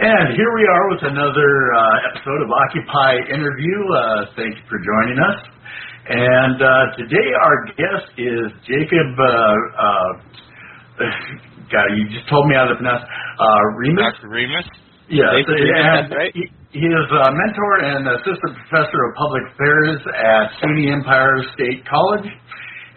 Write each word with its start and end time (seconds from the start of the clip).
And 0.00 0.32
here 0.32 0.48
we 0.56 0.64
are 0.64 0.88
with 0.96 1.04
another 1.12 1.52
uh, 1.76 2.08
episode 2.08 2.40
of 2.40 2.48
Occupy 2.48 3.36
Interview. 3.36 3.76
Uh, 3.92 4.32
thank 4.32 4.56
you 4.56 4.64
for 4.64 4.80
joining 4.80 5.20
us. 5.20 5.36
And 6.08 6.56
uh, 6.56 6.96
today 6.96 7.28
our 7.36 7.56
guest 7.76 8.08
is 8.16 8.48
Jacob. 8.64 9.12
Uh, 9.20 9.28
uh, 9.76 11.04
God, 11.76 11.92
you 12.00 12.08
just 12.16 12.24
told 12.32 12.48
me 12.48 12.56
how 12.56 12.64
to 12.72 12.80
pronounce 12.80 13.04
uh, 13.04 13.60
Remes. 13.76 14.16
Dr. 14.16 14.32
Remes. 14.32 14.64
Yes, 15.12 15.36
Jacob 15.36 15.52
and 15.52 15.68
Remes, 15.68 16.08
right. 16.16 16.32
he, 16.32 16.48
he 16.72 16.88
is 16.88 17.06
a 17.12 17.28
mentor 17.36 17.72
and 17.92 18.08
assistant 18.08 18.56
professor 18.56 19.04
of 19.04 19.10
public 19.20 19.52
affairs 19.52 20.00
at 20.16 20.64
SUNY 20.64 20.96
Empire 20.96 21.44
State 21.52 21.84
College, 21.84 22.24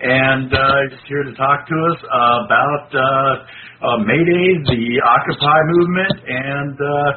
and 0.04 0.52
uh, 0.52 0.60
he's 0.92 1.00
here 1.08 1.24
to 1.24 1.34
talk 1.36 1.66
to 1.68 1.76
us 1.96 2.00
about 2.04 2.86
uh, 2.92 3.00
uh, 3.00 3.98
May 4.04 4.20
the 4.20 4.84
Occupy 5.00 5.60
movement, 5.72 6.16
and 6.28 6.76
uh, 6.76 7.12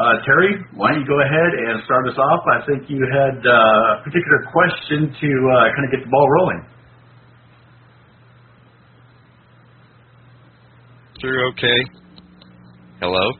uh, 0.00 0.14
Terry, 0.24 0.54
why 0.74 0.92
don't 0.92 1.00
you 1.02 1.06
go 1.06 1.20
ahead 1.20 1.50
and 1.58 1.82
start 1.84 2.06
us 2.08 2.18
off? 2.18 2.42
I 2.54 2.66
think 2.66 2.88
you 2.88 3.02
had 3.02 3.42
uh, 3.42 3.50
a 3.50 4.02
particular 4.04 4.46
question 4.52 5.10
to 5.10 5.30
uh, 5.50 5.74
kind 5.74 5.84
of 5.84 5.90
get 5.90 6.04
the 6.04 6.10
ball 6.10 6.28
rolling. 6.30 6.62
Through 11.20 11.48
okay. 11.50 11.80
Hello. 13.00 13.32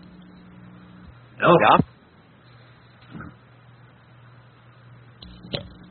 Oh, 1.42 1.56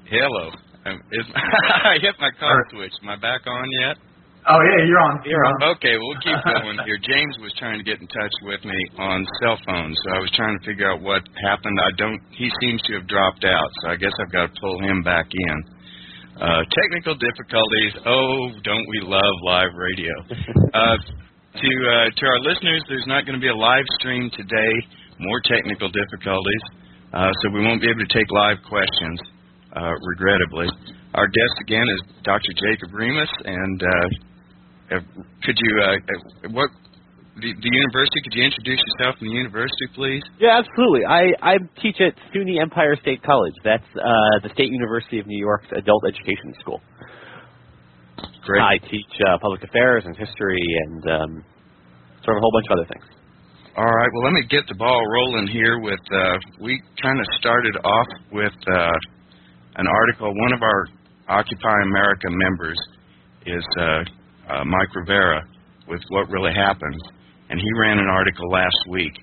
Hello. 0.10 0.69
Um, 0.86 1.02
is, 1.12 1.26
I 1.92 2.00
hit 2.02 2.16
my 2.20 2.32
car 2.40 2.52
Alright. 2.56 2.72
switch. 2.72 2.94
Am 3.04 3.10
I 3.10 3.18
back 3.18 3.44
on 3.48 3.66
yet? 3.84 3.98
oh 4.48 4.62
yeah, 4.64 4.82
you're 4.88 5.04
on. 5.04 5.16
You're 5.28 5.46
on. 5.46 5.76
Okay, 5.76 5.96
we'll 6.00 6.18
keep 6.24 6.40
going 6.64 6.80
here. 6.88 6.98
James 7.04 7.36
was 7.44 7.52
trying 7.60 7.78
to 7.78 7.84
get 7.84 8.00
in 8.00 8.08
touch 8.08 8.36
with 8.48 8.64
me 8.64 8.78
on 8.98 9.28
cell 9.44 9.60
phone, 9.68 9.92
so 9.94 10.08
I 10.16 10.20
was 10.24 10.32
trying 10.34 10.58
to 10.58 10.64
figure 10.66 10.90
out 10.90 11.02
what 11.04 11.22
happened. 11.44 11.78
I 11.84 11.92
don't. 12.00 12.20
He 12.32 12.48
seems 12.64 12.82
to 12.88 12.94
have 12.98 13.08
dropped 13.08 13.44
out, 13.44 13.70
so 13.84 13.90
I 13.92 13.96
guess 14.00 14.14
I've 14.24 14.32
got 14.32 14.48
to 14.48 14.54
pull 14.62 14.80
him 14.80 15.04
back 15.04 15.28
in. 15.30 15.58
Uh, 16.40 16.64
technical 16.72 17.20
difficulties. 17.20 17.92
Oh, 18.08 18.48
don't 18.64 18.88
we 18.88 19.00
love 19.04 19.36
live 19.44 19.74
radio? 19.76 20.14
Uh, 20.70 20.96
to 21.58 21.72
uh, 21.90 22.08
to 22.14 22.24
our 22.30 22.40
listeners, 22.46 22.86
there's 22.88 23.08
not 23.10 23.26
going 23.26 23.34
to 23.34 23.42
be 23.42 23.50
a 23.50 23.56
live 23.58 23.84
stream 24.00 24.30
today. 24.38 24.74
More 25.20 25.42
technical 25.44 25.90
difficulties, 25.90 26.64
uh, 27.12 27.26
so 27.42 27.50
we 27.52 27.66
won't 27.66 27.82
be 27.82 27.90
able 27.90 28.06
to 28.06 28.14
take 28.14 28.30
live 28.32 28.58
questions. 28.70 29.18
Uh, 29.76 29.94
regrettably, 30.02 30.68
our 31.14 31.28
guest 31.28 31.56
again 31.62 31.86
is 31.90 32.02
Dr. 32.24 32.54
Jacob 32.58 32.90
Remes, 32.90 33.30
and 33.46 33.84
uh, 33.84 34.96
uh, 34.96 35.00
could 35.44 35.58
you 35.62 35.72
uh, 35.82 35.94
uh, 35.94 36.50
what 36.50 36.70
the, 37.38 37.54
the 37.54 37.72
university? 37.72 38.20
Could 38.26 38.34
you 38.34 38.44
introduce 38.44 38.82
yourself 38.82 39.16
and 39.22 39.30
the 39.30 39.36
university, 39.38 39.88
please? 39.94 40.24
Yeah, 40.42 40.60
absolutely. 40.60 41.06
I, 41.06 41.32
I 41.42 41.54
teach 41.82 42.02
at 42.02 42.18
SUNY 42.34 42.60
Empire 42.60 42.98
State 43.02 43.22
College. 43.24 43.54
That's 43.64 43.86
uh, 43.96 44.42
the 44.44 44.50
State 44.54 44.72
University 44.74 45.20
of 45.20 45.28
New 45.28 45.40
York's 45.40 45.70
adult 45.78 46.04
education 46.10 46.54
school. 46.60 46.82
Great. 48.44 48.62
I 48.62 48.78
teach 48.90 49.14
uh, 49.22 49.38
public 49.42 49.64
affairs 49.64 50.04
and 50.06 50.18
history 50.18 50.60
and 50.60 51.04
um, 51.06 51.32
sort 52.26 52.36
of 52.36 52.42
a 52.42 52.44
whole 52.44 52.52
bunch 52.52 52.68
of 52.70 52.74
other 52.82 52.90
things. 52.90 53.06
All 53.78 53.86
right. 53.86 54.10
Well, 54.14 54.24
let 54.26 54.34
me 54.34 54.44
get 54.50 54.68
the 54.68 54.76
ball 54.76 55.00
rolling 55.14 55.48
here. 55.48 55.80
With 55.80 56.02
uh, 56.12 56.36
we 56.60 56.82
kind 57.02 57.20
of 57.20 57.26
started 57.40 57.78
off 57.86 58.08
with 58.32 58.58
uh, 58.74 58.92
an 59.80 59.88
article. 59.88 60.28
One 60.36 60.54
of 60.54 60.62
our 60.62 60.88
Occupy 61.40 61.76
America 61.88 62.28
members 62.28 62.80
is 63.46 63.64
uh, 63.80 63.84
uh, 64.52 64.66
Mike 64.66 64.94
Rivero 64.94 65.40
with 65.88 66.02
what 66.10 66.30
really 66.30 66.52
happened, 66.54 67.02
and 67.50 67.60
he 67.60 67.70
ran 67.80 67.98
an 67.98 68.10
article 68.10 68.50
last 68.52 68.78
week 68.90 69.14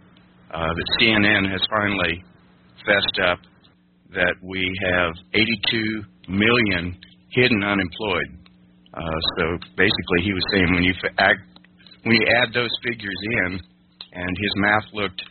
uh, 0.55 0.73
that 0.73 0.89
CNN 0.99 1.51
has 1.51 1.61
finally 1.69 2.25
fessed 2.87 3.19
up 3.29 3.39
that 4.15 4.35
we 4.43 4.65
have 4.87 5.13
82 5.35 6.03
million 6.29 6.97
hidden 7.31 7.63
unemployed. 7.63 8.49
Uh, 8.95 9.21
so 9.37 9.45
basically, 9.77 10.25
he 10.25 10.33
was 10.33 10.43
saying 10.53 10.73
when 10.73 10.85
you 10.85 10.95
act, 11.19 11.43
when 12.05 12.17
you 12.17 12.27
add 12.41 12.55
those 12.55 12.73
figures 12.83 13.21
in, 13.45 13.61
and 14.13 14.33
his 14.41 14.53
math 14.57 14.89
looked 14.95 15.23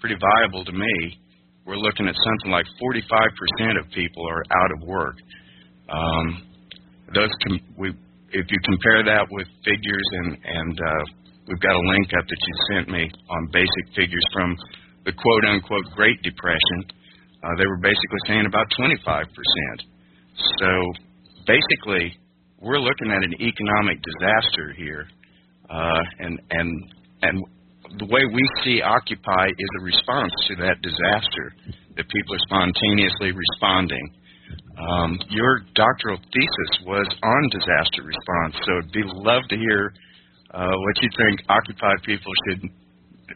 pretty 0.00 0.16
viable 0.18 0.64
to 0.64 0.72
me. 0.72 1.20
We're 1.66 1.82
looking 1.82 2.06
at 2.06 2.14
something 2.14 2.50
like 2.52 2.66
45% 2.78 3.80
of 3.82 3.90
people 3.90 4.22
are 4.30 4.42
out 4.62 4.70
of 4.70 4.86
work. 4.86 5.16
Um, 5.90 6.46
those 7.14 7.30
com- 7.46 7.66
we, 7.76 7.90
if 8.30 8.46
you 8.50 8.58
compare 8.64 9.02
that 9.04 9.26
with 9.30 9.46
figures, 9.64 10.08
and 10.22 10.38
and 10.44 10.78
uh, 10.78 11.04
we've 11.48 11.60
got 11.60 11.74
a 11.74 11.84
link 11.90 12.08
up 12.18 12.26
that 12.26 12.40
you 12.46 12.54
sent 12.74 12.88
me 12.88 13.10
on 13.30 13.48
basic 13.52 13.84
figures 13.94 14.26
from 14.32 14.56
the 15.04 15.12
quote 15.12 15.44
unquote 15.46 15.84
Great 15.94 16.22
Depression. 16.22 16.86
Uh, 17.42 17.50
they 17.58 17.66
were 17.66 17.78
basically 17.78 18.22
saying 18.26 18.46
about 18.46 18.66
25%. 18.78 19.26
So 20.58 20.70
basically, 21.46 22.14
we're 22.60 22.80
looking 22.80 23.10
at 23.10 23.22
an 23.22 23.34
economic 23.40 23.98
disaster 24.02 24.74
here, 24.76 25.06
uh, 25.70 26.02
and 26.20 26.40
and 26.50 26.70
and 27.22 27.44
the 27.98 28.06
way 28.06 28.26
we 28.26 28.44
see 28.64 28.82
Occupy 28.82 29.46
is 29.48 29.70
a 29.80 29.82
response 29.82 30.32
to 30.48 30.54
that 30.62 30.82
disaster, 30.82 31.46
that 31.96 32.06
people 32.08 32.32
are 32.34 32.44
spontaneously 32.50 33.32
responding. 33.32 34.04
Um, 34.76 35.18
your 35.30 35.64
doctoral 35.74 36.18
thesis 36.18 36.72
was 36.84 37.08
on 37.22 37.42
disaster 37.50 38.04
response, 38.04 38.54
so 38.66 38.70
it'd 38.78 38.92
be 38.92 39.02
love 39.04 39.42
to 39.48 39.56
hear 39.56 39.92
uh, 40.52 40.70
what 40.70 40.94
you 41.02 41.08
think 41.16 41.40
Occupy 41.48 41.94
people 42.04 42.32
should 42.46 42.62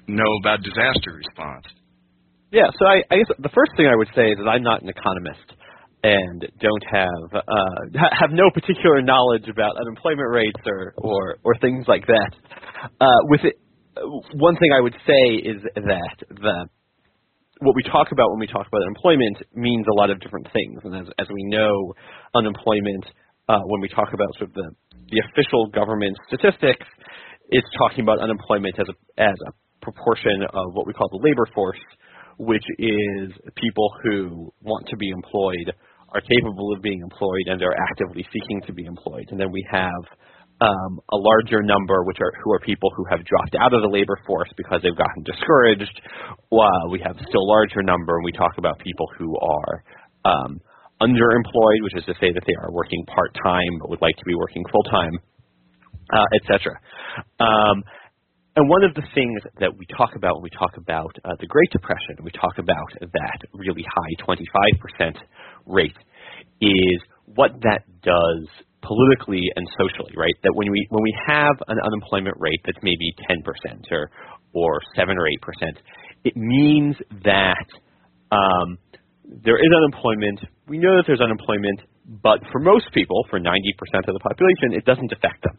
know 0.07 0.31
about 0.41 0.63
disaster 0.63 1.17
response. 1.17 1.67
Yeah, 2.53 2.69
so 2.79 2.87
I, 2.87 3.03
I 3.11 3.19
guess 3.23 3.31
the 3.39 3.55
first 3.55 3.73
thing 3.77 3.87
I 3.87 3.97
would 3.97 4.11
say 4.15 4.35
is 4.35 4.39
that 4.39 4.51
I'm 4.51 4.63
not 4.63 4.83
an 4.83 4.89
economist 4.89 5.55
and 6.03 6.49
don't 6.61 6.85
have 6.91 7.29
uh, 7.35 7.81
have 8.21 8.31
no 8.33 8.51
particular 8.53 9.03
knowledge 9.03 9.49
about 9.49 9.77
unemployment 9.81 10.29
rates 10.31 10.61
or 10.67 10.95
or, 10.97 11.37
or 11.45 11.57
things 11.59 11.85
like 11.87 12.07
that. 12.07 12.31
Uh, 13.01 13.21
with 13.29 13.45
it, 13.45 13.61
one 14.35 14.57
thing 14.57 14.71
I 14.77 14.81
would 14.81 14.95
say 15.07 15.23
is 15.43 15.63
that 15.75 16.17
the 16.29 16.69
what 17.61 17.77
we 17.77 17.83
talk 17.83 18.09
about 18.11 18.31
when 18.31 18.41
we 18.41 18.47
talk 18.47 18.67
about 18.67 18.81
unemployment 18.83 19.37
means 19.55 19.85
a 19.87 19.95
lot 20.01 20.09
of 20.09 20.19
different 20.21 20.49
things, 20.53 20.81
and 20.85 20.97
as 20.97 21.07
as 21.19 21.27
we 21.29 21.45
know, 21.45 21.93
unemployment 22.35 23.05
uh, 23.49 23.61
when 23.67 23.81
we 23.81 23.89
talk 23.89 24.13
about 24.15 24.29
sort 24.39 24.51
of 24.51 24.55
the 24.55 24.71
the 25.11 25.23
official 25.31 25.67
government 25.69 26.17
statistics, 26.29 26.87
it's 27.51 27.67
talking 27.77 28.03
about 28.03 28.21
unemployment 28.21 28.79
as 28.79 28.87
a 28.89 28.97
as 29.21 29.37
a 29.49 29.53
proportion 29.83 30.43
of 30.53 30.73
what 30.73 30.87
we 30.87 30.93
call 30.93 31.09
the 31.11 31.21
labor 31.23 31.47
force, 31.55 31.81
which 32.39 32.65
is 32.79 33.33
people 33.57 33.93
who 34.05 34.53
want 34.63 34.87
to 34.89 34.97
be 34.97 35.11
employed, 35.11 35.73
are 36.15 36.21
capable 36.21 36.73
of 36.73 36.83
being 36.83 37.01
employed, 37.03 37.47
and 37.47 37.63
are 37.63 37.77
actively 37.91 38.25
seeking 38.33 38.63
to 38.67 38.73
be 38.73 38.85
employed. 38.85 39.27
And 39.31 39.41
then 39.41 39.51
we 39.53 39.67
have 39.71 40.05
um, 40.61 41.01
a 41.09 41.17
larger 41.17 41.63
number, 41.63 42.05
which 42.05 42.19
are 42.21 42.33
who 42.45 42.53
are 42.53 42.61
people 42.61 42.91
who 42.97 43.05
have 43.11 43.25
dropped 43.25 43.57
out 43.57 43.73
of 43.73 43.81
the 43.81 43.89
labor 43.89 44.19
force 44.27 44.49
because 44.57 44.81
they've 44.83 44.97
gotten 44.97 45.23
discouraged. 45.25 46.01
While 46.49 46.91
we 46.91 47.01
have 47.01 47.17
still 47.17 47.49
larger 47.49 47.83
number, 47.83 48.17
and 48.17 48.25
we 48.25 48.33
talk 48.33 48.53
about 48.59 48.79
people 48.79 49.07
who 49.17 49.37
are 49.41 49.85
um, 50.25 50.61
underemployed, 51.01 51.81
which 51.83 51.97
is 51.97 52.05
to 52.05 52.15
say 52.21 52.33
that 52.33 52.45
they 52.47 52.57
are 52.61 52.73
working 52.73 53.05
part 53.07 53.33
time 53.43 53.73
but 53.81 53.89
would 53.89 54.03
like 54.03 54.17
to 54.17 54.25
be 54.25 54.35
working 54.35 54.63
full 54.71 54.85
time, 54.85 55.17
uh, 56.13 56.29
etc. 56.43 56.77
Um, 57.41 57.83
and 58.57 58.69
one 58.69 58.85
of 58.85 58.93
the 58.95 59.03
things 59.15 59.41
that 59.61 59.73
we 59.73 59.87
talk 59.97 60.13
about 60.17 60.37
when 60.37 60.45
we 60.45 60.51
talk 60.51 60.77
about 60.77 61.17
uh, 61.25 61.37
the 61.41 61.47
Great 61.47 61.71
Depression, 61.73 62.21
we 62.23 62.33
talk 62.33 62.59
about 62.59 62.91
that 63.01 63.39
really 63.55 63.85
high 63.89 64.37
25% 65.01 65.17
rate, 65.67 65.97
is 66.61 67.01
what 67.25 67.53
that 67.63 67.85
does 68.03 68.49
politically 68.83 69.43
and 69.57 69.67
socially, 69.79 70.13
right? 70.17 70.35
That 70.43 70.53
when 70.55 70.71
we 70.71 70.87
when 70.91 71.03
we 71.03 71.15
have 71.27 71.57
an 71.69 71.79
unemployment 71.85 72.37
rate 72.39 72.61
that's 72.65 72.79
maybe 72.83 73.15
10% 73.29 73.45
or 73.93 74.11
or 74.53 74.81
seven 74.97 75.17
or 75.19 75.27
eight 75.29 75.41
percent, 75.43 75.79
it 76.25 76.37
means 76.37 76.97
that 77.25 77.69
um, 78.33 78.79
there 79.25 79.59
is 79.59 79.71
unemployment. 79.71 80.41
We 80.69 80.79
know 80.79 80.97
that 80.97 81.05
there's 81.07 81.21
unemployment, 81.21 81.81
but 82.23 82.41
for 82.53 82.59
most 82.59 82.87
people, 82.93 83.25
for 83.31 83.39
90% 83.39 83.47
of 84.09 84.15
the 84.15 84.21
population, 84.21 84.75
it 84.75 84.85
doesn't 84.85 85.13
affect 85.13 85.43
them. 85.43 85.59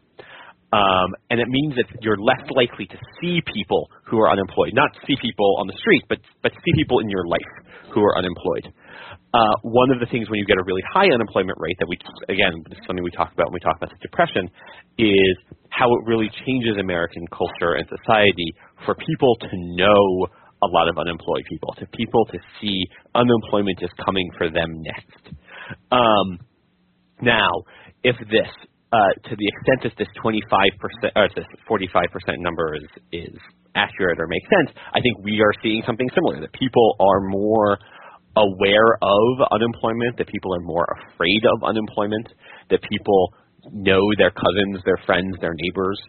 Um, 0.72 1.12
and 1.28 1.38
it 1.38 1.48
means 1.48 1.74
that 1.76 1.84
you're 2.00 2.16
less 2.16 2.40
likely 2.56 2.86
to 2.86 2.96
see 3.20 3.40
people 3.52 3.90
who 4.06 4.18
are 4.20 4.30
unemployed, 4.30 4.72
not 4.72 4.88
see 5.06 5.16
people 5.20 5.56
on 5.60 5.66
the 5.66 5.76
street, 5.76 6.02
but 6.08 6.18
but 6.42 6.52
see 6.52 6.72
people 6.74 7.00
in 7.00 7.10
your 7.10 7.26
life 7.26 7.52
who 7.92 8.00
are 8.00 8.16
unemployed. 8.16 8.72
Uh, 9.34 9.54
one 9.62 9.90
of 9.90 10.00
the 10.00 10.06
things 10.06 10.28
when 10.28 10.38
you 10.38 10.46
get 10.46 10.58
a 10.58 10.64
really 10.64 10.82
high 10.92 11.08
unemployment 11.08 11.56
rate 11.58 11.76
that 11.80 11.88
we 11.88 11.96
again 12.28 12.52
this 12.68 12.78
is 12.78 12.84
something 12.86 13.02
we 13.02 13.10
talk 13.10 13.32
about 13.32 13.48
when 13.48 13.56
we 13.56 13.64
talk 13.64 13.76
about 13.76 13.90
the 13.90 14.00
depression 14.02 14.48
is 14.98 15.36
how 15.70 15.88
it 15.88 16.02
really 16.04 16.30
changes 16.44 16.76
American 16.78 17.24
culture 17.32 17.74
and 17.80 17.88
society 17.88 18.52
for 18.84 18.94
people 18.94 19.36
to 19.40 19.48
know 19.76 20.28
a 20.62 20.68
lot 20.68 20.88
of 20.88 20.96
unemployed 20.96 21.42
people, 21.48 21.74
to 21.78 21.86
people 21.86 22.24
to 22.26 22.38
see 22.60 22.86
unemployment 23.14 23.82
is 23.82 23.90
coming 24.04 24.30
for 24.38 24.48
them 24.48 24.82
next. 24.82 25.34
Um, 25.90 26.38
now, 27.20 27.50
if 28.04 28.16
this 28.30 28.50
uh, 28.92 29.12
to 29.24 29.36
the 29.36 29.48
extent 29.48 29.80
that 29.82 29.92
this 29.96 30.08
25% 30.22 31.16
or 31.16 31.28
this 31.34 31.46
45% 31.68 32.38
number 32.38 32.76
is 32.76 32.84
is 33.10 33.38
accurate 33.74 34.20
or 34.20 34.26
makes 34.26 34.48
sense, 34.50 34.76
I 34.92 35.00
think 35.00 35.24
we 35.24 35.40
are 35.40 35.52
seeing 35.62 35.82
something 35.86 36.08
similar 36.14 36.40
that 36.40 36.52
people 36.52 36.94
are 37.00 37.20
more 37.20 37.78
aware 38.36 38.96
of 39.02 39.28
unemployment, 39.50 40.16
that 40.18 40.28
people 40.28 40.54
are 40.54 40.60
more 40.60 40.86
afraid 41.12 41.42
of 41.52 41.64
unemployment, 41.64 42.28
that 42.70 42.80
people 42.88 43.34
know 43.70 44.00
their 44.18 44.30
cousins, 44.30 44.82
their 44.84 44.98
friends, 45.06 45.36
their 45.40 45.54
neighbors 45.54 46.00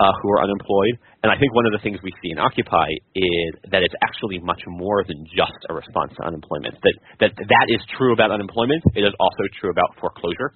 uh, 0.00 0.12
who 0.22 0.28
are 0.32 0.42
unemployed. 0.42 0.98
And 1.22 1.32
I 1.32 1.38
think 1.38 1.54
one 1.54 1.66
of 1.66 1.72
the 1.72 1.78
things 1.82 1.98
we 2.02 2.12
see 2.22 2.30
in 2.30 2.38
Occupy 2.38 2.88
is 3.14 3.52
that 3.70 3.82
it's 3.82 3.94
actually 4.04 4.38
much 4.40 4.60
more 4.66 5.04
than 5.04 5.24
just 5.24 5.56
a 5.68 5.74
response 5.74 6.12
to 6.16 6.26
unemployment. 6.26 6.74
That 6.82 6.96
that 7.20 7.32
that 7.36 7.66
is 7.68 7.80
true 7.96 8.12
about 8.12 8.30
unemployment. 8.30 8.82
It 8.94 9.04
is 9.04 9.14
also 9.18 9.44
true 9.60 9.70
about 9.70 9.96
foreclosure. 10.00 10.52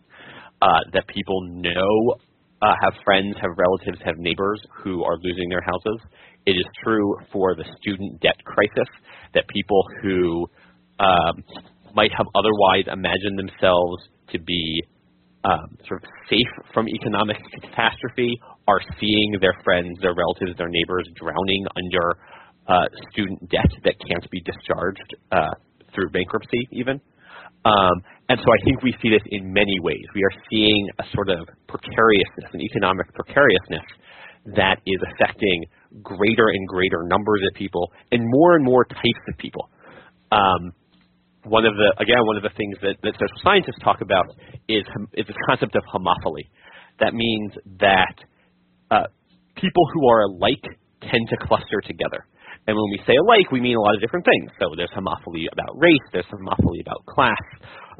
Uh, 0.61 0.85
that 0.93 1.09
people 1.09 1.41
know, 1.49 2.21
uh, 2.61 2.75
have 2.83 2.93
friends, 3.03 3.35
have 3.41 3.49
relatives, 3.57 3.99
have 4.05 4.19
neighbors 4.19 4.61
who 4.85 5.03
are 5.05 5.17
losing 5.23 5.49
their 5.49 5.65
houses. 5.65 6.05
It 6.45 6.53
is 6.53 6.67
true 6.85 7.17
for 7.33 7.55
the 7.55 7.65
student 7.81 8.21
debt 8.21 8.37
crisis 8.45 8.89
that 9.33 9.49
people 9.49 9.83
who 10.03 10.47
um, 11.01 11.45
might 11.95 12.13
have 12.17 12.27
otherwise 12.35 12.85
imagined 12.87 13.39
themselves 13.39 14.05
to 14.33 14.39
be 14.39 14.85
um, 15.45 15.77
sort 15.89 16.05
of 16.05 16.09
safe 16.29 16.53
from 16.73 16.87
economic 16.89 17.39
catastrophe 17.63 18.39
are 18.69 18.81
seeing 19.01 19.37
their 19.41 19.55
friends, 19.65 19.99
their 20.01 20.15
relatives, 20.15 20.57
their 20.59 20.69
neighbors 20.69 21.09
drowning 21.17 21.65
under 21.75 22.17
uh, 22.69 22.87
student 23.11 23.41
debt 23.49 23.71
that 23.85 23.95
can't 24.07 24.31
be 24.31 24.41
discharged 24.43 25.17
uh, 25.33 25.51
through 25.95 26.11
bankruptcy, 26.11 26.69
even. 26.73 27.01
Um, 27.65 27.97
and 28.29 28.39
so 28.39 28.47
I 28.47 28.65
think 28.65 28.83
we 28.83 28.95
see 29.03 29.11
this 29.11 29.23
in 29.27 29.53
many 29.53 29.81
ways. 29.81 30.05
We 30.15 30.23
are 30.23 30.37
seeing 30.51 30.89
a 30.99 31.05
sort 31.13 31.29
of 31.29 31.49
precariousness, 31.69 32.49
an 32.53 32.61
economic 32.61 33.13
precariousness 33.13 33.85
that 34.57 34.79
is 34.87 35.01
affecting 35.13 35.65
greater 36.03 36.49
and 36.49 36.69
greater 36.69 37.03
numbers 37.05 37.43
of 37.49 37.55
people 37.57 37.93
and 38.13 38.23
more 38.25 38.55
and 38.55 38.65
more 38.65 38.85
types 38.85 39.25
of 39.29 39.37
people. 39.37 39.69
Um, 40.33 40.73
one 41.45 41.65
of 41.65 41.75
the 41.75 41.89
again 41.99 42.21
one 42.27 42.37
of 42.37 42.43
the 42.43 42.53
things 42.57 42.77
that, 42.83 42.97
that 43.03 43.15
social 43.15 43.41
scientists 43.43 43.81
talk 43.83 44.01
about 44.01 44.27
is 44.69 44.85
is 45.15 45.27
this 45.27 45.37
concept 45.47 45.77
of 45.77 45.83
homophily. 45.89 46.49
That 47.01 47.15
means 47.15 47.53
that 47.81 48.17
uh, 48.91 49.09
people 49.57 49.85
who 49.95 50.09
are 50.09 50.23
alike 50.29 50.65
tend 51.01 51.25
to 51.31 51.37
cluster 51.47 51.81
together. 51.87 52.27
And 52.69 52.77
when 52.77 52.91
we 52.93 53.01
say 53.09 53.17
alike, 53.17 53.49
we 53.51 53.61
mean 53.61 53.77
a 53.77 53.81
lot 53.81 53.95
of 53.95 54.01
different 54.05 54.27
things. 54.29 54.53
So 54.61 54.77
there's 54.77 54.93
homophily 54.93 55.49
about 55.51 55.73
race, 55.81 56.07
there's 56.13 56.29
homophily 56.29 56.85
about 56.85 57.01
class. 57.09 57.41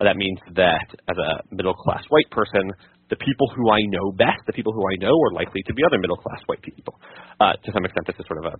That 0.01 0.17
means 0.17 0.39
that 0.55 0.85
as 1.09 1.17
a 1.17 1.55
middle 1.55 1.75
class 1.75 2.05
white 2.09 2.29
person, 2.31 2.73
the 3.09 3.17
people 3.17 3.49
who 3.57 3.71
I 3.73 3.81
know 3.89 4.13
best, 4.13 4.41
the 4.47 4.53
people 4.53 4.73
who 4.73 4.85
I 4.85 4.97
know, 5.01 5.13
are 5.13 5.33
likely 5.33 5.63
to 5.67 5.75
be 5.75 5.83
other 5.85 5.99
middle 5.99 6.17
class 6.17 6.41
white 6.47 6.63
people. 6.63 6.95
Uh, 7.41 7.53
to 7.65 7.73
some 7.73 7.85
extent, 7.85 8.07
this 8.07 8.17
is 8.21 8.27
sort 8.29 8.45
of 8.45 8.53
a 8.53 8.57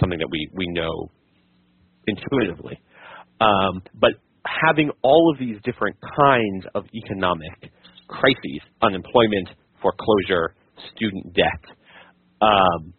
something 0.00 0.18
that 0.18 0.28
we 0.30 0.48
we 0.52 0.66
know 0.72 1.10
intuitively. 2.06 2.80
Um, 3.40 3.82
but 3.94 4.10
having 4.46 4.90
all 5.02 5.32
of 5.32 5.38
these 5.38 5.56
different 5.64 5.96
kinds 6.18 6.64
of 6.74 6.84
economic 6.94 7.70
crises, 8.08 8.60
unemployment, 8.82 9.48
foreclosure, 9.82 10.54
student 10.94 11.34
debt, 11.34 11.76
um, 12.40 12.92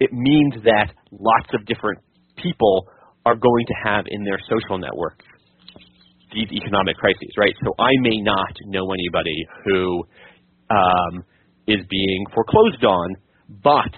it 0.00 0.10
means 0.12 0.54
that 0.64 0.92
lots 1.12 1.48
of 1.54 1.64
different 1.66 2.00
people 2.36 2.86
are 3.24 3.36
going 3.36 3.66
to 3.66 3.74
have 3.84 4.04
in 4.08 4.24
their 4.24 4.38
social 4.48 4.78
networks 4.78 5.24
these 6.34 6.48
economic 6.50 6.96
crises, 6.96 7.28
right? 7.36 7.54
So 7.64 7.74
I 7.78 7.90
may 8.00 8.20
not 8.20 8.56
know 8.66 8.92
anybody 8.92 9.46
who 9.64 10.04
um, 10.70 11.24
is 11.66 11.84
being 11.88 12.24
foreclosed 12.34 12.84
on, 12.84 13.16
but 13.62 13.92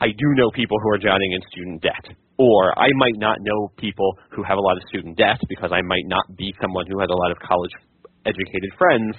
I 0.00 0.08
do 0.08 0.26
know 0.36 0.50
people 0.54 0.76
who 0.82 0.90
are 0.90 0.98
drowning 0.98 1.32
in 1.32 1.40
student 1.50 1.82
debt. 1.82 2.16
Or 2.38 2.78
I 2.78 2.88
might 2.96 3.16
not 3.16 3.38
know 3.40 3.72
people 3.78 4.18
who 4.30 4.42
have 4.42 4.58
a 4.58 4.60
lot 4.60 4.76
of 4.76 4.82
student 4.88 5.16
debt 5.16 5.40
because 5.48 5.70
I 5.72 5.80
might 5.82 6.04
not 6.04 6.36
be 6.36 6.52
someone 6.60 6.84
who 6.86 7.00
has 7.00 7.08
a 7.10 7.16
lot 7.16 7.30
of 7.30 7.38
college 7.38 7.72
educated 8.26 8.70
friends, 8.76 9.16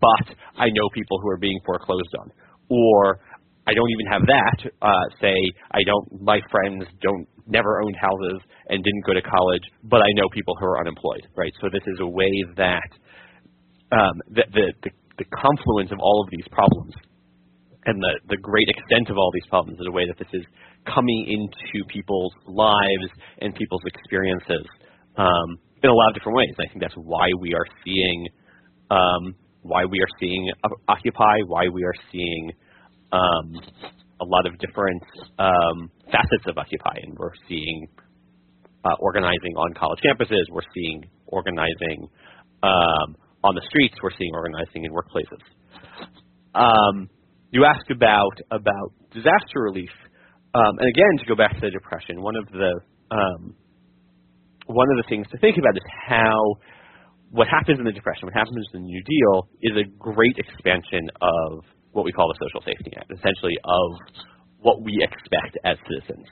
but 0.00 0.34
I 0.58 0.66
know 0.70 0.88
people 0.92 1.20
who 1.22 1.28
are 1.28 1.38
being 1.38 1.60
foreclosed 1.64 2.14
on. 2.18 2.32
Or 2.68 3.20
I 3.66 3.74
don't 3.74 3.90
even 3.90 4.06
have 4.10 4.22
that. 4.26 4.58
Uh, 4.82 5.06
say 5.20 5.36
I 5.70 5.84
don't. 5.84 6.22
My 6.22 6.40
friends 6.50 6.84
don't 7.00 7.28
never 7.46 7.80
owned 7.80 7.96
houses 8.00 8.40
and 8.68 8.82
didn't 8.82 9.04
go 9.06 9.14
to 9.14 9.22
college, 9.22 9.62
but 9.84 10.00
I 10.00 10.10
know 10.16 10.28
people 10.32 10.54
who 10.58 10.66
are 10.66 10.80
unemployed. 10.80 11.28
Right. 11.36 11.52
So 11.60 11.68
this 11.72 11.84
is 11.86 12.00
a 12.00 12.06
way 12.06 12.32
that 12.56 12.90
um, 13.92 14.16
the, 14.30 14.44
the 14.52 14.66
the 14.82 14.90
the 15.18 15.24
confluence 15.36 15.92
of 15.92 15.98
all 16.00 16.22
of 16.24 16.30
these 16.30 16.46
problems 16.50 16.94
and 17.86 18.00
the 18.00 18.12
the 18.28 18.36
great 18.40 18.68
extent 18.68 19.10
of 19.10 19.16
all 19.16 19.30
these 19.32 19.46
problems 19.48 19.78
is 19.80 19.86
a 19.86 19.92
way 19.92 20.06
that 20.06 20.18
this 20.18 20.32
is 20.32 20.44
coming 20.94 21.26
into 21.28 21.84
people's 21.88 22.32
lives 22.46 23.10
and 23.40 23.54
people's 23.54 23.82
experiences 23.86 24.66
um, 25.16 25.58
in 25.82 25.90
a 25.90 25.94
lot 25.94 26.08
of 26.10 26.14
different 26.14 26.36
ways. 26.36 26.54
I 26.58 26.68
think 26.68 26.80
that's 26.80 26.96
why 26.96 27.28
we 27.40 27.54
are 27.54 27.66
seeing 27.84 28.28
um, 28.90 29.34
why 29.62 29.84
we 29.84 29.98
are 30.00 30.12
seeing 30.20 30.50
Occupy, 30.88 31.40
why 31.46 31.68
we 31.68 31.84
are 31.84 31.94
seeing 32.10 32.52
um, 33.12 33.60
a 34.20 34.24
lot 34.24 34.46
of 34.46 34.58
different 34.58 35.02
um, 35.38 35.90
facets 36.06 36.46
of 36.46 36.58
Occupy, 36.58 36.98
and 37.02 37.16
we're 37.18 37.32
seeing 37.48 37.86
uh, 38.84 38.94
organizing 39.00 39.54
on 39.56 39.74
college 39.74 39.98
campuses, 40.04 40.44
we're 40.50 40.62
seeing 40.74 41.04
organizing 41.26 42.08
um, 42.62 43.16
on 43.44 43.54
the 43.54 43.62
streets, 43.68 43.94
we're 44.02 44.16
seeing 44.18 44.32
organizing 44.34 44.84
in 44.84 44.92
workplaces. 44.92 45.42
Um, 46.54 47.08
you 47.50 47.64
asked 47.64 47.90
about 47.90 48.38
about 48.50 48.92
disaster 49.12 49.60
relief, 49.60 49.90
um, 50.58 50.78
and 50.78 50.88
again 50.88 51.14
to 51.20 51.26
go 51.26 51.36
back 51.36 51.54
to 51.54 51.60
the 51.60 51.70
depression. 51.70 52.20
One 52.20 52.34
of 52.36 52.46
the 52.50 52.72
um, 53.14 53.54
one 54.66 54.88
of 54.90 54.96
the 54.98 55.08
things 55.08 55.26
to 55.30 55.38
think 55.38 55.56
about 55.56 55.76
is 55.76 55.86
how 56.08 56.58
what 57.30 57.46
happens 57.48 57.78
in 57.78 57.84
the 57.84 57.92
depression, 57.92 58.26
what 58.26 58.34
happens 58.34 58.66
in 58.72 58.80
the 58.80 58.86
New 58.86 59.02
Deal, 59.02 59.48
is 59.62 59.72
a 59.76 59.86
great 59.98 60.36
expansion 60.36 61.08
of 61.20 61.64
what 61.92 62.04
we 62.04 62.12
call 62.12 62.28
the 62.28 62.38
social 62.40 62.60
safety 62.64 62.90
net, 62.94 63.06
essentially 63.08 63.56
of 63.64 63.88
what 64.60 64.82
we 64.82 64.98
expect 65.00 65.56
as 65.64 65.76
citizens. 65.88 66.26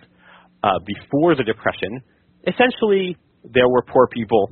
Uh, 0.62 0.78
before 0.84 1.34
the 1.34 1.44
Depression, 1.44 2.00
essentially 2.46 3.16
there 3.44 3.68
were 3.68 3.82
poor 3.82 4.08
people 4.08 4.50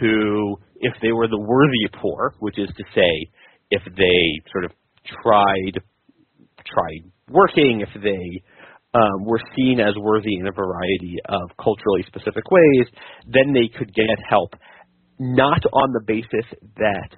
who, 0.00 0.56
if 0.80 0.94
they 1.02 1.12
were 1.12 1.26
the 1.26 1.40
worthy 1.40 1.88
poor, 2.00 2.34
which 2.40 2.58
is 2.58 2.68
to 2.76 2.84
say, 2.94 3.12
if 3.70 3.82
they 3.96 4.50
sort 4.52 4.64
of 4.64 4.72
tried 5.22 5.80
tried 6.66 7.02
working, 7.30 7.80
if 7.80 8.02
they 8.02 8.42
um, 8.94 9.24
were 9.24 9.40
seen 9.56 9.80
as 9.80 9.94
worthy 9.96 10.36
in 10.36 10.46
a 10.46 10.52
variety 10.52 11.16
of 11.28 11.50
culturally 11.62 12.02
specific 12.06 12.44
ways, 12.50 12.86
then 13.26 13.52
they 13.52 13.68
could 13.68 13.94
get 13.94 14.06
help, 14.28 14.54
not 15.18 15.62
on 15.72 15.92
the 15.92 16.04
basis 16.06 16.46
that 16.76 17.10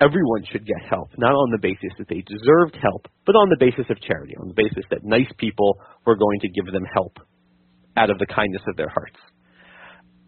everyone 0.00 0.44
should 0.50 0.66
get 0.66 0.88
help, 0.88 1.10
not 1.18 1.32
on 1.32 1.50
the 1.50 1.58
basis 1.60 1.92
that 1.98 2.08
they 2.08 2.22
deserved 2.22 2.76
help, 2.80 3.06
but 3.26 3.34
on 3.34 3.48
the 3.50 3.56
basis 3.58 3.84
of 3.90 4.00
charity, 4.00 4.34
on 4.40 4.48
the 4.48 4.54
basis 4.54 4.84
that 4.90 5.04
nice 5.04 5.30
people 5.38 5.78
were 6.06 6.16
going 6.16 6.40
to 6.40 6.48
give 6.48 6.72
them 6.72 6.84
help 6.94 7.18
out 7.96 8.10
of 8.10 8.18
the 8.18 8.26
kindness 8.26 8.62
of 8.68 8.76
their 8.76 8.88
hearts. 8.88 9.18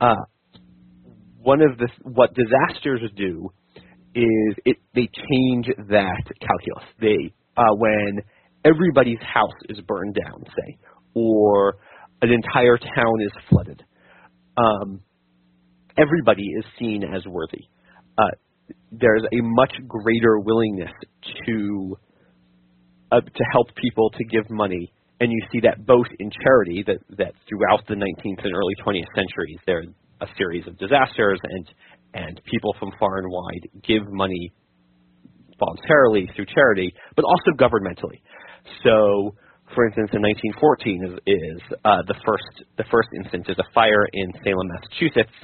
Uh, 0.01 0.17
one 1.41 1.63
of 1.63 1.79
the 1.79 1.89
what 2.03 2.35
disasters 2.35 3.01
do 3.17 3.51
is 4.15 4.55
it 4.65 4.77
they 4.95 5.09
change 5.31 5.67
that 5.89 6.23
calculus. 6.41 6.85
They 7.01 7.33
uh, 7.57 7.75
when 7.77 8.21
everybody's 8.65 9.21
house 9.21 9.59
is 9.69 9.81
burned 9.87 10.17
down, 10.25 10.45
say, 10.47 10.79
or 11.15 11.77
an 12.23 12.31
entire 12.31 12.79
town 12.79 13.21
is 13.21 13.33
flooded, 13.49 13.83
um, 14.57 15.01
everybody 15.99 16.45
is 16.59 16.65
seen 16.79 17.03
as 17.05 17.25
worthy. 17.27 17.69
Uh, 18.17 18.25
there's 18.91 19.23
a 19.23 19.43
much 19.43 19.73
greater 19.89 20.39
willingness 20.39 20.93
to 21.47 21.97
uh, 23.11 23.21
to 23.21 23.45
help 23.53 23.67
people 23.77 24.11
to 24.11 24.25
give 24.25 24.49
money, 24.51 24.93
and 25.21 25.31
you 25.31 25.41
see 25.53 25.61
that 25.61 25.85
both 25.85 26.07
in 26.19 26.31
charity 26.31 26.85
that 26.87 26.99
that 27.19 27.33
throughout 27.49 27.87
the 27.89 27.95
19th 27.95 28.45
and 28.45 28.55
early 28.55 28.75
20th 28.87 29.09
centuries 29.15 29.59
there 29.67 29.79
are 29.79 30.27
a 30.27 30.27
series 30.37 30.67
of 30.67 30.79
disasters 30.79 31.41
and 31.43 31.67
and 32.15 32.41
people 32.45 32.75
from 32.79 32.93
far 32.99 33.19
and 33.19 33.27
wide 33.31 33.69
give 33.83 34.03
money 34.09 34.53
voluntarily 35.59 36.29
through 36.35 36.47
charity, 36.47 36.93
but 37.17 37.25
also 37.25 37.57
governmentally. 37.57 38.21
So, 38.85 39.35
for 39.75 39.87
instance, 39.87 40.11
in 40.13 40.23
1914 40.23 41.05
is, 41.05 41.15
is 41.27 41.63
uh, 41.85 42.03
the 42.07 42.15
first 42.27 42.65
the 42.77 42.85
first 42.91 43.09
instance 43.23 43.47
is 43.49 43.57
a 43.59 43.69
fire 43.75 44.07
in 44.13 44.33
Salem, 44.45 44.69
Massachusetts, 44.69 45.37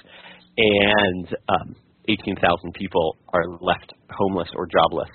and 0.57 1.29
um, 1.49 1.77
18,000 2.09 2.75
people 2.75 3.17
are 3.33 3.45
left 3.61 3.93
homeless 4.11 4.49
or 4.57 4.67
jobless. 4.67 5.11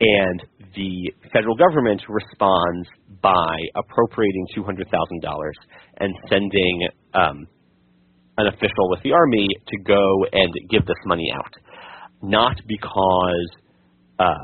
And 0.00 0.44
the 0.76 1.12
federal 1.32 1.56
government 1.56 2.02
responds 2.08 2.88
by 3.20 3.56
appropriating 3.74 4.46
$200,000 4.56 4.84
and 5.98 6.14
sending 6.30 6.88
um, 7.14 7.48
an 8.36 8.46
official 8.46 8.88
with 8.90 9.02
the 9.02 9.12
army 9.12 9.48
to 9.66 9.78
go 9.82 10.24
and 10.32 10.52
give 10.70 10.86
this 10.86 10.96
money 11.06 11.32
out. 11.34 11.52
Not 12.22 12.56
because 12.68 13.48
uh, 14.20 14.34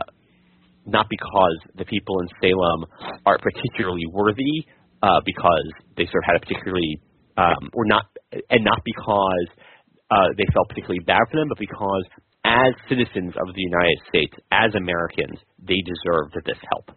not 0.87 1.07
because 1.09 1.59
the 1.77 1.85
people 1.85 2.21
in 2.21 2.29
Salem 2.41 2.85
are 3.27 3.39
particularly 3.39 4.07
worthy 4.13 4.67
uh, 5.03 5.21
because 5.25 5.69
they 5.97 6.05
sort 6.07 6.25
of 6.25 6.27
had 6.27 6.37
a 6.37 6.41
particularly 6.41 7.01
um, 7.37 7.71
or 7.75 7.85
not 7.85 8.07
and 8.51 8.65
not 8.65 8.81
because 8.85 9.49
uh, 10.11 10.29
they 10.37 10.47
felt 10.53 10.69
particularly 10.69 11.03
bad 11.07 11.21
for 11.31 11.41
them, 11.41 11.49
but 11.49 11.59
because 11.59 12.05
as 12.45 12.73
citizens 12.89 13.33
of 13.41 13.55
the 13.55 13.63
United 13.63 13.99
States, 14.09 14.35
as 14.53 14.75
Americans, 14.77 15.41
they 15.59 15.81
deserved 15.81 16.37
this 16.45 16.61
help. 16.69 16.93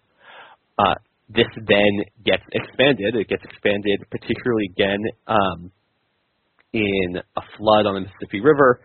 Uh, 0.78 0.96
this 1.30 1.48
then 1.56 2.04
gets 2.24 2.44
expanded. 2.52 3.16
It 3.16 3.28
gets 3.28 3.44
expanded 3.44 4.04
particularly 4.12 4.70
again 4.72 5.00
um, 5.28 5.72
in 6.74 7.18
a 7.18 7.42
flood 7.58 7.86
on 7.88 7.96
the 7.96 8.02
Mississippi 8.02 8.42
River 8.42 8.82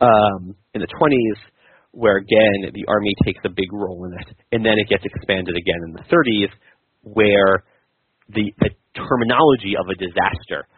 um, 0.00 0.54
in 0.74 0.80
the 0.80 0.88
20s, 0.88 1.38
where 1.96 2.20
again 2.20 2.68
the 2.76 2.84
Army 2.88 3.14
takes 3.24 3.40
a 3.44 3.48
big 3.48 3.72
role 3.72 4.04
in 4.04 4.12
it, 4.20 4.28
and 4.52 4.60
then 4.64 4.76
it 4.76 4.88
gets 4.88 5.04
expanded 5.04 5.56
again 5.56 5.80
in 5.88 5.92
the 5.96 6.04
30s, 6.12 6.52
where 7.02 7.64
the, 8.28 8.52
the 8.60 8.70
terminology 8.92 9.80
of 9.80 9.88
a 9.88 9.96
disaster 9.96 10.68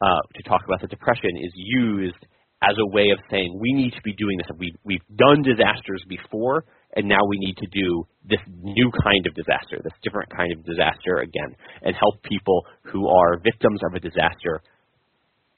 uh, 0.00 0.22
to 0.34 0.42
talk 0.46 0.62
about 0.64 0.80
the 0.80 0.86
Depression 0.86 1.34
is 1.42 1.52
used 1.54 2.22
as 2.62 2.76
a 2.78 2.86
way 2.94 3.10
of 3.10 3.18
saying 3.30 3.58
we 3.58 3.72
need 3.72 3.92
to 3.92 4.02
be 4.02 4.14
doing 4.14 4.36
this. 4.38 4.46
We, 4.58 4.72
we've 4.84 5.04
done 5.16 5.42
disasters 5.42 6.04
before, 6.08 6.64
and 6.94 7.08
now 7.08 7.20
we 7.26 7.38
need 7.38 7.56
to 7.56 7.66
do 7.72 8.06
this 8.28 8.40
new 8.62 8.90
kind 9.02 9.26
of 9.26 9.34
disaster, 9.34 9.80
this 9.82 9.96
different 10.04 10.30
kind 10.36 10.52
of 10.52 10.64
disaster 10.64 11.18
again, 11.24 11.56
and 11.82 11.96
help 11.96 12.22
people 12.22 12.62
who 12.92 13.08
are 13.08 13.40
victims 13.42 13.80
of 13.88 13.94
a 13.96 14.00
disaster. 14.00 14.62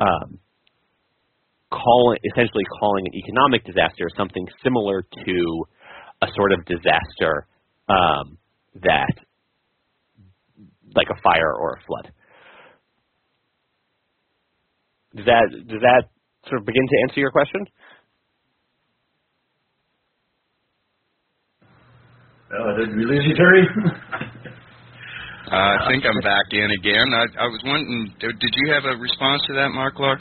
Um, 0.00 0.38
call 1.73 2.14
essentially 2.23 2.64
calling 2.79 3.07
an 3.07 3.14
economic 3.17 3.64
disaster 3.64 4.09
something 4.17 4.47
similar 4.62 5.02
to 5.25 5.64
a 6.23 6.26
sort 6.37 6.52
of 6.52 6.64
disaster 6.67 7.47
um, 7.88 8.38
that, 8.83 9.12
like 10.95 11.09
a 11.11 11.21
fire 11.23 11.52
or 11.57 11.81
a 11.81 11.81
flood. 11.87 12.12
Does 15.17 15.26
that 15.26 15.47
does 15.69 15.81
that 15.83 16.09
sort 16.49 16.61
of 16.61 16.67
begin 16.67 16.83
to 16.88 16.97
answer 17.09 17.21
your 17.21 17.31
question? 17.31 17.67
Uh, 22.52 22.76
did 22.79 22.97
we 22.97 23.05
lose 23.05 23.25
you, 23.26 23.35
Terry? 23.35 23.64
uh, 25.50 25.57
I 25.57 25.88
think 25.88 26.05
I'm 26.05 26.21
back 26.21 26.52
in 26.52 26.71
again. 26.71 27.12
I, 27.12 27.25
I 27.41 27.47
was 27.49 27.61
wondering, 27.64 28.12
did 28.21 28.55
you 28.55 28.73
have 28.73 28.85
a 28.85 28.97
response 29.00 29.43
to 29.49 29.55
that, 29.55 29.71
Mark 29.71 29.97
Clark? 29.97 30.21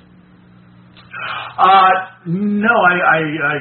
Uh, 1.57 1.91
no, 2.25 2.71
I, 2.71 2.95
I, 2.95 3.19
I 3.19 3.55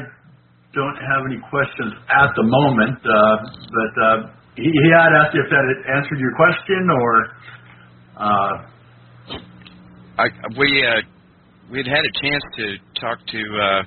don't 0.74 0.96
have 0.96 1.22
any 1.26 1.40
questions 1.50 1.92
at 2.08 2.30
the 2.36 2.44
moment. 2.44 2.98
Uh, 3.02 3.36
but 3.70 3.92
uh, 4.02 4.16
he, 4.56 4.64
he 4.64 4.88
had 4.94 5.10
asked 5.18 5.34
if 5.34 5.50
that 5.50 5.64
had 5.66 5.96
answered 5.96 6.18
your 6.18 6.34
question, 6.36 6.90
or. 6.90 7.12
Uh, 8.16 8.70
I, 10.18 10.26
we 10.58 10.86
uh, 10.86 11.00
we'd 11.70 11.86
had 11.86 12.04
a 12.04 12.20
chance 12.20 12.44
to 12.56 13.00
talk 13.00 13.18
to 13.26 13.38
uh, 13.38 13.82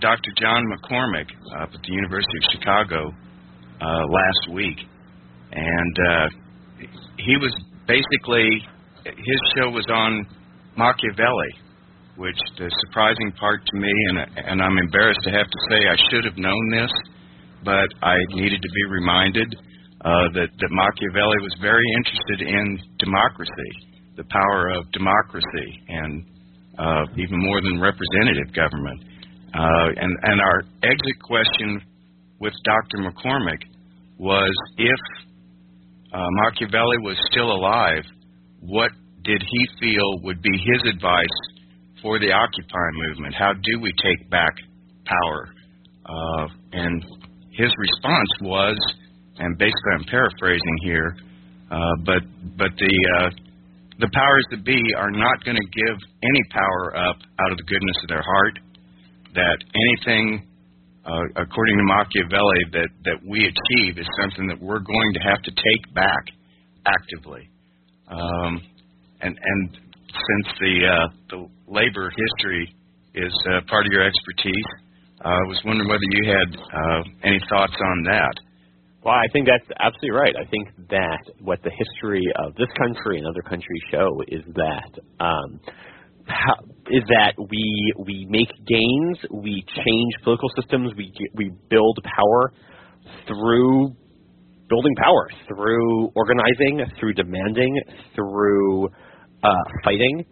Dr. 0.00 0.30
John 0.38 0.62
McCormick 0.68 1.30
up 1.62 1.70
at 1.72 1.80
the 1.82 1.92
University 1.92 2.36
of 2.36 2.52
Chicago 2.52 3.10
uh, 3.80 3.86
last 3.86 4.52
week, 4.52 4.78
and 5.52 5.96
uh, 6.10 6.28
he 7.18 7.36
was 7.38 7.54
basically 7.86 8.48
his 9.04 9.40
show 9.56 9.70
was 9.70 9.86
on 9.88 10.26
Machiavelli, 10.76 11.52
which 12.16 12.38
the 12.58 12.70
surprising 12.88 13.32
part 13.38 13.60
to 13.66 13.76
me, 13.78 13.92
and 14.08 14.18
and 14.36 14.62
I'm 14.62 14.78
embarrassed 14.78 15.20
to 15.24 15.30
have 15.30 15.46
to 15.46 15.60
say 15.70 15.78
I 15.88 15.96
should 16.10 16.24
have 16.24 16.36
known 16.36 16.64
this, 16.70 16.92
but 17.64 17.88
I 18.02 18.16
needed 18.30 18.60
to 18.60 18.70
be 18.74 18.84
reminded 18.90 19.48
uh, 20.00 20.28
that 20.34 20.48
that 20.48 20.70
Machiavelli 20.70 21.40
was 21.42 21.54
very 21.60 21.86
interested 21.98 22.48
in 22.48 22.78
democracy, 22.98 23.72
the 24.16 24.24
power 24.30 24.70
of 24.76 24.90
democracy, 24.92 25.68
and 25.88 26.24
uh, 26.78 27.04
even 27.16 27.38
more 27.40 27.60
than 27.60 27.80
representative 27.80 28.52
government. 28.54 29.00
Uh, 29.54 29.88
and, 29.96 30.12
and 30.22 30.40
our 30.40 30.60
exit 30.82 31.16
question 31.22 31.80
with 32.40 32.52
Dr. 32.64 33.08
McCormick 33.08 33.62
was 34.18 34.52
if 34.76 35.00
uh, 36.12 36.18
Machiavelli 36.44 36.98
was 36.98 37.16
still 37.30 37.50
alive, 37.50 38.04
what 38.60 38.90
did 39.24 39.42
he 39.42 39.66
feel 39.80 40.20
would 40.22 40.42
be 40.42 40.52
his 40.52 40.92
advice 40.92 41.55
for 42.06 42.20
the 42.20 42.30
Occupy 42.30 42.88
movement? 43.08 43.34
How 43.34 43.52
do 43.52 43.80
we 43.80 43.90
take 43.98 44.30
back 44.30 44.54
power? 45.04 45.50
Uh, 46.06 46.46
and 46.70 47.02
his 47.50 47.74
response 47.76 48.30
was, 48.42 48.78
and 49.38 49.58
basically 49.58 49.92
I'm 49.98 50.06
paraphrasing 50.06 50.78
here, 50.84 51.16
uh, 51.68 51.94
but 52.06 52.22
but 52.56 52.70
the 52.78 52.94
uh, 53.18 53.30
the 53.98 54.08
powers 54.14 54.46
that 54.52 54.64
be 54.64 54.78
are 54.96 55.10
not 55.10 55.44
going 55.44 55.56
to 55.56 55.68
give 55.74 55.98
any 56.22 56.42
power 56.54 56.96
up 56.96 57.16
out 57.42 57.50
of 57.50 57.58
the 57.58 57.66
goodness 57.66 57.98
of 58.04 58.08
their 58.08 58.22
heart. 58.22 58.58
That 59.34 59.58
anything, 59.74 60.46
uh, 61.04 61.42
according 61.42 61.76
to 61.76 61.84
Machiavelli, 61.84 62.62
that, 62.72 62.88
that 63.04 63.18
we 63.28 63.50
achieve 63.50 63.98
is 63.98 64.06
something 64.22 64.46
that 64.46 64.62
we're 64.62 64.78
going 64.78 65.12
to 65.14 65.20
have 65.20 65.42
to 65.42 65.50
take 65.50 65.94
back 65.94 66.24
actively. 66.86 67.50
Um, 68.08 68.62
and, 69.20 69.36
and 69.36 69.78
since 70.08 70.56
the, 70.60 70.74
uh, 70.86 71.08
the 71.28 71.48
labor 71.66 72.10
history 72.10 72.74
is 73.14 73.32
uh, 73.50 73.60
part 73.68 73.86
of 73.86 73.92
your 73.92 74.06
expertise, 74.06 74.68
uh, 75.24 75.28
I 75.28 75.46
was 75.48 75.60
wondering 75.64 75.88
whether 75.88 76.08
you 76.10 76.28
had 76.28 76.50
uh, 76.54 77.02
any 77.24 77.40
thoughts 77.48 77.72
on 77.72 78.02
that. 78.04 78.34
Well, 79.02 79.14
I 79.14 79.26
think 79.32 79.46
that's 79.46 79.70
absolutely 79.78 80.10
right. 80.10 80.34
I 80.36 80.44
think 80.50 80.68
that 80.90 81.22
what 81.40 81.62
the 81.62 81.70
history 81.70 82.24
of 82.44 82.54
this 82.56 82.68
country 82.76 83.18
and 83.18 83.26
other 83.26 83.42
countries 83.42 83.82
show 83.90 84.20
is 84.28 84.42
that 84.54 84.90
um, 85.20 85.60
how, 86.26 86.54
is 86.90 87.02
that 87.08 87.34
we 87.38 87.94
we 88.04 88.26
make 88.28 88.50
gains, 88.66 89.18
we 89.30 89.64
change 89.76 90.12
political 90.24 90.50
systems, 90.60 90.92
we 90.96 91.12
we 91.34 91.50
build 91.70 91.98
power 92.02 92.52
through 93.28 93.94
building 94.68 94.94
power, 94.96 95.30
through 95.46 96.10
organizing, 96.16 96.84
through 96.98 97.14
demanding, 97.14 97.80
through 98.14 98.88
uh, 99.44 99.64
fighting, 99.84 100.24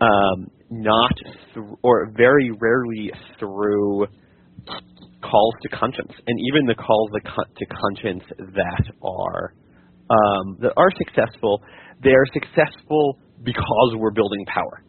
um, 0.00 0.46
not 0.70 1.12
th- 1.54 1.66
or 1.82 2.10
very 2.16 2.50
rarely 2.58 3.10
through 3.38 4.06
calls 5.22 5.54
to 5.62 5.68
conscience, 5.68 6.12
and 6.26 6.38
even 6.48 6.66
the 6.66 6.74
calls 6.74 7.10
to 7.12 7.66
conscience 7.66 8.22
that 8.38 8.84
are 9.02 9.54
um, 10.10 10.58
that 10.60 10.72
are 10.76 10.90
successful, 10.98 11.62
they 12.02 12.10
are 12.10 12.26
successful 12.32 13.18
because 13.42 13.94
we're 13.96 14.12
building 14.12 14.44
power, 14.46 14.84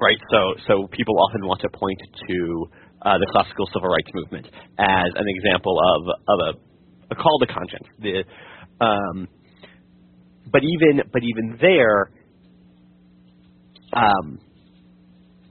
right? 0.00 0.18
So, 0.30 0.54
so 0.68 0.86
people 0.92 1.14
often 1.18 1.46
want 1.46 1.60
to 1.62 1.68
point 1.70 2.00
to 2.28 2.66
uh, 3.02 3.18
the 3.18 3.26
classical 3.32 3.66
civil 3.72 3.88
rights 3.88 4.10
movement 4.14 4.46
as 4.78 5.10
an 5.14 5.26
example 5.26 5.78
of 5.80 6.08
of 6.28 6.38
a, 6.48 7.14
a 7.14 7.16
call 7.16 7.38
to 7.40 7.46
conscience. 7.46 7.86
The, 7.98 8.24
um, 8.84 9.28
but 10.52 10.62
even 10.62 11.02
but 11.12 11.22
even 11.22 11.58
there, 11.60 12.10
um, 13.92 14.38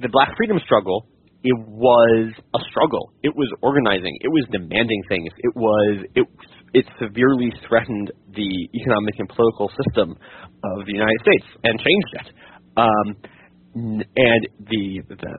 the 0.01 0.09
Black 0.09 0.35
freedom 0.37 0.59
struggle 0.63 1.07
it 1.45 1.57
was 1.69 2.33
a 2.33 2.59
struggle. 2.71 3.13
It 3.21 3.29
was 3.29 3.53
organizing. 3.61 4.17
It 4.21 4.29
was 4.29 4.43
demanding 4.51 5.01
things. 5.07 5.29
It 5.37 5.55
was 5.55 6.03
it 6.15 6.25
it 6.73 6.85
severely 6.99 7.53
threatened 7.69 8.11
the 8.33 8.51
economic 8.73 9.13
and 9.19 9.29
political 9.29 9.69
system 9.69 10.17
of 10.65 10.85
the 10.85 10.91
United 10.91 11.21
States 11.21 11.45
and 11.63 11.79
changed 11.79 12.13
it. 12.17 12.27
Um, 12.75 13.07
and 14.17 14.41
the 14.65 15.05
the 15.07 15.33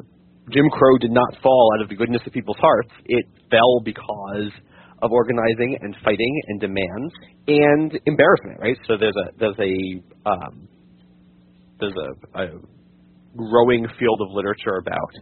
Jim 0.54 0.70
Crow 0.70 0.96
did 0.98 1.10
not 1.10 1.42
fall 1.42 1.75
out 1.75 1.82
of 1.82 1.88
the 1.88 1.96
goodness 1.96 2.22
of 2.25 2.32
people's 2.32 2.62
hearts. 2.62 2.90
It 3.06 3.26
fell 3.50 3.82
because 3.84 4.54
of 5.02 5.10
organizing 5.10 5.76
and 5.82 5.94
fighting 6.04 6.34
and 6.46 6.60
demands 6.60 7.12
and 7.48 7.98
embarrassment. 8.06 8.60
Right. 8.60 8.78
So 8.86 8.94
there's 8.96 9.18
a 9.18 9.34
there's 9.42 9.58
a 9.58 9.75
um, 10.30 10.68
there's 11.80 11.98
a, 11.98 12.38
a 12.38 12.46
growing 13.35 13.87
field 13.99 14.21
of 14.21 14.28
literature 14.30 14.76
about 14.76 15.12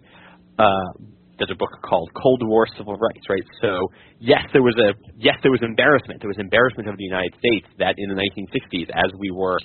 uh, 0.59 1.05
there's 1.39 1.51
a 1.51 1.59
book 1.59 1.71
called 1.83 2.11
Cold 2.15 2.43
War 2.47 2.67
Civil 2.77 2.97
Rights, 2.97 3.27
right? 3.29 3.43
So 3.61 3.89
yes, 4.21 4.43
there 4.53 4.63
was 4.63 4.77
a 4.79 4.95
yes, 5.17 5.35
there 5.43 5.51
was 5.51 5.63
embarrassment. 5.63 6.21
There 6.21 6.29
was 6.29 6.39
embarrassment 6.39 6.89
of 6.89 6.97
the 6.97 7.05
United 7.05 7.35
States 7.39 7.67
that 7.79 7.95
in 7.99 8.09
the 8.09 8.15
1960s, 8.15 8.89
as 8.95 9.11
we 9.19 9.31
were 9.31 9.59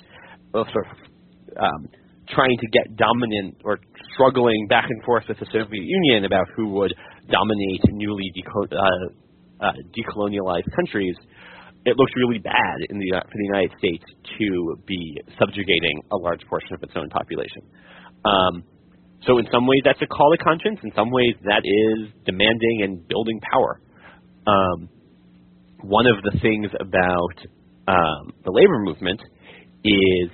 uh, 0.54 0.64
sort 0.72 0.86
of 0.86 0.96
um, 1.62 1.88
trying 2.28 2.56
to 2.58 2.66
get 2.70 2.96
dominant 2.96 3.56
or 3.64 3.78
struggling 4.14 4.66
back 4.68 4.86
and 4.88 5.02
forth 5.04 5.24
with 5.28 5.38
the 5.38 5.46
Soviet 5.52 5.84
Union 5.84 6.24
about 6.24 6.46
who 6.56 6.68
would 6.70 6.94
dominate 7.30 7.82
newly 7.90 8.30
deco- 8.34 8.72
uh, 8.72 9.66
uh, 9.66 9.72
decolonialized 9.94 10.70
countries, 10.74 11.16
it 11.84 11.96
looked 11.96 12.12
really 12.16 12.38
bad 12.38 12.76
in 12.90 12.98
the, 12.98 13.10
for 13.10 13.36
the 13.36 13.44
United 13.44 13.72
States 13.78 14.04
to 14.38 14.76
be 14.86 15.20
subjugating 15.38 16.02
a 16.12 16.16
large 16.16 16.40
portion 16.48 16.74
of 16.74 16.82
its 16.82 16.92
own 16.96 17.08
population. 17.08 17.62
Um, 18.24 18.64
so 19.26 19.38
in 19.38 19.46
some 19.52 19.66
ways 19.66 19.82
that's 19.84 20.00
a 20.02 20.06
call 20.06 20.32
to 20.36 20.42
conscience. 20.42 20.80
In 20.82 20.92
some 20.94 21.10
ways 21.10 21.34
that 21.44 21.62
is 21.64 22.12
demanding 22.24 22.82
and 22.82 23.06
building 23.06 23.40
power. 23.40 23.80
Um, 24.46 24.88
one 25.82 26.06
of 26.06 26.22
the 26.22 26.38
things 26.40 26.70
about 26.78 27.36
um, 27.88 28.32
the 28.44 28.50
labor 28.50 28.78
movement 28.80 29.20
is 29.84 30.30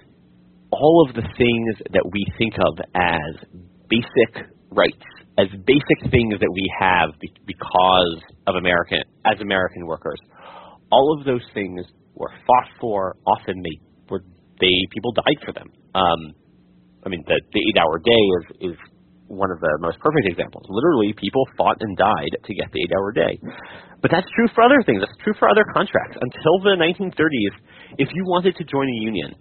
all 0.71 1.07
of 1.09 1.15
the 1.15 1.23
things 1.37 1.77
that 1.93 2.05
we 2.13 2.27
think 2.39 2.55
of 2.59 2.79
as 2.95 3.49
basic 3.89 4.51
rights, 4.71 5.07
as 5.39 5.49
basic 5.67 6.11
things 6.11 6.35
that 6.41 6.51
we 6.53 6.71
have 6.79 7.11
because 7.47 8.21
of 8.47 8.57
American 8.57 9.03
as 9.25 9.41
American 9.41 9.87
workers, 9.87 10.19
all 10.91 11.17
of 11.19 11.25
those 11.25 11.45
things 11.55 11.85
were 12.15 12.31
fought 12.47 12.71
for. 12.81 13.17
Often 13.27 13.63
they 13.63 13.81
were 14.09 14.23
they 14.61 14.75
people 14.93 15.13
died 15.13 15.39
for 15.45 15.53
them. 15.53 15.69
Um, 15.95 16.35
I 17.07 17.09
mean, 17.09 17.23
the, 17.23 17.39
the 17.39 17.63
eight-hour 17.71 18.03
day 18.03 18.25
is 18.43 18.75
is 18.75 18.77
one 19.31 19.51
of 19.51 19.59
the 19.59 19.73
most 19.81 19.99
perfect 20.03 20.27
examples. 20.27 20.67
Literally, 20.69 21.15
people 21.15 21.47
fought 21.57 21.79
and 21.81 21.97
died 21.97 22.35
to 22.35 22.53
get 22.55 22.67
the 22.75 22.83
eight-hour 22.83 23.11
day. 23.15 23.39
But 24.03 24.11
that's 24.11 24.27
true 24.35 24.47
for 24.55 24.63
other 24.63 24.83
things. 24.87 25.01
That's 25.01 25.19
true 25.23 25.35
for 25.39 25.49
other 25.49 25.65
contracts. 25.75 26.19
Until 26.19 26.63
the 26.63 26.79
1930s, 26.79 27.55
if 27.99 28.09
you 28.15 28.23
wanted 28.27 28.55
to 28.57 28.65
join 28.65 28.87
a 28.87 28.99
union, 29.03 29.35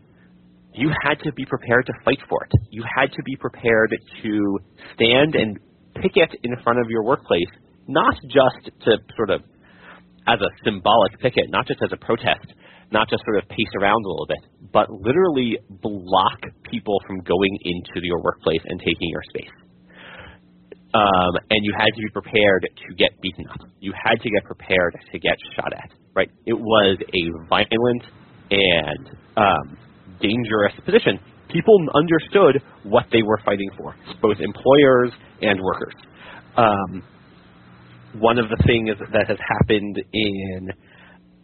you 0.74 0.90
had 1.04 1.20
to 1.26 1.32
be 1.34 1.46
prepared 1.46 1.86
to 1.86 1.94
fight 2.04 2.20
for 2.30 2.46
it. 2.46 2.52
You 2.70 2.84
had 2.86 3.12
to 3.14 3.22
be 3.24 3.36
prepared 3.36 3.94
to 4.24 4.60
stand 4.94 5.36
and 5.36 5.58
picket 6.02 6.34
in 6.44 6.56
front 6.64 6.80
of 6.80 6.90
your 6.90 7.04
workplace, 7.04 7.50
not 7.88 8.16
just 8.26 8.74
to 8.86 8.98
sort 9.16 9.30
of 9.30 9.42
as 10.28 10.40
a 10.42 10.50
symbolic 10.64 11.20
picket, 11.20 11.46
not 11.50 11.68
just 11.68 11.82
as 11.84 11.90
a 11.94 11.98
protest, 11.98 12.46
not 12.92 13.10
just 13.10 13.24
sort 13.26 13.38
of 13.44 13.50
pace 13.50 13.74
around 13.80 14.06
a 14.06 14.08
little 14.08 14.28
bit, 14.28 14.72
but 14.72 14.90
literally 14.90 15.58
block 15.82 16.40
people 16.70 17.00
from 17.08 17.20
going 17.22 17.58
into 17.64 18.06
your 18.06 18.22
workplace 18.22 18.62
and 18.66 18.80
taking 18.80 19.10
your 19.10 19.24
space. 19.30 19.56
Um, 20.94 21.34
and 21.50 21.60
you 21.66 21.74
had 21.78 21.92
to 21.94 22.02
be 22.02 22.10
prepared 22.14 22.64
to 22.64 22.96
get 22.96 23.20
beaten 23.22 23.46
up. 23.52 23.68
You 23.82 23.92
had 23.92 24.22
to 24.22 24.30
get 24.30 24.46
prepared 24.46 24.96
to 25.12 25.20
get 25.20 25.36
shot 25.56 25.74
at. 25.74 25.92
Right? 26.16 26.30
It 26.46 26.54
was 26.54 26.98
a 27.02 27.48
violent 27.50 28.04
and 28.50 29.10
um, 29.36 29.78
dangerous 30.22 30.74
position. 30.86 31.20
People 31.52 31.76
understood 31.94 32.62
what 32.84 33.06
they 33.12 33.22
were 33.24 33.40
fighting 33.44 33.70
for, 33.78 33.96
both 34.22 34.38
employers 34.40 35.12
and 35.42 35.60
workers. 35.62 35.94
Um, 36.56 37.04
one 38.20 38.40
of 38.40 38.48
the 38.48 38.64
things 38.66 38.90
that 39.12 39.28
has 39.28 39.38
happened 39.60 40.02
in 40.14 40.70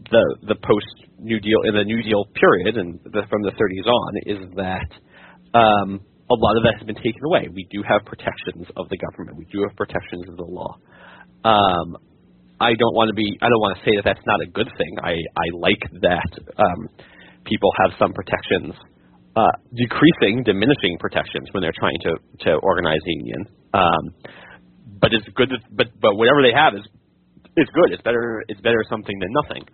the 0.10 0.24
the 0.48 0.56
post 0.56 1.12
New 1.20 1.40
Deal 1.40 1.62
in 1.66 1.76
the 1.76 1.84
New 1.84 2.02
Deal 2.02 2.26
period 2.34 2.78
and 2.78 3.00
the, 3.06 3.22
from 3.30 3.42
the 3.44 3.52
30s 3.52 3.86
on 3.86 4.12
is 4.26 4.42
that 4.58 4.90
um, 5.54 6.02
a 6.32 6.38
lot 6.40 6.58
of 6.58 6.64
that 6.64 6.80
has 6.80 6.86
been 6.88 6.98
taken 6.98 7.22
away. 7.26 7.48
We 7.54 7.68
do 7.70 7.84
have 7.84 8.02
protections 8.06 8.66
of 8.76 8.90
the 8.90 8.98
government. 8.98 9.38
We 9.38 9.46
do 9.52 9.62
have 9.68 9.76
protections 9.76 10.26
of 10.30 10.38
the 10.38 10.48
law. 10.48 10.80
Um, 11.44 11.98
I 12.62 12.74
don't 12.78 12.94
want 12.94 13.10
to 13.10 13.18
be. 13.18 13.26
I 13.42 13.50
don't 13.50 13.62
want 13.62 13.78
to 13.78 13.84
say 13.84 13.94
that 13.98 14.06
that's 14.06 14.26
not 14.26 14.40
a 14.42 14.50
good 14.50 14.70
thing. 14.78 14.94
I 15.02 15.18
I 15.18 15.48
like 15.58 15.82
that 16.06 16.32
um, 16.58 16.80
people 17.46 17.70
have 17.82 17.98
some 17.98 18.14
protections, 18.14 18.78
uh, 19.36 19.56
decreasing, 19.74 20.46
diminishing 20.46 20.98
protections 21.02 21.50
when 21.52 21.66
they're 21.66 21.78
trying 21.78 21.98
to 22.06 22.12
to 22.46 22.50
organize 22.62 23.02
a 23.02 23.14
union. 23.18 23.42
Um, 23.74 24.04
but 25.02 25.10
it's 25.14 25.26
good. 25.36 25.50
But 25.74 25.90
but 26.00 26.14
whatever 26.16 26.46
they 26.46 26.54
have 26.54 26.78
is 26.78 26.86
it's 27.58 27.72
good. 27.74 27.92
It's 27.92 28.04
better. 28.04 28.46
It's 28.48 28.62
better 28.62 28.86
something 28.90 29.18
than 29.18 29.34
nothing. 29.42 29.66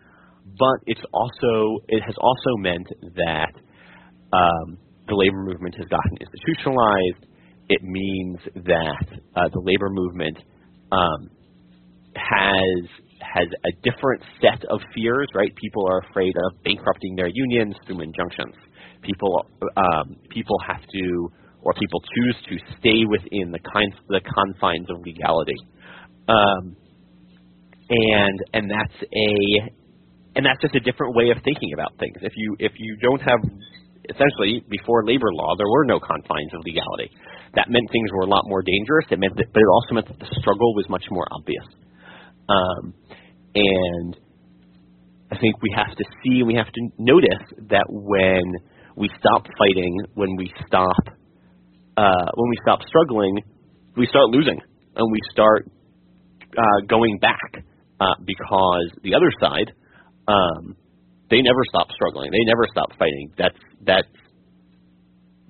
But 0.59 0.77
it's 0.85 1.01
also 1.13 1.79
it 1.87 2.01
has 2.01 2.15
also 2.19 2.57
meant 2.57 2.87
that 3.15 3.53
um, 4.33 4.77
the 5.07 5.15
labor 5.15 5.43
movement 5.43 5.75
has 5.75 5.87
gotten 5.87 6.17
institutionalized. 6.19 7.25
It 7.69 7.81
means 7.83 8.39
that 8.65 9.05
uh, 9.35 9.49
the 9.53 9.61
labor 9.63 9.89
movement 9.89 10.37
um, 10.91 11.29
has 12.15 12.89
has 13.19 13.47
a 13.65 13.71
different 13.83 14.23
set 14.41 14.63
of 14.69 14.79
fears. 14.95 15.27
Right? 15.35 15.53
People 15.55 15.85
are 15.89 16.01
afraid 16.09 16.33
of 16.45 16.63
bankrupting 16.63 17.15
their 17.15 17.29
unions 17.31 17.75
through 17.85 18.01
injunctions. 18.01 18.55
People 19.03 19.45
um, 19.75 20.15
people 20.29 20.57
have 20.67 20.81
to 20.81 21.29
or 21.61 21.73
people 21.73 22.01
choose 22.15 22.35
to 22.49 22.77
stay 22.79 23.03
within 23.09 23.51
the 23.51 23.59
kinds 23.59 23.93
the 24.07 24.21
confines 24.21 24.89
of 24.89 24.97
legality. 25.05 25.57
Um, 26.29 26.75
and 27.89 28.39
and 28.53 28.71
that's 28.71 29.03
a 29.03 29.71
and 30.37 30.45
that's 30.45 30.61
just 30.61 30.77
a 30.77 30.83
different 30.85 31.17
way 31.17 31.33
of 31.33 31.41
thinking 31.41 31.73
about 31.73 31.97
things. 31.97 32.21
If 32.21 32.33
you 32.37 32.55
if 32.59 32.73
you 32.77 32.95
don't 33.01 33.19
have 33.25 33.41
essentially 34.07 34.63
before 34.69 35.03
labor 35.03 35.33
law 35.33 35.57
there 35.57 35.67
were 35.67 35.83
no 35.83 35.99
confines 35.99 36.53
of 36.53 36.61
legality. 36.63 37.09
That 37.57 37.67
meant 37.73 37.89
things 37.91 38.13
were 38.13 38.23
a 38.23 38.29
lot 38.29 38.45
more 38.45 38.61
dangerous. 38.61 39.09
It 39.09 39.19
meant 39.19 39.35
that, 39.35 39.49
but 39.51 39.59
it 39.59 39.71
also 39.73 39.91
meant 39.97 40.07
that 40.07 40.19
the 40.19 40.29
struggle 40.39 40.75
was 40.77 40.85
much 40.89 41.03
more 41.09 41.25
obvious. 41.31 41.65
Um, 42.47 42.93
and 43.55 44.15
I 45.31 45.37
think 45.39 45.61
we 45.61 45.73
have 45.75 45.95
to 45.97 46.05
see, 46.23 46.43
we 46.43 46.55
have 46.55 46.71
to 46.71 46.81
notice 46.99 47.43
that 47.69 47.85
when 47.89 48.45
we 48.95 49.09
stop 49.19 49.47
fighting, 49.57 49.97
when 50.13 50.35
we 50.37 50.53
stop 50.67 51.17
uh, 51.97 52.29
when 52.35 52.49
we 52.49 52.57
stop 52.61 52.79
struggling, 52.87 53.41
we 53.97 54.05
start 54.05 54.29
losing 54.29 54.59
and 54.95 55.11
we 55.11 55.19
start 55.31 55.65
uh, 56.55 56.85
going 56.87 57.17
back 57.19 57.65
uh, 57.99 58.13
because 58.23 58.91
the 59.01 59.15
other 59.15 59.31
side, 59.41 59.73
um, 60.27 60.75
they 61.29 61.41
never 61.41 61.61
stop 61.69 61.87
struggling. 61.91 62.31
They 62.31 62.43
never 62.45 62.67
stop 62.71 62.91
fighting. 62.97 63.31
That's 63.37 63.59
that's 63.83 64.07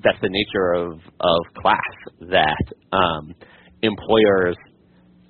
that's 0.04 0.22
the 0.22 0.30
nature 0.30 0.74
of 0.74 1.00
of 1.20 1.40
class. 1.62 1.96
That 2.30 2.66
um, 2.92 3.34
employers 3.82 4.58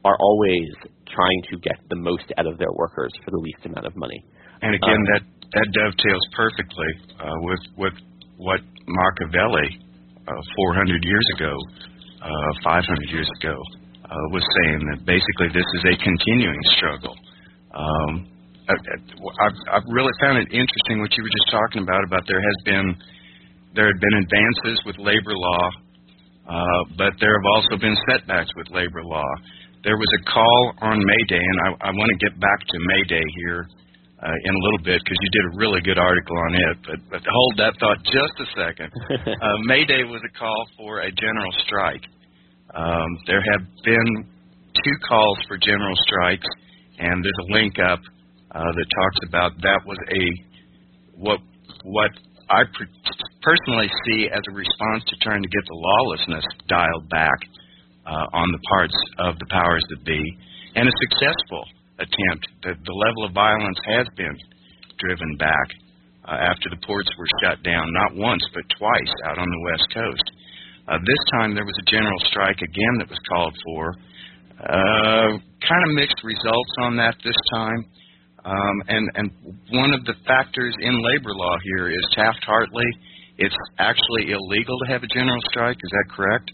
are 0.06 0.18
always 0.20 0.68
trying 1.08 1.42
to 1.52 1.58
get 1.60 1.76
the 1.90 1.96
most 1.96 2.32
out 2.38 2.48
of 2.48 2.58
their 2.58 2.72
workers 2.76 3.12
for 3.24 3.32
the 3.32 3.38
least 3.38 3.66
amount 3.66 3.86
of 3.86 3.96
money. 3.96 4.24
And 4.62 4.76
again, 4.76 5.00
um, 5.00 5.08
that 5.14 5.24
that 5.54 5.68
dovetails 5.72 6.26
perfectly 6.36 6.92
uh, 7.20 7.38
with 7.44 7.64
with 7.78 7.96
what 8.38 8.62
Machiavelli 8.88 9.80
uh, 10.28 10.42
400 10.76 11.04
years 11.04 11.28
ago, 11.36 11.54
uh, 12.22 12.52
500 12.64 13.10
years 13.10 13.30
ago, 13.40 13.56
uh, 14.06 14.26
was 14.32 14.44
saying 14.62 14.80
that 14.92 15.06
basically 15.06 15.50
this 15.56 15.66
is 15.66 15.84
a 15.92 15.96
continuing 16.04 16.62
struggle. 16.78 17.16
Um, 17.74 18.37
I've, 18.68 19.58
I've 19.72 19.88
really 19.88 20.12
found 20.20 20.38
it 20.44 20.52
interesting 20.52 21.00
what 21.00 21.16
you 21.16 21.24
were 21.24 21.32
just 21.32 21.50
talking 21.52 21.84
about. 21.84 22.04
About 22.04 22.28
there 22.28 22.42
has 22.42 22.58
been 22.68 22.88
there 23.76 23.88
had 23.88 24.00
been 24.00 24.18
advances 24.28 24.84
with 24.86 24.98
labor 25.00 25.36
law, 25.36 25.66
uh, 26.50 26.82
but 26.98 27.14
there 27.20 27.32
have 27.32 27.48
also 27.48 27.80
been 27.80 27.96
setbacks 28.10 28.52
with 28.56 28.68
labor 28.72 29.04
law. 29.04 29.32
There 29.84 29.96
was 29.96 30.12
a 30.20 30.22
call 30.28 30.62
on 30.82 31.00
May 31.00 31.24
Day, 31.30 31.40
and 31.40 31.58
I, 31.64 31.68
I 31.88 31.92
want 31.96 32.10
to 32.12 32.20
get 32.20 32.36
back 32.40 32.60
to 32.60 32.78
May 32.92 33.04
Day 33.08 33.28
here 33.46 33.64
uh, 34.20 34.38
in 34.44 34.52
a 34.52 34.62
little 34.68 34.84
bit 34.84 35.00
because 35.00 35.20
you 35.22 35.30
did 35.32 35.46
a 35.48 35.54
really 35.62 35.80
good 35.80 35.98
article 35.98 36.36
on 36.36 36.52
it. 36.56 36.78
But, 36.84 37.00
but 37.08 37.22
hold 37.24 37.54
that 37.58 37.74
thought 37.80 38.02
just 38.04 38.36
a 38.42 38.48
second. 38.58 38.92
uh, 39.30 39.58
May 39.64 39.86
Day 39.86 40.04
was 40.04 40.22
a 40.26 40.34
call 40.38 40.66
for 40.76 41.00
a 41.06 41.12
general 41.12 41.54
strike. 41.64 42.04
Um, 42.74 43.10
there 43.28 43.44
have 43.54 43.64
been 43.86 44.28
two 44.84 44.98
calls 45.08 45.40
for 45.48 45.58
general 45.58 45.96
strikes, 46.04 46.48
and 47.00 47.24
there's 47.24 47.42
a 47.48 47.54
link 47.54 47.80
up 47.80 48.02
uh, 48.52 48.72
that 48.72 48.88
talks 48.96 49.20
about 49.28 49.52
that 49.62 49.82
was 49.86 49.98
a 50.12 50.24
what 51.18 51.40
what 51.84 52.12
I 52.50 52.64
per- 52.64 52.96
personally 53.44 53.92
see 54.08 54.30
as 54.32 54.40
a 54.52 54.56
response 54.56 55.04
to 55.08 55.16
trying 55.22 55.44
to 55.44 55.52
get 55.52 55.64
the 55.68 55.76
lawlessness 55.76 56.46
dialed 56.68 57.10
back 57.10 57.40
uh, 58.08 58.26
on 58.32 58.48
the 58.52 58.64
parts 58.72 58.98
of 59.20 59.36
the 59.40 59.48
powers 59.52 59.84
that 59.90 60.04
be, 60.06 60.24
and 60.76 60.88
a 60.88 60.96
successful 61.12 61.64
attempt. 62.00 62.48
The, 62.64 62.72
the 62.80 62.96
level 62.96 63.28
of 63.28 63.34
violence 63.34 63.80
has 63.84 64.08
been 64.16 64.36
driven 65.00 65.36
back 65.38 65.68
uh, 66.24 66.40
after 66.40 66.72
the 66.72 66.80
ports 66.88 67.10
were 67.20 67.28
shut 67.44 67.64
down, 67.64 67.92
not 67.92 68.16
once, 68.16 68.44
but 68.54 68.64
twice 68.80 69.14
out 69.28 69.38
on 69.38 69.48
the 69.48 69.62
West 69.68 69.88
Coast. 69.94 70.28
Uh, 70.88 71.00
this 71.04 71.24
time 71.36 71.52
there 71.54 71.68
was 71.68 71.76
a 71.84 71.92
general 71.92 72.20
strike 72.32 72.64
again 72.64 72.96
that 73.00 73.10
was 73.12 73.20
called 73.28 73.56
for. 73.68 73.92
Uh, 74.58 75.36
kind 75.68 75.84
of 75.84 75.92
mixed 76.00 76.24
results 76.24 76.74
on 76.82 76.96
that 76.96 77.16
this 77.24 77.38
time. 77.54 77.86
Um, 78.48 78.78
and, 78.88 79.06
and 79.16 79.28
one 79.76 79.92
of 79.92 80.08
the 80.08 80.16
factors 80.24 80.72
in 80.80 80.96
labor 81.04 81.36
law 81.36 81.58
here 81.68 81.92
is 81.92 82.00
Taft 82.16 82.40
Hartley. 82.48 82.88
It's 83.38 83.56
actually 83.78 84.32
illegal 84.32 84.80
to 84.80 84.88
have 84.88 85.04
a 85.04 85.12
general 85.12 85.42
strike. 85.52 85.76
Is 85.76 85.92
that 85.92 86.08
correct? 86.16 86.52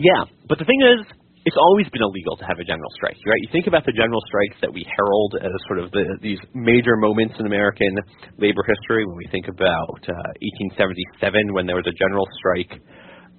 Yeah, 0.00 0.24
but 0.48 0.56
the 0.58 0.64
thing 0.64 0.80
is, 0.80 1.04
it's 1.44 1.56
always 1.56 1.88
been 1.92 2.00
illegal 2.00 2.36
to 2.40 2.44
have 2.48 2.58
a 2.60 2.64
general 2.64 2.88
strike, 2.96 3.16
right? 3.28 3.40
You 3.44 3.48
think 3.52 3.68
about 3.68 3.84
the 3.84 3.92
general 3.92 4.20
strikes 4.24 4.56
that 4.60 4.72
we 4.72 4.88
herald 4.88 5.36
as 5.40 5.52
sort 5.68 5.84
of 5.84 5.92
the, 5.92 6.04
these 6.20 6.40
major 6.52 6.96
moments 6.96 7.36
in 7.38 7.46
American 7.46 7.92
labor 8.36 8.64
history 8.64 9.04
when 9.04 9.16
we 9.16 9.28
think 9.30 9.48
about 9.48 10.00
uh, 10.08 10.32
1877 10.72 11.52
when 11.52 11.68
there 11.68 11.76
was 11.76 11.88
a 11.88 11.96
general 11.96 12.24
strike 12.40 12.72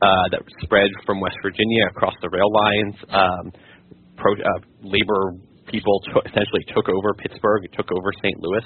uh, 0.01 0.25
that 0.31 0.41
spread 0.61 0.89
from 1.05 1.19
West 1.19 1.37
Virginia 1.41 1.89
across 1.89 2.13
the 2.21 2.29
rail 2.29 2.49
lines. 2.49 2.95
Um, 3.09 3.45
pro, 4.17 4.33
uh, 4.33 4.61
labor 4.81 5.37
people 5.69 6.01
t- 6.05 6.25
essentially 6.25 6.65
took 6.73 6.89
over 6.89 7.13
Pittsburgh, 7.13 7.69
took 7.73 7.89
over 7.91 8.09
St. 8.21 8.37
Louis. 8.41 8.65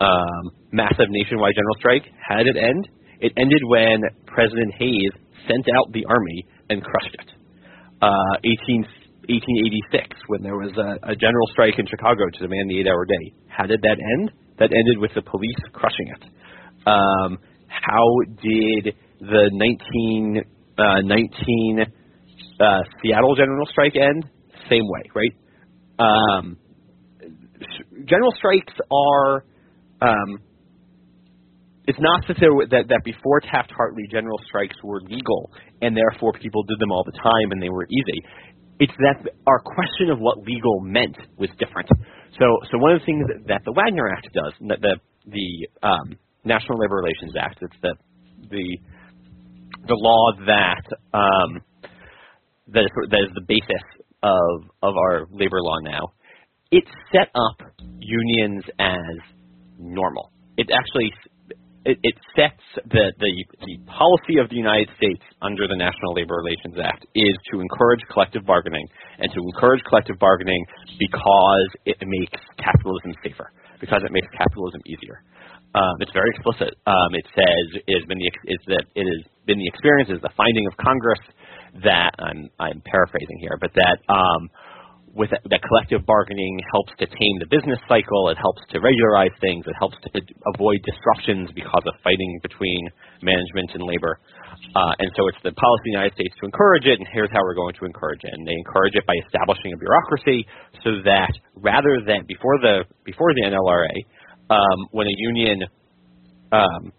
Um, 0.00 0.56
massive 0.72 1.08
nationwide 1.08 1.54
general 1.54 1.76
strike. 1.78 2.04
How 2.16 2.42
did 2.42 2.56
it 2.56 2.56
end? 2.56 2.88
It 3.20 3.32
ended 3.36 3.60
when 3.68 4.00
President 4.26 4.72
Hayes 4.78 5.12
sent 5.46 5.66
out 5.76 5.92
the 5.92 6.04
army 6.08 6.46
and 6.70 6.82
crushed 6.82 7.14
it 7.14 7.40
uh, 8.02 8.34
18, 8.44 8.84
1886 9.28 10.16
when 10.28 10.42
there 10.42 10.56
was 10.56 10.72
a, 10.76 11.12
a 11.12 11.16
general 11.16 11.46
strike 11.52 11.78
in 11.78 11.86
Chicago 11.86 12.24
to 12.32 12.38
demand 12.40 12.70
the 12.70 12.80
eight-hour 12.80 13.04
day. 13.04 13.32
How 13.48 13.66
did 13.66 13.80
that 13.82 13.98
end? 14.00 14.32
That 14.58 14.72
ended 14.72 14.98
with 14.98 15.12
the 15.14 15.22
police 15.22 15.60
crushing 15.72 16.08
it. 16.08 16.22
Um, 16.86 17.38
how 17.68 18.08
did 18.42 18.94
the 19.20 19.50
19, 19.52 20.42
uh, 20.78 21.00
19 21.04 21.86
uh, 22.60 22.80
Seattle 23.02 23.36
general 23.36 23.66
strike 23.70 23.96
end? 23.96 24.24
Same 24.68 24.84
way, 24.88 25.02
right? 25.14 25.32
Um, 26.00 26.56
general 28.06 28.32
strikes 28.36 28.72
are. 28.90 29.44
Um, 30.00 30.40
it's 31.86 31.98
not 31.98 32.22
that, 32.28 32.36
there, 32.38 32.52
that 32.70 32.88
that 32.88 33.02
before 33.04 33.40
Taft 33.40 33.72
Hartley 33.76 34.04
general 34.10 34.38
strikes 34.46 34.76
were 34.84 35.00
legal 35.00 35.50
and 35.82 35.96
therefore 35.96 36.32
people 36.40 36.62
did 36.62 36.78
them 36.78 36.92
all 36.92 37.02
the 37.04 37.18
time 37.18 37.50
and 37.50 37.60
they 37.60 37.68
were 37.68 37.84
easy. 37.84 38.20
It's 38.78 38.92
that 38.98 39.28
our 39.46 39.58
question 39.58 40.10
of 40.10 40.20
what 40.20 40.38
legal 40.38 40.80
meant 40.80 41.16
was 41.36 41.50
different. 41.58 41.88
So 42.38 42.46
so 42.70 42.78
one 42.78 42.92
of 42.92 43.00
the 43.00 43.06
things 43.06 43.26
that, 43.48 43.62
the 43.64 43.72
Wagner 43.72 44.08
Act 44.08 44.28
does, 44.32 44.52
the 44.60 44.76
the, 44.80 44.94
the 45.26 45.86
um, 45.86 46.16
National 46.44 46.78
Labor 46.78 47.02
Relations 47.02 47.34
Act, 47.38 47.58
it's 47.60 47.76
the 47.82 47.94
the 48.50 48.78
the 49.88 49.96
law 49.96 50.32
that 50.46 50.84
um, 51.12 51.60
that 52.68 52.84
is, 52.84 52.90
that 53.10 53.20
is 53.20 53.34
the 53.34 53.44
basis 53.48 53.82
of 54.22 54.62
of 54.82 54.94
our 54.96 55.26
labor 55.30 55.60
law 55.60 55.78
now. 55.82 56.12
It 56.70 56.84
set 57.12 57.28
up 57.34 57.66
unions 57.98 58.62
as 58.78 59.16
normal. 59.78 60.30
It 60.56 60.68
actually 60.72 61.12
it, 61.84 61.96
it 62.02 62.14
sets 62.36 62.60
the, 62.92 63.12
the 63.18 63.32
the 63.64 63.76
policy 63.88 64.36
of 64.36 64.50
the 64.50 64.56
United 64.56 64.88
States 64.96 65.24
under 65.40 65.66
the 65.66 65.76
National 65.76 66.12
Labor 66.12 66.36
Relations 66.44 66.76
Act 66.76 67.06
is 67.14 67.34
to 67.52 67.60
encourage 67.60 68.00
collective 68.12 68.44
bargaining 68.44 68.86
and 69.18 69.32
to 69.32 69.40
encourage 69.40 69.80
collective 69.88 70.18
bargaining 70.18 70.60
because 70.98 71.68
it 71.86 71.96
makes 72.04 72.36
capitalism 72.60 73.16
safer, 73.24 73.52
because 73.80 74.02
it 74.04 74.12
makes 74.12 74.28
capitalism 74.36 74.80
easier. 74.84 75.24
Um, 75.72 75.96
it's 76.02 76.12
very 76.12 76.28
explicit. 76.34 76.76
Um, 76.84 77.10
it 77.14 77.26
says 77.32 77.64
it 77.86 77.94
has 77.96 78.06
been 78.06 78.18
the 78.18 78.28
it's 78.44 78.66
that 78.66 78.84
it 78.94 79.06
has 79.06 79.22
been 79.46 79.58
the 79.58 79.68
experience, 79.70 80.10
is 80.10 80.20
the 80.20 80.34
finding 80.36 80.66
of 80.66 80.76
Congress 80.76 81.22
that 81.84 82.12
I'm 82.18 82.50
I'm 82.58 82.82
paraphrasing 82.84 83.38
here, 83.40 83.56
but 83.60 83.70
that 83.74 83.98
um, 84.12 84.50
with 85.14 85.30
that 85.30 85.62
collective 85.66 86.06
bargaining 86.06 86.60
helps 86.70 86.92
to 86.98 87.06
tame 87.06 87.36
the 87.42 87.50
business 87.50 87.78
cycle. 87.90 88.30
It 88.30 88.38
helps 88.38 88.62
to 88.70 88.78
regularize 88.78 89.34
things. 89.40 89.66
It 89.66 89.74
helps 89.78 89.98
to 90.06 90.08
avoid 90.54 90.78
disruptions 90.86 91.50
because 91.54 91.82
of 91.86 91.94
fighting 92.02 92.38
between 92.42 92.88
management 93.22 93.74
and 93.74 93.82
labor. 93.82 94.20
Uh, 94.74 94.94
and 95.02 95.10
so 95.18 95.26
it's 95.26 95.42
the 95.42 95.50
policy 95.50 95.82
of 95.82 95.86
the 95.90 95.96
United 95.98 96.14
States 96.14 96.34
to 96.38 96.46
encourage 96.46 96.86
it, 96.86 96.98
and 96.98 97.06
here's 97.10 97.30
how 97.34 97.42
we're 97.42 97.58
going 97.58 97.74
to 97.74 97.84
encourage 97.86 98.22
it. 98.22 98.30
And 98.30 98.46
they 98.46 98.54
encourage 98.54 98.94
it 98.94 99.02
by 99.06 99.14
establishing 99.26 99.74
a 99.74 99.78
bureaucracy 99.78 100.46
so 100.84 101.02
that 101.02 101.32
rather 101.58 101.98
than 102.06 102.22
before 102.30 102.58
the 102.62 102.86
before 103.02 103.34
the 103.34 103.42
NLRA, 103.50 103.94
um, 104.50 104.78
when 104.90 105.06
a 105.06 105.16
union 105.16 105.66
um, 106.52 106.92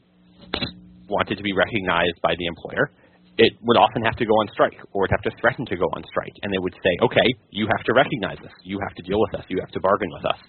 wanted 1.07 1.35
to 1.37 1.43
be 1.43 1.53
recognized 1.53 2.19
by 2.21 2.35
the 2.35 2.45
employer, 2.47 2.91
it 3.37 3.53
would 3.63 3.77
often 3.77 4.03
have 4.03 4.15
to 4.17 4.25
go 4.25 4.33
on 4.43 4.47
strike 4.51 4.75
or 4.91 5.05
it 5.05 5.11
would 5.11 5.15
have 5.15 5.25
to 5.27 5.33
threaten 5.39 5.65
to 5.65 5.75
go 5.77 5.87
on 5.93 6.03
strike. 6.07 6.35
And 6.43 6.51
they 6.51 6.59
would 6.59 6.75
say, 6.83 6.93
okay, 7.05 7.27
you 7.49 7.67
have 7.71 7.83
to 7.85 7.93
recognize 7.93 8.39
us. 8.43 8.53
You 8.63 8.79
have 8.83 8.95
to 8.95 9.03
deal 9.03 9.19
with 9.19 9.39
us. 9.39 9.45
You 9.47 9.59
have 9.59 9.71
to 9.71 9.79
bargain 9.79 10.09
with 10.11 10.25
us. 10.25 10.41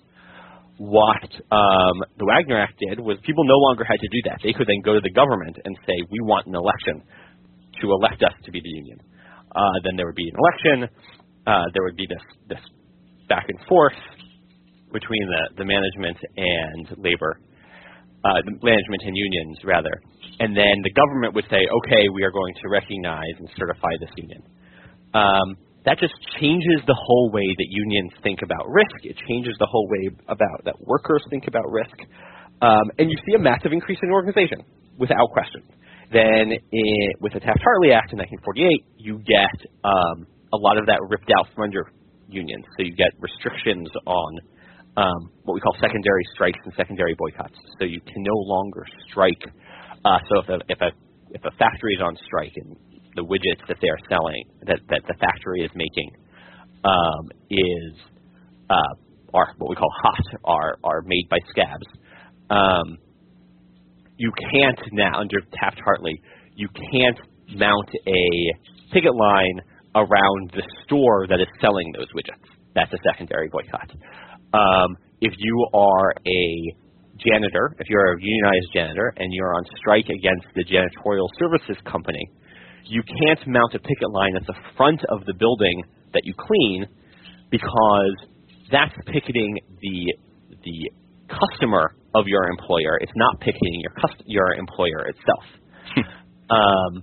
What 0.79 1.31
um, 1.53 1.97
the 2.19 2.27
Wagner 2.27 2.59
Act 2.59 2.81
did 2.81 2.99
was 2.99 3.19
people 3.23 3.45
no 3.47 3.57
longer 3.71 3.85
had 3.85 4.01
to 4.01 4.09
do 4.09 4.21
that. 4.31 4.41
They 4.43 4.53
could 4.53 4.67
then 4.67 4.83
go 4.83 4.95
to 4.95 5.01
the 5.01 5.13
government 5.13 5.57
and 5.65 5.77
say, 5.87 5.95
we 6.11 6.19
want 6.27 6.47
an 6.47 6.57
election 6.57 7.07
to 7.81 7.85
elect 7.93 8.23
us 8.23 8.35
to 8.45 8.51
be 8.51 8.61
the 8.61 8.75
union. 8.83 8.99
Uh, 9.55 9.79
then 9.85 9.97
there 9.97 10.07
would 10.07 10.19
be 10.19 10.29
an 10.29 10.37
election. 10.37 10.89
Uh, 11.47 11.65
there 11.75 11.85
would 11.85 11.97
be 11.97 12.07
this, 12.09 12.23
this 12.49 12.63
back 13.29 13.47
and 13.49 13.59
forth 13.69 13.97
between 14.93 15.25
the, 15.29 15.63
the 15.63 15.65
management 15.65 16.19
and 16.37 16.99
labor, 16.99 17.41
uh, 18.25 18.41
management 18.63 19.03
and 19.05 19.17
unions 19.17 19.59
rather, 19.65 19.93
and 20.41 20.57
then 20.57 20.81
the 20.83 20.93
government 20.95 21.35
would 21.35 21.47
say, 21.51 21.59
okay, 21.59 22.05
we 22.15 22.23
are 22.23 22.31
going 22.31 22.55
to 22.63 22.69
recognize 22.69 23.35
and 23.39 23.49
certify 23.59 23.91
this 24.01 24.11
union. 24.17 24.43
Um, 25.15 25.57
that 25.85 25.99
just 25.99 26.15
changes 26.39 26.79
the 26.87 26.95
whole 26.95 27.31
way 27.33 27.47
that 27.47 27.67
unions 27.69 28.13
think 28.23 28.41
about 28.43 28.71
risk. 28.71 29.03
It 29.03 29.17
changes 29.29 29.57
the 29.59 29.67
whole 29.67 29.89
way 29.91 30.15
about 30.29 30.65
that 30.65 30.79
workers 30.87 31.23
think 31.31 31.49
about 31.49 31.67
risk, 31.71 31.97
um, 32.63 32.91
and 32.99 33.11
you 33.11 33.17
see 33.27 33.35
a 33.35 33.43
massive 33.43 33.73
increase 33.73 33.99
in 34.03 34.11
organization 34.11 34.63
without 34.99 35.31
question. 35.33 35.63
Then, 36.13 36.53
in, 36.53 37.09
with 37.21 37.33
the 37.33 37.41
Taft-Hartley 37.41 37.93
Act 37.97 38.13
in 38.13 38.21
1948, 38.21 38.85
you 38.99 39.19
get 39.25 39.57
um, 39.83 40.29
a 40.53 40.59
lot 40.61 40.77
of 40.77 40.85
that 40.87 41.01
ripped 41.09 41.33
out 41.33 41.49
from 41.55 41.65
under 41.65 41.89
unions. 42.29 42.65
So 42.77 42.85
you 42.85 42.95
get 42.95 43.09
restrictions 43.19 43.89
on 44.07 44.39
um, 44.97 45.31
what 45.45 45.55
we 45.55 45.61
call 45.61 45.75
secondary 45.81 46.25
strikes 46.35 46.59
and 46.65 46.73
secondary 46.77 47.15
boycotts. 47.15 47.57
So 47.79 47.85
you 47.85 48.01
can 48.01 48.23
no 48.23 48.35
longer 48.35 48.85
strike. 49.09 49.43
Uh, 50.05 50.19
so 50.29 50.41
if 50.41 50.49
a, 50.49 50.59
if 50.69 50.81
a 50.81 50.91
if 51.31 51.45
a 51.45 51.51
factory 51.57 51.95
is 51.95 52.03
on 52.03 52.17
strike 52.27 52.53
and 52.57 52.77
the 53.15 53.23
widgets 53.23 53.67
that 53.69 53.79
they 53.81 53.89
are 53.89 54.01
selling 54.09 54.45
that 54.67 54.81
that 54.89 55.03
the 55.07 55.15
factory 55.21 55.61
is 55.61 55.71
making 55.75 56.11
um, 56.85 57.31
is 57.51 57.95
uh, 58.69 58.95
are 59.35 59.55
what 59.59 59.71
we 59.71 59.77
call 59.77 59.91
hot 60.03 60.41
are 60.45 60.79
are 60.85 61.03
made 61.07 61.29
by 61.31 61.39
scabs. 61.49 61.87
Um, 62.51 62.99
you 64.19 64.31
can't 64.53 64.81
now 64.93 65.21
under 65.21 65.41
Taft 65.55 65.81
Hartley 65.85 66.21
you 66.55 66.69
can't 66.69 67.19
mount 67.57 67.89
a 68.07 68.93
picket 68.93 69.15
line 69.15 69.61
around 69.95 70.53
the 70.55 70.63
store 70.85 71.27
that 71.29 71.41
is 71.41 71.47
selling 71.61 71.93
those 71.97 72.09
widgets. 72.13 72.49
That's 72.75 72.93
a 72.93 72.99
secondary 73.11 73.49
boycott. 73.49 73.91
Um, 74.53 74.97
if 75.21 75.33
you 75.39 75.67
are 75.75 76.15
a 76.27 76.77
janitor, 77.19 77.77
if 77.79 77.89
you're 77.89 78.15
a 78.15 78.17
unionized 78.21 78.73
janitor 78.75 79.13
and 79.17 79.33
you're 79.33 79.55
on 79.55 79.65
strike 79.79 80.07
against 80.07 80.47
the 80.55 80.65
janitorial 80.65 81.29
services 81.39 81.77
company, 81.91 82.29
you 82.85 83.03
can't 83.03 83.41
mount 83.47 83.75
a 83.75 83.79
picket 83.79 84.11
line 84.11 84.37
at 84.37 84.47
the 84.47 84.55
front 84.77 85.01
of 85.09 85.25
the 85.27 85.35
building 85.35 85.83
that 86.13 86.23
you 86.25 86.35
clean 86.35 86.87
because 87.51 88.17
that's 88.71 88.95
picketing 89.07 89.59
the 89.81 90.15
the 90.65 90.91
customer 91.29 91.95
of 92.15 92.27
your 92.27 92.45
employer. 92.49 92.99
It's 93.01 93.13
not 93.17 93.41
picketing 93.41 93.81
your 93.81 93.93
cust- 94.01 94.23
your 94.27 94.55
employer 94.55 95.07
itself. 95.07 95.45
um, 96.51 97.03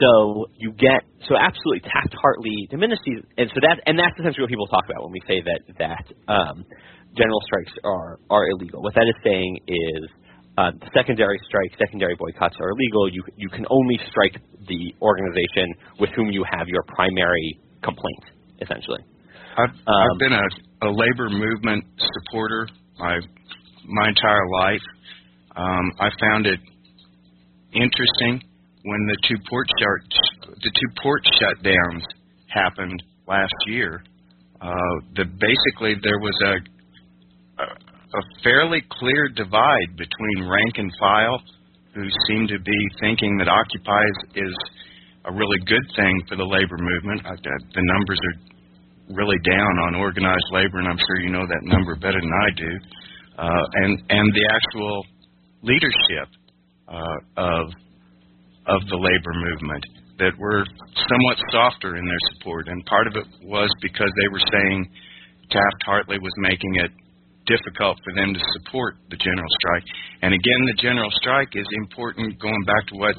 so 0.00 0.46
you 0.56 0.72
get 0.72 1.04
so 1.28 1.36
absolutely 1.36 1.80
Taft 1.88 2.14
Hartley 2.20 2.68
diminishes, 2.70 3.24
and 3.36 3.50
so 3.54 3.60
that 3.60 3.82
and 3.86 3.98
that's 3.98 4.14
essentially 4.18 4.42
what 4.42 4.50
people 4.50 4.66
talk 4.66 4.84
about 4.84 5.04
when 5.04 5.12
we 5.12 5.22
say 5.26 5.42
that 5.42 5.60
that 5.78 6.04
um, 6.32 6.64
general 7.16 7.40
strikes 7.44 7.72
are 7.84 8.18
are 8.30 8.48
illegal. 8.50 8.82
What 8.82 8.94
that 8.94 9.06
is 9.08 9.18
saying 9.24 9.58
is 9.66 10.02
uh, 10.58 10.72
secondary 10.94 11.38
strikes, 11.46 11.74
secondary 11.78 12.16
boycotts 12.16 12.56
are 12.60 12.70
illegal. 12.70 13.08
You 13.12 13.22
you 13.36 13.48
can 13.48 13.66
only 13.70 13.98
strike 14.10 14.40
the 14.68 14.94
organization 15.02 15.74
with 16.00 16.10
whom 16.16 16.30
you 16.30 16.44
have 16.50 16.68
your 16.68 16.82
primary 16.94 17.60
complaint, 17.82 18.24
essentially. 18.60 19.02
I've, 19.56 19.70
um, 19.70 20.04
I've 20.12 20.18
been 20.18 20.32
a, 20.32 20.88
a 20.88 20.90
labor 20.90 21.30
movement 21.30 21.84
supporter 21.98 22.68
my 22.98 23.20
my 23.84 24.08
entire 24.08 24.48
life. 24.62 24.86
Um, 25.56 25.92
I 26.00 26.08
found 26.20 26.46
it 26.46 26.60
interesting 27.72 28.42
when 28.86 29.02
the 29.06 29.18
two 29.26 29.38
port 29.50 29.66
shut 29.78 30.56
the 30.62 30.70
two 30.70 30.90
port 31.02 31.22
shutdowns 31.42 32.02
happened 32.48 33.02
last 33.26 33.54
year. 33.66 34.02
Uh, 34.60 34.94
the 35.16 35.24
basically 35.26 35.98
there 36.02 36.18
was 36.18 36.38
a, 36.46 36.54
a 37.62 37.66
a 38.14 38.22
fairly 38.42 38.82
clear 38.90 39.28
divide 39.34 39.90
between 39.98 40.48
rank 40.48 40.78
and 40.78 40.90
file, 40.98 41.42
who 41.94 42.06
seem 42.28 42.46
to 42.46 42.58
be 42.60 42.80
thinking 43.00 43.36
that 43.38 43.48
Occupy 43.48 44.02
is, 44.34 44.56
a 45.26 45.32
really 45.32 45.58
good 45.66 45.82
thing 45.96 46.14
for 46.28 46.36
the 46.36 46.44
labor 46.46 46.78
movement. 46.78 47.20
The 47.42 47.82
numbers 47.82 48.20
are 48.30 49.16
really 49.16 49.38
down 49.42 49.74
on 49.90 49.96
organized 49.96 50.46
labor, 50.52 50.78
and 50.78 50.86
I'm 50.86 50.98
sure 51.02 51.18
you 51.18 51.30
know 51.30 51.42
that 51.42 51.62
number 51.64 51.96
better 51.96 52.20
than 52.20 52.30
I 52.30 52.48
do. 52.54 52.72
Uh, 53.36 53.64
and 53.82 54.02
and 54.08 54.32
the 54.32 54.46
actual 54.54 55.04
leadership 55.62 56.28
uh, 56.86 57.18
of 57.42 57.74
of 58.66 58.80
the 58.90 58.98
labor 58.98 59.34
movement 59.34 59.84
that 60.18 60.32
were 60.38 60.64
somewhat 61.08 61.38
softer 61.52 61.96
in 61.96 62.04
their 62.04 62.24
support. 62.34 62.68
And 62.68 62.84
part 62.86 63.06
of 63.06 63.16
it 63.16 63.26
was 63.44 63.70
because 63.82 64.10
they 64.16 64.28
were 64.28 64.42
saying 64.52 64.88
Taft 65.50 65.80
Hartley 65.84 66.18
was 66.18 66.32
making 66.38 66.76
it 66.76 66.90
difficult 67.46 67.98
for 68.02 68.12
them 68.14 68.34
to 68.34 68.40
support 68.58 68.96
the 69.10 69.16
general 69.16 69.50
strike. 69.62 69.86
And 70.22 70.34
again, 70.34 70.60
the 70.66 70.78
general 70.82 71.10
strike 71.22 71.54
is 71.54 71.66
important. 71.78 72.40
Going 72.40 72.64
back 72.66 72.84
to 72.88 72.94
what 72.96 73.16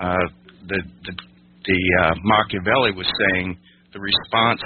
uh, 0.00 0.26
the 0.68 0.80
the, 1.06 1.12
the 1.64 1.80
uh, 2.02 2.14
Machiavelli 2.22 2.92
was 2.92 3.08
saying, 3.08 3.56
the 3.92 4.00
response 4.00 4.60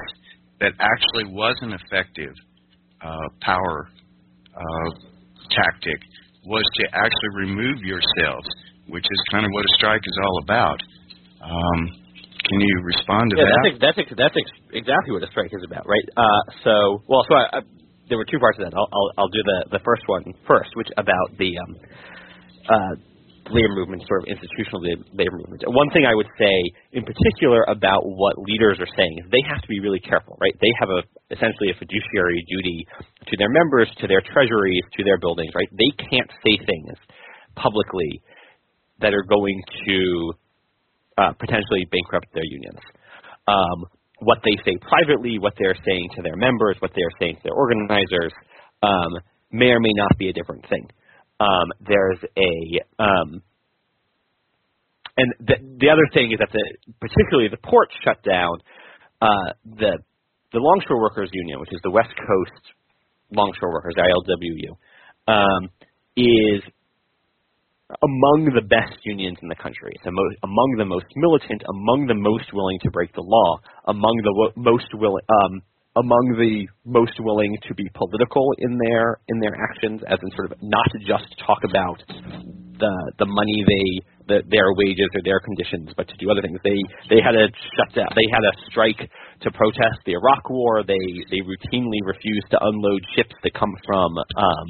that 0.60 0.72
actually 0.80 1.30
was 1.30 1.54
an 1.62 1.72
effective 1.72 2.34
uh, 3.00 3.28
power 3.40 3.88
uh, 4.56 4.90
tactic 5.50 6.00
was 6.46 6.64
to 6.74 6.84
actually 6.96 7.46
remove 7.46 7.78
yourselves 7.84 8.48
which 8.88 9.04
is 9.04 9.20
kind 9.30 9.44
of 9.44 9.50
what 9.52 9.64
a 9.64 9.72
strike 9.76 10.02
is 10.04 10.16
all 10.24 10.36
about. 10.42 10.80
Um, 11.44 11.80
can 12.48 12.60
you 12.60 12.74
respond 12.82 13.30
to 13.32 13.36
yeah, 13.36 13.44
that? 13.44 13.76
That's, 13.80 13.96
that's, 13.96 14.12
that's 14.16 14.38
exactly 14.72 15.12
what 15.12 15.22
a 15.22 15.30
strike 15.30 15.52
is 15.52 15.64
about, 15.64 15.84
right? 15.86 16.06
Uh, 16.16 16.42
so, 16.64 17.02
well, 17.08 17.24
so 17.28 17.34
I, 17.34 17.44
I, 17.52 17.60
there 18.08 18.16
were 18.16 18.24
two 18.24 18.38
parts 18.38 18.58
of 18.58 18.64
that. 18.64 18.72
I'll, 18.72 18.88
I'll, 18.88 19.10
I'll 19.18 19.32
do 19.34 19.42
the, 19.44 19.78
the 19.78 19.82
first 19.84 20.02
one 20.06 20.24
first, 20.46 20.72
which 20.74 20.88
about 20.96 21.36
the 21.36 21.58
um, 21.60 21.72
uh, 22.68 22.94
labor 23.50 23.74
movement, 23.74 24.04
sort 24.08 24.24
of 24.24 24.28
institutional 24.28 24.80
labor 25.12 25.36
movement. 25.40 25.64
One 25.68 25.88
thing 25.90 26.04
I 26.04 26.14
would 26.14 26.28
say 26.38 26.54
in 26.92 27.04
particular 27.04 27.64
about 27.68 28.04
what 28.04 28.36
leaders 28.38 28.80
are 28.80 28.90
saying 28.96 29.14
is 29.20 29.24
they 29.32 29.44
have 29.48 29.60
to 29.60 29.68
be 29.68 29.80
really 29.80 30.00
careful, 30.00 30.36
right? 30.40 30.52
They 30.60 30.72
have 30.80 30.90
a 30.92 31.00
essentially 31.32 31.72
a 31.72 31.76
fiduciary 31.76 32.44
duty 32.48 32.86
to 33.28 33.34
their 33.36 33.48
members, 33.48 33.88
to 34.00 34.06
their 34.06 34.24
treasuries, 34.32 34.84
to 34.96 35.04
their 35.04 35.18
buildings, 35.18 35.52
right? 35.56 35.68
They 35.72 35.92
can't 36.08 36.30
say 36.44 36.60
things 36.64 36.96
publicly 37.56 38.20
that 39.00 39.14
are 39.14 39.24
going 39.28 39.62
to 39.86 40.32
uh, 41.18 41.32
potentially 41.38 41.86
bankrupt 41.90 42.26
their 42.34 42.44
unions. 42.44 42.80
Um, 43.46 43.86
what 44.20 44.38
they 44.44 44.56
say 44.64 44.76
privately, 44.82 45.38
what 45.38 45.54
they're 45.58 45.78
saying 45.86 46.08
to 46.16 46.22
their 46.22 46.36
members, 46.36 46.76
what 46.80 46.90
they're 46.94 47.14
saying 47.20 47.36
to 47.36 47.42
their 47.44 47.54
organizers, 47.54 48.32
um, 48.82 49.22
may 49.52 49.70
or 49.70 49.80
may 49.80 49.92
not 49.94 50.10
be 50.18 50.28
a 50.28 50.32
different 50.32 50.68
thing. 50.68 50.88
Um, 51.40 51.70
there's 51.80 52.18
a 52.36 53.02
um, 53.02 53.42
and 55.16 55.34
the, 55.40 55.54
the 55.80 55.90
other 55.90 56.06
thing 56.14 56.30
is 56.32 56.38
that 56.38 56.50
the 56.52 56.64
particularly 57.00 57.48
the 57.48 57.58
port 57.58 57.88
shut 58.04 58.22
down. 58.22 58.58
Uh, 59.20 59.52
the 59.64 59.98
the 60.52 60.58
Longshore 60.58 61.00
Workers 61.00 61.30
Union, 61.32 61.60
which 61.60 61.72
is 61.72 61.80
the 61.82 61.90
West 61.90 62.14
Coast 62.16 62.64
Longshore 63.32 63.72
Workers 63.72 63.94
(ILWU), 63.98 64.70
um, 65.32 65.68
is 66.16 66.62
among 68.02 68.52
the 68.52 68.64
best 68.68 69.00
unions 69.04 69.38
in 69.40 69.48
the 69.48 69.56
country. 69.56 69.92
It's 69.96 70.04
mo- 70.04 70.36
among 70.44 70.74
the 70.76 70.84
most 70.84 71.06
militant, 71.16 71.62
among 71.68 72.06
the 72.06 72.14
most 72.14 72.52
willing 72.52 72.78
to 72.84 72.90
break 72.90 73.14
the 73.14 73.24
law, 73.24 73.58
among 73.86 74.12
the 74.24 74.34
wo- 74.36 74.52
most 74.56 74.92
willing, 74.92 75.24
um, 75.28 75.62
among 75.96 76.36
the 76.36 76.68
most 76.84 77.16
willing 77.18 77.56
to 77.66 77.74
be 77.74 77.88
political 77.94 78.52
in 78.58 78.76
their 78.76 79.20
in 79.28 79.40
their 79.40 79.56
actions, 79.56 80.02
as 80.06 80.18
in 80.22 80.30
sort 80.36 80.52
of 80.52 80.58
not 80.60 80.88
just 81.06 81.26
talk 81.46 81.64
about 81.64 81.98
the 82.78 82.94
the 83.18 83.26
money 83.26 83.64
they 83.64 83.88
the, 84.28 84.38
their 84.52 84.68
wages 84.76 85.08
or 85.16 85.24
their 85.24 85.40
conditions, 85.40 85.88
but 85.96 86.06
to 86.06 86.16
do 86.20 86.30
other 86.30 86.44
things. 86.44 86.60
They 86.62 86.78
they 87.08 87.24
had 87.24 87.34
a 87.34 87.48
shut 87.72 87.90
down. 87.96 88.12
They 88.14 88.28
had 88.28 88.44
a 88.44 88.52
strike 88.68 89.00
to 89.00 89.48
protest 89.50 90.04
the 90.04 90.12
Iraq 90.12 90.44
War. 90.50 90.84
They 90.84 91.00
they 91.32 91.40
routinely 91.40 92.04
refused 92.04 92.52
to 92.52 92.58
unload 92.60 93.00
ships 93.16 93.34
that 93.42 93.54
come 93.56 93.72
from 93.88 94.12
um, 94.36 94.66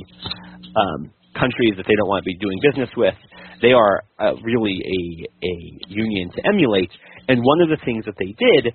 um, 0.78 1.00
countries 1.38 1.74
that 1.76 1.86
they 1.86 1.94
don't 1.96 2.08
want 2.08 2.24
to 2.24 2.28
be 2.28 2.36
doing 2.36 2.58
business 2.62 2.90
with. 2.96 3.14
They 3.62 3.72
are 3.72 4.02
uh, 4.18 4.34
really 4.42 4.82
a, 4.82 5.00
a 5.46 5.54
union 5.88 6.30
to 6.36 6.40
emulate. 6.46 6.90
And 7.28 7.40
one 7.42 7.60
of 7.60 7.68
the 7.68 7.78
things 7.84 8.04
that 8.06 8.14
they 8.18 8.34
did 8.34 8.74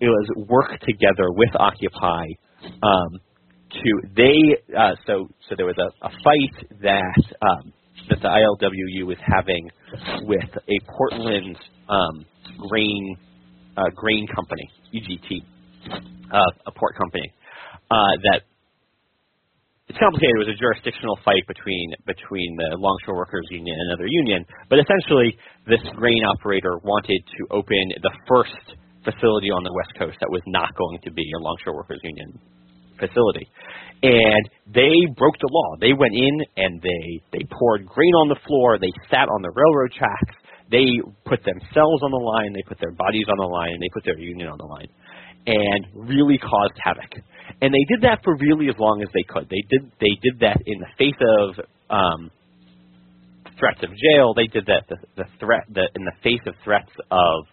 was 0.00 0.46
work 0.48 0.80
together 0.80 1.30
with 1.30 1.50
Occupy 1.58 2.26
um, 2.82 3.20
to 3.72 4.08
they 4.16 4.74
uh, 4.76 4.94
so 5.06 5.28
so 5.48 5.54
there 5.56 5.66
was 5.66 5.76
a, 5.78 6.06
a 6.06 6.10
fight 6.22 6.68
that 6.82 7.22
um, 7.42 7.72
that 8.08 8.20
the 8.20 8.28
ILWU 8.28 9.06
was 9.06 9.16
having 9.26 9.70
with 10.22 10.50
a 10.68 10.78
Portland 10.96 11.56
um, 11.88 12.24
grain 12.68 13.16
uh, 13.76 13.88
grain 13.94 14.26
company 14.34 14.68
EGT 14.94 15.42
uh, 16.32 16.38
a 16.66 16.72
port 16.72 16.96
company 16.96 17.32
uh, 17.90 18.12
that 18.24 18.42
it's 19.92 20.00
complicated. 20.00 20.40
It 20.40 20.48
was 20.48 20.52
a 20.56 20.56
jurisdictional 20.56 21.20
fight 21.20 21.44
between 21.44 21.92
between 22.08 22.56
the 22.56 22.80
Longshore 22.80 23.12
Workers 23.12 23.44
Union 23.52 23.76
and 23.76 23.92
another 23.92 24.08
union, 24.08 24.40
but 24.72 24.80
essentially, 24.80 25.36
this 25.68 25.84
grain 25.92 26.24
operator 26.24 26.80
wanted 26.80 27.20
to 27.36 27.40
open 27.52 27.92
the 28.00 28.14
first 28.24 28.56
facility 29.04 29.52
on 29.52 29.60
the 29.60 29.74
West 29.76 29.92
Coast 30.00 30.16
that 30.24 30.32
was 30.32 30.40
not 30.48 30.72
going 30.80 30.96
to 31.04 31.12
be 31.12 31.28
a 31.36 31.40
Longshore 31.44 31.76
Workers 31.76 32.00
Union 32.08 32.40
facility, 32.96 33.44
and 34.00 34.42
they 34.72 34.96
broke 35.12 35.36
the 35.36 35.52
law. 35.52 35.76
They 35.76 35.92
went 35.92 36.16
in 36.16 36.40
and 36.56 36.80
they 36.80 37.20
they 37.36 37.44
poured 37.52 37.84
grain 37.84 38.16
on 38.24 38.32
the 38.32 38.40
floor. 38.48 38.80
They 38.80 38.96
sat 39.12 39.28
on 39.28 39.44
the 39.44 39.52
railroad 39.52 39.92
tracks. 39.92 40.40
They 40.72 40.88
put 41.28 41.44
themselves 41.44 42.00
on 42.00 42.16
the 42.16 42.24
line. 42.24 42.56
They 42.56 42.64
put 42.64 42.80
their 42.80 42.96
bodies 42.96 43.28
on 43.28 43.36
the 43.36 43.50
line. 43.52 43.76
They 43.76 43.92
put 43.92 44.08
their 44.08 44.16
union 44.16 44.48
on 44.48 44.56
the 44.56 44.64
line, 44.64 44.88
and 45.44 46.08
really 46.08 46.40
caused 46.40 46.80
havoc 46.80 47.12
and 47.60 47.72
they 47.72 47.84
did 47.88 48.02
that 48.02 48.20
for 48.24 48.36
really 48.36 48.68
as 48.68 48.74
long 48.78 49.02
as 49.02 49.08
they 49.14 49.22
could. 49.22 49.48
They 49.48 49.62
did 49.68 49.90
they 50.00 50.14
did 50.22 50.40
that 50.40 50.58
in 50.66 50.78
the 50.80 50.90
face 50.98 51.20
of 51.20 51.64
um, 51.90 52.30
threats 53.58 53.82
of 53.82 53.90
jail. 53.90 54.34
They 54.34 54.46
did 54.46 54.66
that 54.66 54.84
the, 54.88 54.96
the 55.16 55.24
threat 55.38 55.64
the, 55.68 55.88
in 55.94 56.04
the 56.04 56.16
face 56.22 56.42
of 56.46 56.54
threats 56.64 56.90
of 57.10 57.44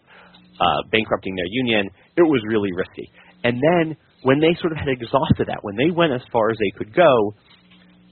uh, 0.60 0.82
bankrupting 0.92 1.36
their 1.36 1.50
union. 1.50 1.90
It 2.18 2.24
was 2.24 2.42
really 2.48 2.72
risky. 2.74 3.12
And 3.44 3.62
then 3.62 3.98
when 4.24 4.40
they 4.40 4.58
sort 4.60 4.74
of 4.74 4.78
had 4.78 4.90
exhausted 4.90 5.48
that, 5.48 5.60
when 5.62 5.76
they 5.76 5.92
went 5.92 6.12
as 6.14 6.22
far 6.32 6.52
as 6.52 6.58
they 6.58 6.72
could 6.78 6.94
go, 6.94 7.34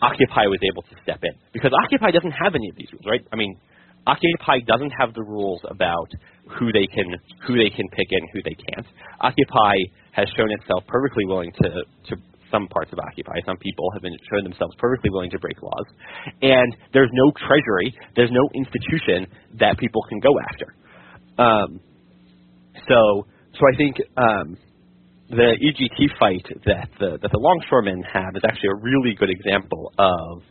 Occupy 0.02 0.46
was 0.48 0.60
able 0.63 0.84
to 0.84 0.96
step 1.04 1.20
in 1.24 1.34
because 1.52 1.72
Occupy 1.74 2.12
doesn't 2.12 2.32
have 2.32 2.54
any 2.54 2.70
of 2.70 2.76
these 2.78 2.88
rules, 2.94 3.06
right? 3.10 3.26
I 3.34 3.36
mean, 3.36 3.58
Occupy 4.06 4.60
doesn't 4.66 4.94
have 4.98 5.13
the 5.13 5.24
rules 5.24 5.60
about 5.68 6.08
who 6.60 6.72
they 6.72 6.88
can 6.88 7.12
who 7.46 7.58
they 7.58 7.70
can 7.70 7.90
pick 7.90 8.08
and 8.12 8.24
who 8.32 8.42
they 8.44 8.56
can't. 8.56 8.88
Occupy 9.20 9.76
has 10.17 10.27
shown 10.36 10.49
itself 10.60 10.84
perfectly 10.88 11.25
willing 11.25 11.51
to 11.62 11.69
to 12.10 12.15
some 12.51 12.67
parts 12.67 12.91
of 12.91 12.99
Occupy. 12.99 13.39
Some 13.45 13.58
people 13.58 13.91
have 13.93 14.01
been 14.01 14.17
shown 14.32 14.43
themselves 14.43 14.73
perfectly 14.80 15.10
willing 15.12 15.30
to 15.32 15.39
break 15.39 15.62
laws, 15.62 15.86
and 16.41 16.75
there's 16.93 17.12
no 17.13 17.32
treasury, 17.47 17.93
there's 18.15 18.32
no 18.32 18.49
institution 18.56 19.27
that 19.60 19.77
people 19.77 20.01
can 20.10 20.19
go 20.19 20.34
after. 20.49 20.75
Um, 21.38 21.80
so 22.89 23.27
so 23.53 23.62
I 23.62 23.77
think 23.77 23.95
um, 24.17 24.58
the 25.30 25.56
EGT 25.60 26.17
fight 26.19 26.45
that 26.65 26.89
the 26.99 27.19
that 27.21 27.32
the 27.32 27.39
longshoremen 27.39 28.03
have 28.12 28.36
is 28.36 28.43
actually 28.47 28.69
a 28.69 28.82
really 28.82 29.13
good 29.13 29.30
example 29.30 29.93
of 29.99 30.41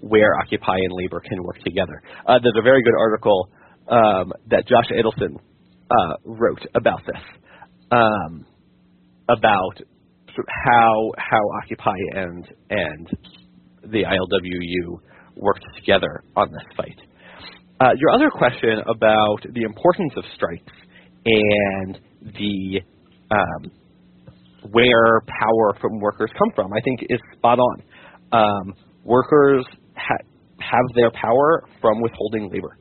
where 0.00 0.34
Occupy 0.42 0.76
and 0.76 0.92
labor 0.92 1.20
can 1.20 1.42
work 1.42 1.58
together. 1.64 2.02
Uh, 2.26 2.38
there's 2.42 2.58
a 2.58 2.62
very 2.62 2.82
good 2.82 2.98
article 2.98 3.48
um, 3.88 4.32
that 4.50 4.66
Josh 4.66 4.88
Eidelson 4.92 5.36
uh, 5.90 6.16
wrote 6.24 6.60
about 6.74 7.00
this, 7.06 7.22
um, 7.90 8.44
about 9.28 9.80
how 10.64 11.12
how 11.16 11.40
Occupy 11.62 11.96
and 12.14 12.44
and 12.70 13.08
the 13.82 14.02
ILWU 14.04 14.98
worked 15.36 15.64
together 15.76 16.22
on 16.36 16.50
this 16.50 16.64
fight. 16.76 17.00
Uh, 17.80 17.90
your 17.96 18.10
other 18.10 18.30
question 18.30 18.78
about 18.86 19.38
the 19.52 19.62
importance 19.62 20.12
of 20.16 20.24
strikes 20.34 20.72
and 21.24 21.98
the 22.22 22.80
um, 23.30 23.70
where 24.70 25.20
power 25.26 25.76
from 25.80 26.00
workers 26.00 26.30
come 26.38 26.50
from, 26.54 26.72
I 26.72 26.80
think 26.84 27.00
is 27.08 27.20
spot 27.36 27.58
on. 27.58 27.82
Um, 28.32 28.74
workers 29.04 29.64
ha- 29.96 30.24
have 30.60 30.84
their 30.94 31.10
power 31.10 31.64
from 31.80 32.00
withholding 32.00 32.50
labor. 32.50 32.78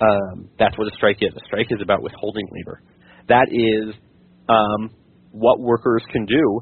Um, 0.00 0.48
that's 0.58 0.76
what 0.78 0.88
a 0.88 0.96
strike 0.96 1.18
is. 1.20 1.32
A 1.36 1.44
strike 1.46 1.68
is 1.70 1.78
about 1.80 2.02
withholding 2.02 2.48
labor. 2.52 2.82
That 3.28 3.46
is 3.50 3.94
um, 4.48 4.90
what 5.32 5.60
workers 5.60 6.02
can 6.12 6.24
do 6.26 6.60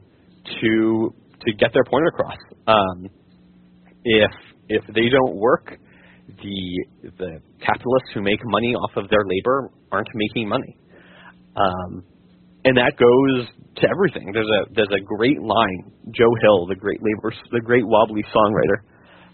to 0.61 1.15
to 1.47 1.53
get 1.59 1.73
their 1.73 1.85
point 1.85 2.07
across. 2.09 2.37
Um, 2.67 3.09
if 4.05 4.31
if 4.69 4.85
they 4.95 5.09
don't 5.11 5.37
work, 5.37 5.79
the 6.29 6.85
the 7.19 7.41
capitalists 7.61 8.11
who 8.15 8.23
make 8.23 8.41
money 8.45 8.75
off 8.75 8.91
of 8.97 9.09
their 9.11 9.25
labor 9.27 9.71
aren't 9.93 10.09
making 10.15 10.49
money, 10.49 10.79
um, 11.57 12.05
and 12.65 12.77
that 12.77 12.93
goes 12.97 13.49
to 13.77 13.89
everything. 13.91 14.31
There's 14.33 14.49
a 14.49 14.75
there's 14.75 14.95
a 14.97 15.05
great 15.05 15.41
line. 15.41 15.93
Joe 16.13 16.33
Hill, 16.43 16.67
the 16.67 16.77
great 16.77 17.01
labor, 17.03 17.35
the 17.51 17.61
great 17.61 17.87
wobbly 17.87 18.25
songwriter, 18.35 18.87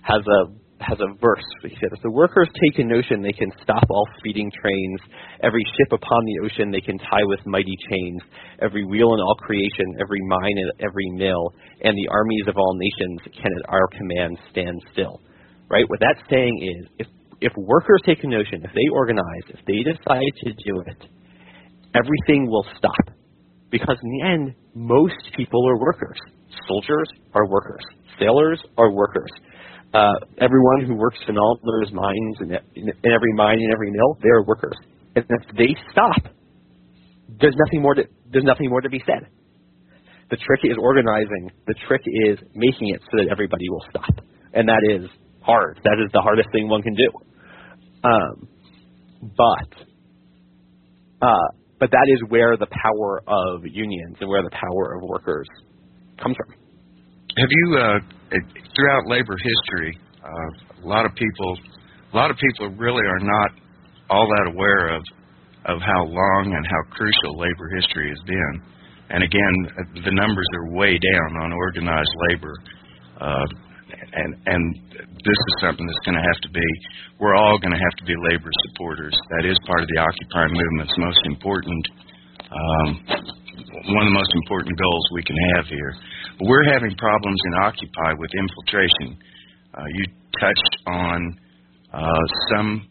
has 0.03 0.23
a 0.27 0.66
has 0.81 0.99
a 1.01 1.15
verse. 1.21 1.45
He 1.63 1.77
said, 1.81 1.91
If 1.93 2.03
the 2.03 2.11
workers 2.11 2.49
take 2.61 2.79
a 2.79 2.85
notion 2.85 3.23
they 3.23 3.33
can 3.33 3.51
stop 3.63 3.85
all 3.89 4.07
speeding 4.19 4.51
trains, 4.61 5.01
every 5.43 5.65
ship 5.77 5.93
upon 5.93 6.25
the 6.25 6.45
ocean 6.45 6.71
they 6.71 6.81
can 6.81 6.99
tie 6.99 7.25
with 7.25 7.41
mighty 7.47 7.77
chains, 7.91 8.21
every 8.61 8.85
wheel 8.85 9.15
in 9.15 9.21
all 9.21 9.37
creation, 9.41 9.87
every 10.01 10.21
mine 10.29 10.57
and 10.59 10.73
every 10.81 11.11
mill, 11.17 11.53
and 11.83 11.97
the 11.97 12.09
armies 12.11 12.45
of 12.49 12.57
all 12.57 12.77
nations 12.77 13.21
can 13.41 13.53
at 13.57 13.69
our 13.69 13.89
command 13.97 14.39
stand 14.51 14.77
still. 14.93 15.21
Right? 15.69 15.89
What 15.89 16.01
that's 16.01 16.29
saying 16.31 16.57
is, 16.63 16.89
if 16.99 17.07
if 17.41 17.53
workers 17.57 18.01
take 18.07 18.25
a 18.25 18.29
notion, 18.29 18.65
if 18.65 18.73
they 18.73 18.89
organize, 18.93 19.45
if 19.49 19.61
they 19.67 19.83
decide 19.85 20.33
to 20.45 20.53
do 20.65 20.81
it, 20.87 21.09
everything 21.95 22.49
will 22.49 22.65
stop. 22.79 23.15
Because 23.71 23.97
in 24.03 24.11
the 24.11 24.27
end, 24.27 24.55
most 24.75 25.21
people 25.37 25.69
are 25.69 25.79
workers. 25.79 26.19
Soldiers 26.67 27.09
are 27.35 27.47
workers. 27.47 27.83
Sailors 28.19 28.63
are 28.79 28.91
workers 28.91 29.31
uh, 29.95 30.15
everyone 30.39 30.85
who 30.87 30.95
works 30.95 31.19
in 31.29 31.39
all 31.39 31.59
those 31.63 31.93
mines 31.93 32.37
and 32.41 32.53
in, 32.75 32.89
in 32.89 33.13
every 33.13 33.33
mine 33.35 33.59
and 33.59 33.73
every 33.73 33.91
mill, 33.91 34.19
they're 34.23 34.43
workers. 34.43 34.77
And 35.15 35.25
if 35.29 35.57
they 35.57 35.75
stop, 35.91 36.33
there's 37.41 37.57
nothing 37.65 37.83
more 37.83 37.95
to 37.95 38.05
there's 38.31 38.45
nothing 38.45 38.69
more 38.69 38.81
to 38.81 38.91
be 38.91 39.03
said. 39.07 39.29
The 40.31 40.37
trick 40.37 40.61
is 40.65 40.77
organizing. 40.79 41.51
The 41.67 41.75
trick 41.87 42.03
is 42.05 42.39
making 42.55 42.89
it 42.95 43.01
so 43.11 43.19
that 43.19 43.29
everybody 43.31 43.69
will 43.71 43.85
stop, 43.91 44.25
and 44.53 44.69
that 44.69 44.83
is 44.91 45.09
hard. 45.41 45.81
That 45.85 46.03
is 46.05 46.11
the 46.13 46.21
hardest 46.21 46.49
thing 46.53 46.69
one 46.69 46.83
can 46.83 46.95
do. 46.95 47.09
Um, 48.05 48.49
but 49.37 49.87
uh, 51.23 51.49
but 51.79 51.91
that 51.91 52.09
is 52.13 52.21
where 52.29 52.57
the 52.57 52.67
power 52.67 53.23
of 53.27 53.61
unions 53.65 54.17
and 54.21 54.29
where 54.29 54.43
the 54.43 54.51
power 54.51 54.97
of 54.97 55.09
workers 55.09 55.47
comes 56.21 56.37
from. 56.37 56.66
Have 57.37 57.53
you, 57.53 57.77
uh, 57.77 57.99
throughout 58.75 59.05
labor 59.07 59.37
history, 59.37 59.99
uh, 60.25 60.85
a 60.85 60.89
lot 60.89 61.05
of 61.05 61.13
people 61.15 61.59
a 62.13 62.17
lot 62.17 62.31
of 62.31 62.37
people 62.41 62.71
really 62.81 63.05
are 63.05 63.21
not 63.21 63.51
all 64.09 64.25
that 64.25 64.49
aware 64.49 64.97
of 64.97 65.03
of 65.67 65.83
how 65.85 66.03
long 66.07 66.55
and 66.57 66.65
how 66.65 66.81
crucial 66.97 67.37
labor 67.37 67.69
history 67.77 68.09
has 68.09 68.23
been. 68.25 68.55
And 69.11 69.21
again, 69.23 69.55
the 70.05 70.15
numbers 70.17 70.47
are 70.55 70.73
way 70.73 70.97
down 70.97 71.31
on 71.43 71.53
organized 71.53 72.15
labor. 72.31 72.55
Uh, 73.21 73.47
and 74.17 74.31
and 74.47 74.63
this 75.21 75.37
is 75.37 75.55
something 75.61 75.85
that's 75.85 76.05
going 76.09 76.17
to 76.17 76.25
have 76.25 76.41
to 76.41 76.51
be. 76.57 76.69
We're 77.21 77.37
all 77.37 77.59
going 77.59 77.77
to 77.77 77.83
have 77.83 77.97
to 78.01 78.05
be 78.09 78.17
labor 78.33 78.51
supporters. 78.71 79.13
That 79.37 79.45
is 79.45 79.59
part 79.67 79.83
of 79.85 79.89
the 79.93 80.01
Occupy 80.01 80.57
movement's 80.57 80.97
most 80.97 81.21
important. 81.29 81.85
Um, 82.49 82.89
one 83.93 84.03
of 84.07 84.09
the 84.09 84.19
most 84.19 84.33
important 84.41 84.73
goals 84.79 85.05
we 85.13 85.23
can 85.23 85.37
have 85.57 85.67
here. 85.69 85.93
We're 86.41 86.69
having 86.69 86.95
problems 86.97 87.41
in 87.47 87.55
Occupy 87.65 88.13
with 88.19 88.31
infiltration. 88.37 89.17
Uh, 89.73 89.89
you 89.95 90.05
touched 90.39 90.77
on 90.87 91.39
uh, 91.95 92.25
some 92.53 92.89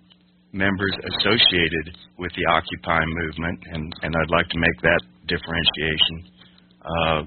members 0.51 0.97
associated 0.97 1.93
with 2.17 2.31
the 2.34 2.45
Occupy 2.49 3.05
movement, 3.05 3.60
and, 3.71 3.93
and 4.01 4.15
I'd 4.15 4.34
like 4.34 4.49
to 4.49 4.58
make 4.58 4.81
that 4.81 5.01
differentiation, 5.27 6.17
uh, 6.81 7.21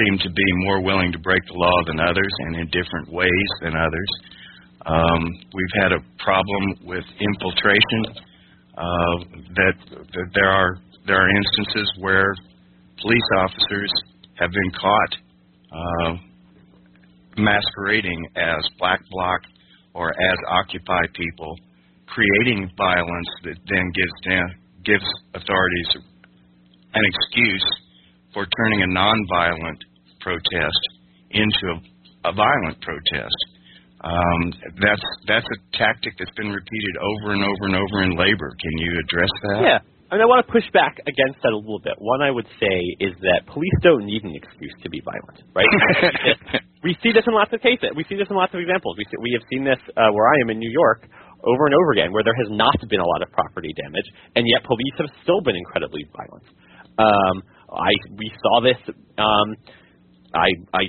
seem 0.00 0.18
to 0.24 0.30
be 0.32 0.48
more 0.64 0.80
willing 0.80 1.12
to 1.12 1.18
break 1.18 1.44
the 1.44 1.58
law 1.60 1.78
than 1.88 2.00
others 2.00 2.32
and 2.48 2.56
in 2.56 2.66
different 2.72 3.12
ways 3.12 3.48
than 3.60 3.76
others. 3.76 4.10
Um, 4.86 5.28
we've 5.52 5.82
had 5.82 5.92
a 5.92 6.00
problem 6.24 6.88
with 6.88 7.04
infiltration. 7.20 8.16
Uh, 8.76 9.16
that, 9.60 9.76
that 9.92 10.28
there 10.34 10.50
are 10.50 10.78
there 11.06 11.20
are 11.20 11.28
instances 11.28 11.86
where 12.00 12.34
police 12.98 13.28
officers 13.36 13.92
have 14.40 14.50
been 14.50 14.70
caught 14.80 15.14
uh, 15.74 16.14
masquerading 17.36 18.26
as 18.36 18.62
black 18.78 19.00
bloc 19.10 19.40
or 19.94 20.10
as 20.10 20.38
Occupy 20.48 21.06
people 21.14 21.56
creating 22.06 22.70
violence 22.76 23.30
that 23.42 23.58
then 23.66 23.86
gives 23.94 24.46
gives 24.84 25.08
authorities 25.34 25.90
an 26.94 27.02
excuse 27.04 27.66
for 28.32 28.46
turning 28.56 28.82
a 28.82 28.86
nonviolent 28.86 29.80
protest 30.20 30.82
into 31.30 31.64
a, 31.72 32.28
a 32.28 32.32
violent 32.32 32.80
protest. 32.80 33.38
Um, 34.04 34.52
that's 34.78 35.02
that's 35.26 35.46
a 35.46 35.76
tactic 35.78 36.12
that's 36.18 36.34
been 36.36 36.52
repeated 36.52 36.94
over 37.00 37.32
and 37.32 37.42
over 37.42 37.64
and 37.66 37.76
over 37.76 38.02
in 38.02 38.16
labor. 38.16 38.50
Can 38.60 38.74
you 38.78 39.00
address 39.00 39.32
that? 39.42 39.60
Yeah. 39.62 39.78
I 40.10 40.16
mean, 40.16 40.22
I 40.22 40.28
want 40.28 40.44
to 40.44 40.50
push 40.52 40.68
back 40.76 41.00
against 41.08 41.40
that 41.42 41.52
a 41.52 41.56
little 41.56 41.80
bit. 41.80 41.96
One 41.98 42.20
I 42.20 42.30
would 42.30 42.46
say 42.60 42.76
is 43.00 43.16
that 43.24 43.48
police 43.48 43.72
don't 43.82 44.04
need 44.04 44.22
an 44.22 44.36
excuse 44.36 44.74
to 44.84 44.88
be 44.92 45.00
violent, 45.00 45.42
right? 45.56 45.70
we 46.84 46.94
see 47.02 47.10
this 47.10 47.24
in 47.26 47.32
lots 47.32 47.50
of 47.56 47.64
cases. 47.64 47.96
We 47.96 48.04
see 48.04 48.14
this 48.14 48.28
in 48.28 48.36
lots 48.36 48.52
of 48.52 48.60
examples. 48.60 49.00
We 49.00 49.08
see, 49.08 49.16
we 49.18 49.32
have 49.32 49.44
seen 49.48 49.64
this 49.64 49.80
uh, 49.96 50.12
where 50.12 50.28
I 50.28 50.36
am 50.44 50.52
in 50.52 50.60
New 50.60 50.70
York, 50.70 51.08
over 51.44 51.66
and 51.66 51.74
over 51.74 51.92
again 51.92 52.12
where 52.12 52.24
there 52.24 52.36
has 52.36 52.50
not 52.52 52.76
been 52.88 53.00
a 53.00 53.08
lot 53.08 53.22
of 53.22 53.32
property 53.32 53.72
damage, 53.76 54.08
and 54.36 54.44
yet 54.48 54.64
police 54.64 54.96
have 54.98 55.10
still 55.22 55.40
been 55.40 55.56
incredibly 55.56 56.04
violent. 56.12 56.46
Um, 56.98 57.36
I 57.72 57.92
we 58.16 58.28
saw 58.40 58.60
this. 58.60 58.80
Um, 59.18 59.48
I 60.34 60.48
I 60.72 60.84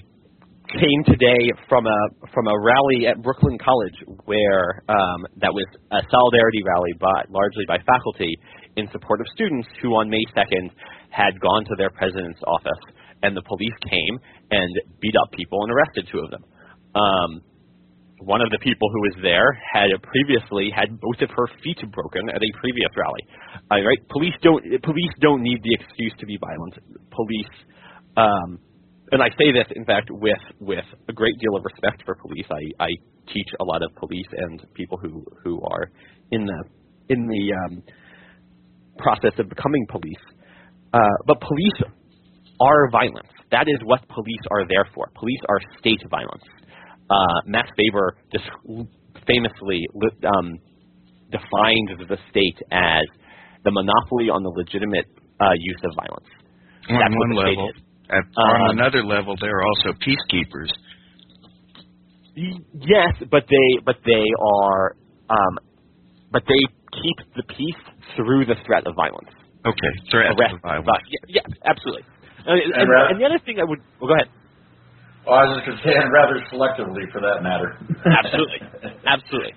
came 0.73 1.01
today 1.05 1.51
from 1.69 1.85
a 1.85 1.99
from 2.33 2.47
a 2.47 2.55
rally 2.57 3.07
at 3.07 3.21
Brooklyn 3.21 3.57
College 3.57 3.95
where 4.25 4.83
um, 4.89 5.25
that 5.37 5.53
was 5.53 5.67
a 5.91 6.01
solidarity 6.09 6.61
rally, 6.65 6.93
but 6.99 7.29
largely 7.29 7.65
by 7.67 7.77
faculty 7.85 8.37
in 8.77 8.87
support 8.91 9.21
of 9.21 9.27
students 9.33 9.67
who 9.81 9.89
on 9.95 10.09
May 10.09 10.23
2nd 10.35 10.69
had 11.09 11.39
gone 11.39 11.65
to 11.65 11.75
their 11.77 11.89
president's 11.89 12.39
office, 12.45 12.83
and 13.23 13.35
the 13.35 13.41
police 13.43 13.77
came 13.89 14.19
and 14.51 14.69
beat 14.99 15.15
up 15.15 15.31
people 15.31 15.63
and 15.63 15.71
arrested 15.71 16.07
two 16.11 16.19
of 16.19 16.29
them. 16.31 16.43
Um, 16.95 17.41
one 18.19 18.41
of 18.41 18.49
the 18.49 18.59
people 18.59 18.89
who 18.91 19.01
was 19.01 19.15
there 19.21 19.51
had 19.73 19.91
previously 20.01 20.71
had 20.71 20.99
both 20.99 21.19
of 21.21 21.29
her 21.35 21.47
feet 21.63 21.79
broken 21.91 22.29
at 22.29 22.41
a 22.41 22.51
previous 22.59 22.89
rally. 22.95 23.23
Uh, 23.69 23.83
right? 23.83 23.99
Police 24.09 24.35
don't 24.41 24.63
police 24.83 25.13
don't 25.19 25.41
need 25.41 25.59
the 25.63 25.75
excuse 25.79 26.13
to 26.19 26.25
be 26.25 26.37
violent. 26.37 26.75
Police, 27.11 27.55
um, 28.15 28.59
and 29.11 29.21
I 29.21 29.29
say 29.37 29.51
this 29.51 29.67
in 29.75 29.85
fact 29.85 30.09
with 30.11 30.43
with 30.59 30.85
a 31.09 31.13
great 31.13 31.37
deal 31.39 31.55
of 31.57 31.63
respect 31.65 32.03
for 32.05 32.15
police. 32.15 32.45
I, 32.49 32.83
I 32.83 32.89
teach 33.33 33.49
a 33.59 33.63
lot 33.63 33.83
of 33.83 33.93
police 33.95 34.27
and 34.37 34.65
people 34.73 34.97
who 34.97 35.25
who 35.43 35.61
are 35.63 35.91
in 36.31 36.45
the 36.45 36.63
in 37.09 37.27
the 37.27 37.53
um, 37.65 37.83
process 38.97 39.33
of 39.39 39.49
becoming 39.49 39.85
police. 39.89 40.23
Uh, 40.93 40.99
but 41.27 41.39
police 41.41 41.91
are 42.61 42.89
violence. 42.91 43.27
That 43.51 43.67
is 43.67 43.79
what 43.83 44.07
police 44.07 44.45
are 44.51 44.65
there 44.67 44.87
for. 44.93 45.09
Police 45.15 45.41
are 45.49 45.59
state 45.79 46.01
violence 46.09 46.43
uh, 47.09 47.39
Max 47.45 47.69
Weber 47.77 48.17
famously 49.27 49.87
um, 50.25 50.53
defined 51.31 52.07
the 52.07 52.17
state 52.29 52.59
as 52.71 53.05
the 53.63 53.71
monopoly 53.71 54.29
on 54.29 54.43
the 54.43 54.49
legitimate 54.49 55.05
uh, 55.39 55.53
use 55.57 55.81
of 55.83 55.91
violence. 55.95 56.29
On 56.89 56.99
That's 56.99 57.15
one 57.15 57.35
level. 57.35 57.71
At, 58.09 58.23
on 58.37 58.69
um, 58.69 58.77
another 58.77 59.03
level, 59.03 59.35
they're 59.39 59.63
also 59.63 59.97
peacekeepers. 59.97 60.69
Yes, 62.35 63.15
but 63.31 63.45
they 63.49 63.79
but 63.85 63.95
they 64.05 64.25
are 64.39 64.95
um, 65.29 65.57
but 66.31 66.43
they 66.47 66.61
keep 67.01 67.17
the 67.35 67.43
peace 67.53 67.83
through 68.15 68.45
the 68.45 68.55
threat 68.65 68.87
of 68.87 68.95
violence. 68.95 69.31
Okay, 69.65 69.91
threat 70.11 70.31
of 70.31 70.37
violence. 70.61 70.87
yeah, 71.09 71.41
yeah, 71.41 71.65
absolutely. 71.65 72.05
And, 72.45 72.61
and, 72.61 72.73
and, 72.73 72.89
and, 73.09 73.17
the 73.19 73.25
other 73.25 73.41
thing 73.45 73.57
I 73.59 73.65
would 73.65 73.79
well, 73.99 74.09
go 74.09 74.15
ahead. 74.15 74.29
Well, 75.25 75.35
I 75.35 75.43
was 75.49 75.57
just 75.57 75.65
going 75.65 75.77
to 75.77 75.83
say, 75.83 75.95
and 75.97 76.13
rather 76.13 76.37
selectively 76.53 77.09
for 77.11 77.21
that 77.21 77.41
matter. 77.41 77.73
Absolutely, 78.05 78.61
absolutely. 79.05 79.53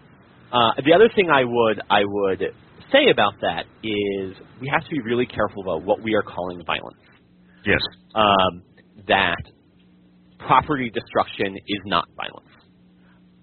Uh, 0.50 0.72
the 0.80 0.94
other 0.94 1.10
thing 1.14 1.28
I 1.28 1.44
would 1.44 1.80
I 1.90 2.02
would 2.04 2.40
say 2.90 3.10
about 3.10 3.34
that 3.42 3.66
is 3.84 4.36
we 4.60 4.68
have 4.72 4.82
to 4.84 4.90
be 4.90 5.00
really 5.00 5.26
careful 5.26 5.62
about 5.62 5.84
what 5.84 6.02
we 6.02 6.14
are 6.14 6.22
calling 6.22 6.62
violence. 6.64 6.96
Yes. 7.66 7.80
Um, 8.14 8.62
that 9.06 9.44
property 10.38 10.90
destruction 10.90 11.56
is 11.56 11.82
not 11.84 12.08
violence. 12.16 12.48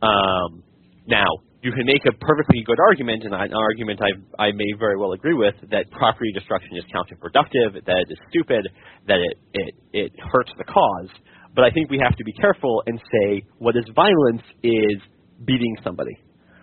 Um, 0.01 0.63
now, 1.08 1.27
you 1.65 1.71
can 1.71 1.86
make 1.86 2.06
a 2.06 2.13
perfectly 2.21 2.62
good 2.63 2.78
argument, 2.80 3.23
and 3.23 3.34
an 3.34 3.51
argument 3.51 3.99
I, 3.99 4.13
I 4.38 4.51
may 4.51 4.69
very 4.78 4.97
well 4.97 5.13
agree 5.13 5.34
with, 5.34 5.56
that 5.71 5.89
property 5.89 6.32
destruction 6.32 6.78
is 6.78 6.86
counterproductive, 6.93 7.73
that 7.73 7.97
it 8.06 8.08
is 8.12 8.19
stupid, 8.30 8.69
that 9.08 9.17
it, 9.17 9.38
it, 9.54 9.73
it 9.91 10.12
hurts 10.32 10.51
the 10.60 10.63
cause. 10.63 11.10
But 11.56 11.65
I 11.65 11.71
think 11.71 11.89
we 11.89 11.99
have 12.04 12.15
to 12.17 12.23
be 12.23 12.34
careful 12.34 12.84
and 12.86 12.99
say 12.99 13.41
what 13.58 13.75
is 13.75 13.84
violence 13.95 14.45
is 14.62 15.01
beating 15.43 15.75
somebody. 15.84 16.15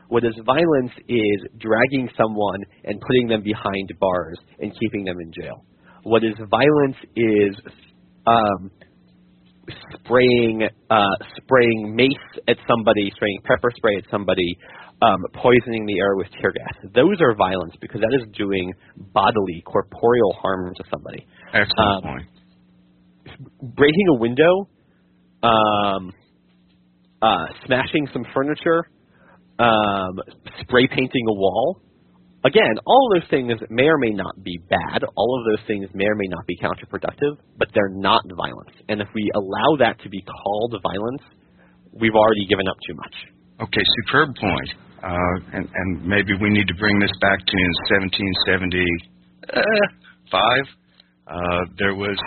What 0.07 0.23
is 0.23 0.35
violence 0.47 0.93
is 1.09 1.39
dragging 1.59 2.09
someone 2.17 2.63
and 2.85 3.01
putting 3.01 3.27
them 3.27 3.43
behind 3.43 3.91
bars 3.99 4.39
and 4.61 4.71
keeping 4.79 5.05
them 5.05 5.17
in 5.19 5.33
jail. 5.33 5.65
What 6.05 6.23
is 6.23 6.35
violence 6.49 6.97
is 7.17 7.57
um, 8.25 8.71
spraying 9.95 10.69
uh, 10.91 11.17
spraying 11.37 11.95
mace 11.95 12.09
at 12.49 12.57
somebody, 12.69 13.11
spraying 13.15 13.39
pepper 13.45 13.71
spray 13.77 13.97
at 13.97 14.05
somebody, 14.11 14.57
um, 15.03 15.19
poisoning 15.35 15.87
the 15.87 15.99
air 15.99 16.17
with 16.17 16.29
tear 16.41 16.53
gas. 16.53 16.91
Those 16.95 17.21
are 17.21 17.35
violence 17.37 17.75
because 17.81 18.01
that 18.01 18.15
is 18.21 18.27
doing 18.37 18.73
bodily, 18.97 19.63
corporeal 19.67 20.33
harm 20.41 20.75
to 20.75 20.85
somebody. 20.91 21.27
Excellent 21.55 21.71
um, 21.79 22.03
point. 22.03 22.27
Breaking 23.77 24.07
a 24.17 24.19
window 24.19 24.69
um, 25.43 26.13
uh, 27.21 27.47
smashing 27.67 28.09
some 28.13 28.25
furniture, 28.35 28.85
um, 29.59 30.21
spray 30.61 30.87
painting 30.89 31.25
a 31.29 31.33
wall. 31.33 31.81
Again, 32.45 32.75
all 32.87 33.07
of 33.07 33.23
those 33.23 33.31
things 33.31 33.55
may 33.71 33.87
or 33.87 33.99
may 33.99 34.11
not 34.11 34.43
be 34.43 34.59
bad. 34.69 35.05
All 35.15 35.39
of 35.39 35.47
those 35.47 35.63
things 35.67 35.87
may 35.95 36.07
or 36.07 36.17
may 36.17 36.27
not 36.27 36.45
be 36.47 36.59
counterproductive, 36.59 37.39
but 37.57 37.69
they're 37.73 37.95
not 37.95 38.23
violence. 38.35 38.75
And 38.89 39.01
if 39.01 39.07
we 39.15 39.31
allow 39.35 39.77
that 39.79 40.01
to 40.03 40.09
be 40.11 40.23
called 40.27 40.75
violence, 40.83 41.23
we've 41.93 42.15
already 42.19 42.47
given 42.49 42.67
up 42.67 42.77
too 42.87 42.95
much. 42.95 43.15
Okay, 43.63 43.85
superb 44.03 44.35
point. 44.35 44.75
Uh, 45.03 45.37
and, 45.55 45.69
and 45.71 46.07
maybe 46.07 46.35
we 46.41 46.51
need 46.51 46.67
to 46.67 46.75
bring 46.79 46.99
this 46.99 47.15
back 47.21 47.39
to 47.39 47.59
1775. 48.03 49.55
Uh, 51.27 51.65
there 51.79 51.95
was 51.95 52.19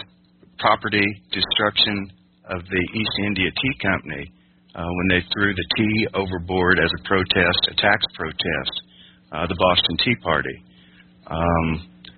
property 0.60 1.04
destruction 1.32 2.08
of 2.52 2.64
the 2.64 2.84
East 2.96 3.16
India 3.28 3.52
Tea 3.52 3.76
Company 3.84 4.32
uh, 4.76 4.84
when 4.84 5.08
they 5.12 5.24
threw 5.34 5.54
the 5.56 5.68
tea 5.76 6.08
overboard 6.14 6.80
as 6.80 6.92
a 7.00 7.02
protest, 7.08 7.60
a 7.72 7.76
tax 7.76 8.00
protest, 8.16 8.74
uh, 9.32 9.48
the 9.48 9.56
Boston 9.58 9.98
Tea 10.04 10.16
Party. 10.22 10.58
Um, 11.28 11.68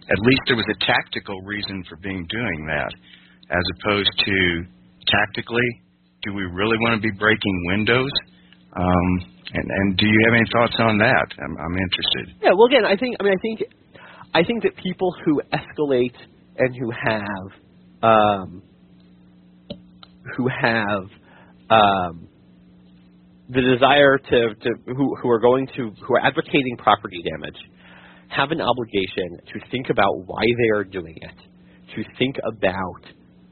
at 0.09 0.19
least 0.23 0.41
there 0.47 0.55
was 0.55 0.67
a 0.71 0.85
tactical 0.85 1.41
reason 1.43 1.83
for 1.89 1.97
being 1.97 2.25
doing 2.29 2.67
that, 2.67 2.91
as 3.51 3.63
opposed 3.79 4.11
to 4.25 4.63
tactically, 5.07 5.69
do 6.23 6.33
we 6.33 6.43
really 6.43 6.77
want 6.79 7.01
to 7.01 7.01
be 7.01 7.15
breaking 7.17 7.57
windows? 7.67 8.11
Um, 8.75 9.37
and, 9.53 9.63
and 9.63 9.97
do 9.97 10.05
you 10.05 10.19
have 10.25 10.33
any 10.35 10.47
thoughts 10.51 10.75
on 10.79 10.97
that? 10.97 11.27
I'm, 11.39 11.55
I'm 11.57 11.77
interested. 11.77 12.35
Yeah. 12.41 12.51
Well, 12.51 12.67
again, 12.67 12.85
I 12.85 12.95
think 12.95 13.15
I 13.19 13.23
mean 13.23 13.33
I 13.33 13.41
think 13.41 13.63
I 14.33 14.43
think 14.43 14.63
that 14.63 14.75
people 14.75 15.15
who 15.23 15.41
escalate 15.53 16.15
and 16.57 16.75
who 16.75 16.91
have 16.91 17.47
um, 18.03 18.61
who 20.35 20.47
have 20.49 21.03
um, 21.69 22.27
the 23.49 23.61
desire 23.61 24.17
to, 24.17 24.55
to 24.55 24.69
who, 24.87 25.15
who 25.21 25.29
are 25.29 25.39
going 25.39 25.67
to 25.75 25.91
who 26.05 26.15
are 26.15 26.25
advocating 26.25 26.75
property 26.77 27.23
damage 27.23 27.57
have 28.29 28.51
an 28.51 28.59
obligation 28.59 29.39
to 29.53 29.59
think 29.71 29.89
about 29.89 30.25
why 30.25 30.43
they 30.43 30.77
are 30.77 30.83
doing 30.83 31.15
it, 31.15 31.95
to 31.95 32.03
think 32.17 32.35
about 32.45 33.01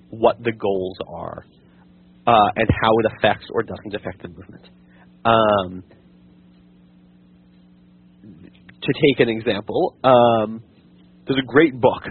what 0.10 0.38
the 0.44 0.52
goals 0.52 0.98
are, 1.08 1.46
uh, 2.28 2.50
and 2.56 2.68
how 2.82 2.92
it 3.00 3.12
affects 3.18 3.46
or 3.52 3.64
doesn't 3.64 3.96
affect 3.96 4.22
the 4.22 4.28
movement. 4.28 4.68
Um, 5.24 5.84
to 8.82 8.94
take 8.94 9.20
an 9.20 9.30
example, 9.30 9.98
um, 10.04 10.62
there's 11.26 11.40
a 11.40 11.46
great 11.48 11.80
book 11.80 12.04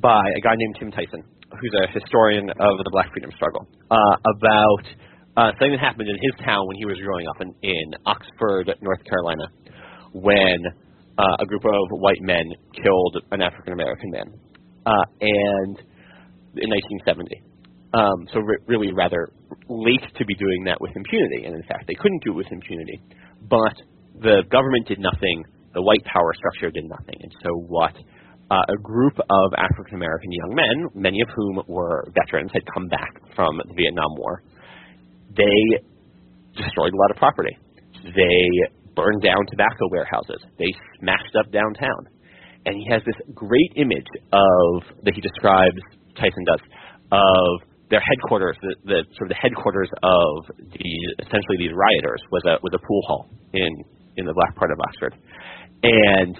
by 0.00 0.22
a 0.36 0.40
guy 0.40 0.54
named 0.56 0.76
Tim 0.78 0.90
Tyson, 0.90 1.24
who's 1.50 1.74
a 1.82 1.90
historian 1.92 2.48
of 2.50 2.78
the 2.84 2.90
Black 2.92 3.10
Freedom 3.12 3.30
Struggle, 3.34 3.66
uh, 3.90 4.16
about 4.36 4.86
uh, 5.36 5.50
something 5.58 5.72
that 5.72 5.80
happened 5.80 6.08
in 6.08 6.16
his 6.16 6.44
town 6.44 6.66
when 6.66 6.76
he 6.76 6.84
was 6.84 6.98
growing 7.00 7.26
up 7.26 7.40
in, 7.40 7.54
in 7.62 7.94
Oxford, 8.06 8.68
North 8.80 9.02
Carolina, 9.04 9.48
when 10.12 10.58
uh, 11.18 11.36
a 11.40 11.46
group 11.46 11.64
of 11.64 11.84
white 11.90 12.20
men 12.20 12.44
killed 12.82 13.16
an 13.30 13.42
African 13.42 13.72
American 13.72 14.10
man, 14.10 14.28
uh, 14.86 15.04
and 15.20 15.78
in 16.56 16.68
1970. 16.68 17.42
Um, 17.94 18.28
so 18.32 18.40
re- 18.40 18.58
really 18.66 18.92
rather 18.92 19.32
late 19.68 20.04
to 20.16 20.24
be 20.24 20.34
doing 20.34 20.64
that 20.64 20.80
with 20.80 20.92
impunity, 20.96 21.44
and 21.44 21.54
in 21.54 21.62
fact 21.64 21.84
they 21.86 21.94
couldn't 21.94 22.22
do 22.24 22.32
it 22.32 22.36
with 22.36 22.52
impunity. 22.52 23.00
But 23.48 23.76
the 24.20 24.44
government 24.50 24.88
did 24.88 24.98
nothing, 24.98 25.44
the 25.74 25.82
white 25.82 26.04
power 26.04 26.32
structure 26.34 26.70
did 26.70 26.88
nothing, 26.88 27.16
and 27.20 27.32
so 27.42 27.50
what 27.68 27.92
uh, 28.50 28.64
a 28.68 28.76
group 28.82 29.16
of 29.18 29.52
African 29.56 29.96
American 29.96 30.32
young 30.32 30.54
men, 30.54 31.02
many 31.02 31.20
of 31.22 31.28
whom 31.34 31.62
were 31.68 32.04
veterans, 32.12 32.50
had 32.52 32.62
come 32.72 32.88
back 32.88 33.12
from 33.34 33.56
the 33.56 33.74
Vietnam 33.74 34.12
War. 34.16 34.42
They 35.36 35.58
destroyed 36.56 36.92
a 36.92 36.96
lot 36.96 37.10
of 37.10 37.16
property. 37.16 37.56
They 38.04 38.48
burned 38.94 39.22
down 39.22 39.38
tobacco 39.50 39.88
warehouses. 39.90 40.42
They 40.58 40.72
smashed 41.00 41.34
up 41.38 41.50
downtown. 41.52 42.08
And 42.66 42.76
he 42.76 42.86
has 42.90 43.02
this 43.04 43.16
great 43.34 43.72
image 43.76 44.06
of 44.32 44.82
that 45.04 45.14
he 45.14 45.20
describes 45.20 45.80
Tyson 46.14 46.44
does 46.44 46.60
of 47.10 47.68
their 47.92 48.00
headquarters, 48.00 48.56
the, 48.62 48.74
the 48.88 49.00
sort 49.20 49.28
of 49.28 49.36
the 49.36 49.40
headquarters 49.42 49.90
of 50.02 50.48
the 50.56 50.90
essentially 51.20 51.60
these 51.60 51.76
rioters 51.76 52.24
was 52.32 52.40
a 52.48 52.56
was 52.64 52.72
a 52.72 52.80
pool 52.80 53.02
hall 53.04 53.28
in 53.52 53.68
in 54.16 54.24
the 54.24 54.32
black 54.32 54.56
part 54.56 54.72
of 54.72 54.80
Oxford, 54.80 55.14
and 55.84 56.32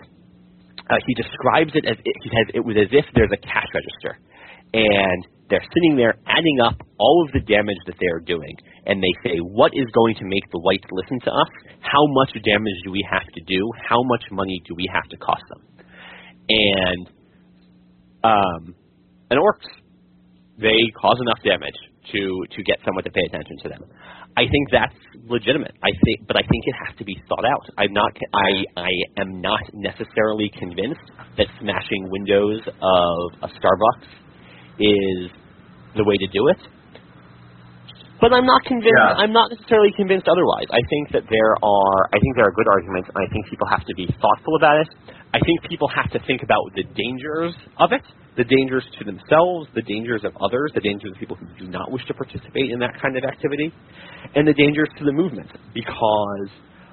uh, 0.88 0.96
he 1.04 1.12
describes 1.12 1.72
it 1.76 1.84
as 1.84 2.00
it, 2.00 2.14
he 2.24 2.28
says 2.32 2.56
it 2.56 2.64
was 2.64 2.76
as 2.80 2.88
if 2.90 3.04
there's 3.14 3.30
a 3.36 3.40
cash 3.44 3.68
register, 3.76 4.16
and 4.72 5.20
they're 5.52 5.64
sitting 5.76 5.96
there 5.96 6.16
adding 6.24 6.58
up 6.64 6.80
all 6.96 7.24
of 7.28 7.32
the 7.36 7.44
damage 7.44 7.80
that 7.84 8.00
they 8.00 8.08
are 8.08 8.24
doing, 8.24 8.56
and 8.86 9.02
they 9.02 9.14
say, 9.22 9.38
what 9.38 9.72
is 9.74 9.86
going 9.94 10.14
to 10.16 10.24
make 10.24 10.42
the 10.50 10.58
whites 10.58 10.86
listen 10.90 11.20
to 11.24 11.30
us? 11.30 11.50
How 11.80 12.02
much 12.18 12.34
damage 12.42 12.78
do 12.84 12.90
we 12.90 13.06
have 13.10 13.26
to 13.34 13.40
do? 13.46 13.70
How 13.88 14.02
much 14.02 14.24
money 14.30 14.60
do 14.66 14.74
we 14.74 14.88
have 14.92 15.04
to 15.10 15.16
cost 15.16 15.42
them? 15.48 15.62
And 16.48 17.06
um, 18.24 18.74
and 19.30 19.38
it 19.38 19.42
works. 19.42 19.66
They 20.58 20.78
cause 21.00 21.18
enough 21.22 21.42
damage 21.44 21.78
to 22.12 22.20
to 22.56 22.62
get 22.62 22.78
someone 22.84 23.04
to 23.04 23.10
pay 23.10 23.22
attention 23.26 23.56
to 23.62 23.68
them. 23.68 23.82
I 24.36 24.42
think 24.48 24.70
that's 24.72 24.96
legitimate. 25.28 25.74
I 25.82 25.90
think, 26.04 26.26
but 26.26 26.36
I 26.36 26.40
think 26.40 26.62
it 26.64 26.74
has 26.86 26.96
to 26.98 27.04
be 27.04 27.16
thought 27.28 27.44
out. 27.44 27.66
I'm 27.78 27.92
not. 27.92 28.10
I 28.34 28.80
I 28.80 28.92
am 29.20 29.40
not 29.40 29.62
necessarily 29.74 30.50
convinced 30.58 31.06
that 31.36 31.46
smashing 31.60 32.08
windows 32.10 32.60
of 32.66 33.16
a 33.42 33.48
Starbucks 33.48 34.10
is 34.80 35.30
the 35.96 36.04
way 36.04 36.16
to 36.16 36.26
do 36.32 36.48
it. 36.48 36.58
But 38.22 38.32
I'm 38.32 38.46
not 38.46 38.62
convinced. 38.62 38.94
Yeah. 38.94 39.18
I'm 39.18 39.34
not 39.34 39.50
necessarily 39.50 39.90
convinced 39.98 40.30
otherwise. 40.30 40.70
I 40.70 40.78
think 40.86 41.10
that 41.10 41.26
there 41.26 41.58
are. 41.58 41.98
I 42.14 42.22
think 42.22 42.38
there 42.38 42.46
are 42.46 42.54
good 42.54 42.70
arguments. 42.70 43.10
and 43.10 43.18
I 43.18 43.26
think 43.34 43.50
people 43.50 43.66
have 43.66 43.82
to 43.82 43.94
be 43.98 44.06
thoughtful 44.22 44.54
about 44.54 44.78
it. 44.78 44.88
I 45.34 45.42
think 45.42 45.66
people 45.66 45.90
have 45.90 46.06
to 46.14 46.22
think 46.22 46.46
about 46.46 46.62
the 46.78 46.86
dangers 46.94 47.50
of 47.82 47.90
it, 47.90 48.06
the 48.38 48.44
dangers 48.44 48.86
to 49.00 49.04
themselves, 49.04 49.66
the 49.74 49.82
dangers 49.82 50.22
of 50.22 50.38
others, 50.38 50.70
the 50.72 50.80
dangers 50.80 51.10
of 51.10 51.18
people 51.18 51.34
who 51.34 51.50
do 51.58 51.66
not 51.66 51.90
wish 51.90 52.06
to 52.06 52.14
participate 52.14 52.70
in 52.70 52.78
that 52.78 52.94
kind 53.02 53.18
of 53.18 53.24
activity, 53.24 53.74
and 54.36 54.46
the 54.46 54.54
dangers 54.54 54.88
to 54.98 55.04
the 55.04 55.12
movement. 55.12 55.50
Because 55.74 56.48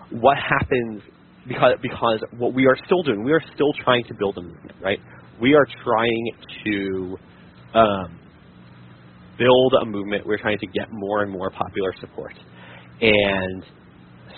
what 0.09 0.37
happens 0.41 1.03
because 1.47 1.77
because 1.81 2.19
what 2.41 2.55
we 2.55 2.65
are 2.65 2.77
still 2.85 3.03
doing, 3.03 3.23
we 3.23 3.33
are 3.33 3.43
still 3.53 3.71
trying 3.83 4.03
to 4.05 4.15
build 4.17 4.37
a 4.37 4.41
movement, 4.41 4.81
right? 4.81 4.99
We 5.39 5.53
are 5.53 5.67
trying 5.85 6.25
to 6.65 7.17
um, 7.77 8.18
build 9.39 9.73
a 9.81 9.85
movement. 9.85 10.27
We're 10.27 10.37
trying 10.37 10.59
to 10.59 10.67
get 10.67 10.87
more 10.91 11.23
and 11.23 11.31
more 11.31 11.49
popular 11.49 11.93
support, 11.99 12.33
and 13.01 13.63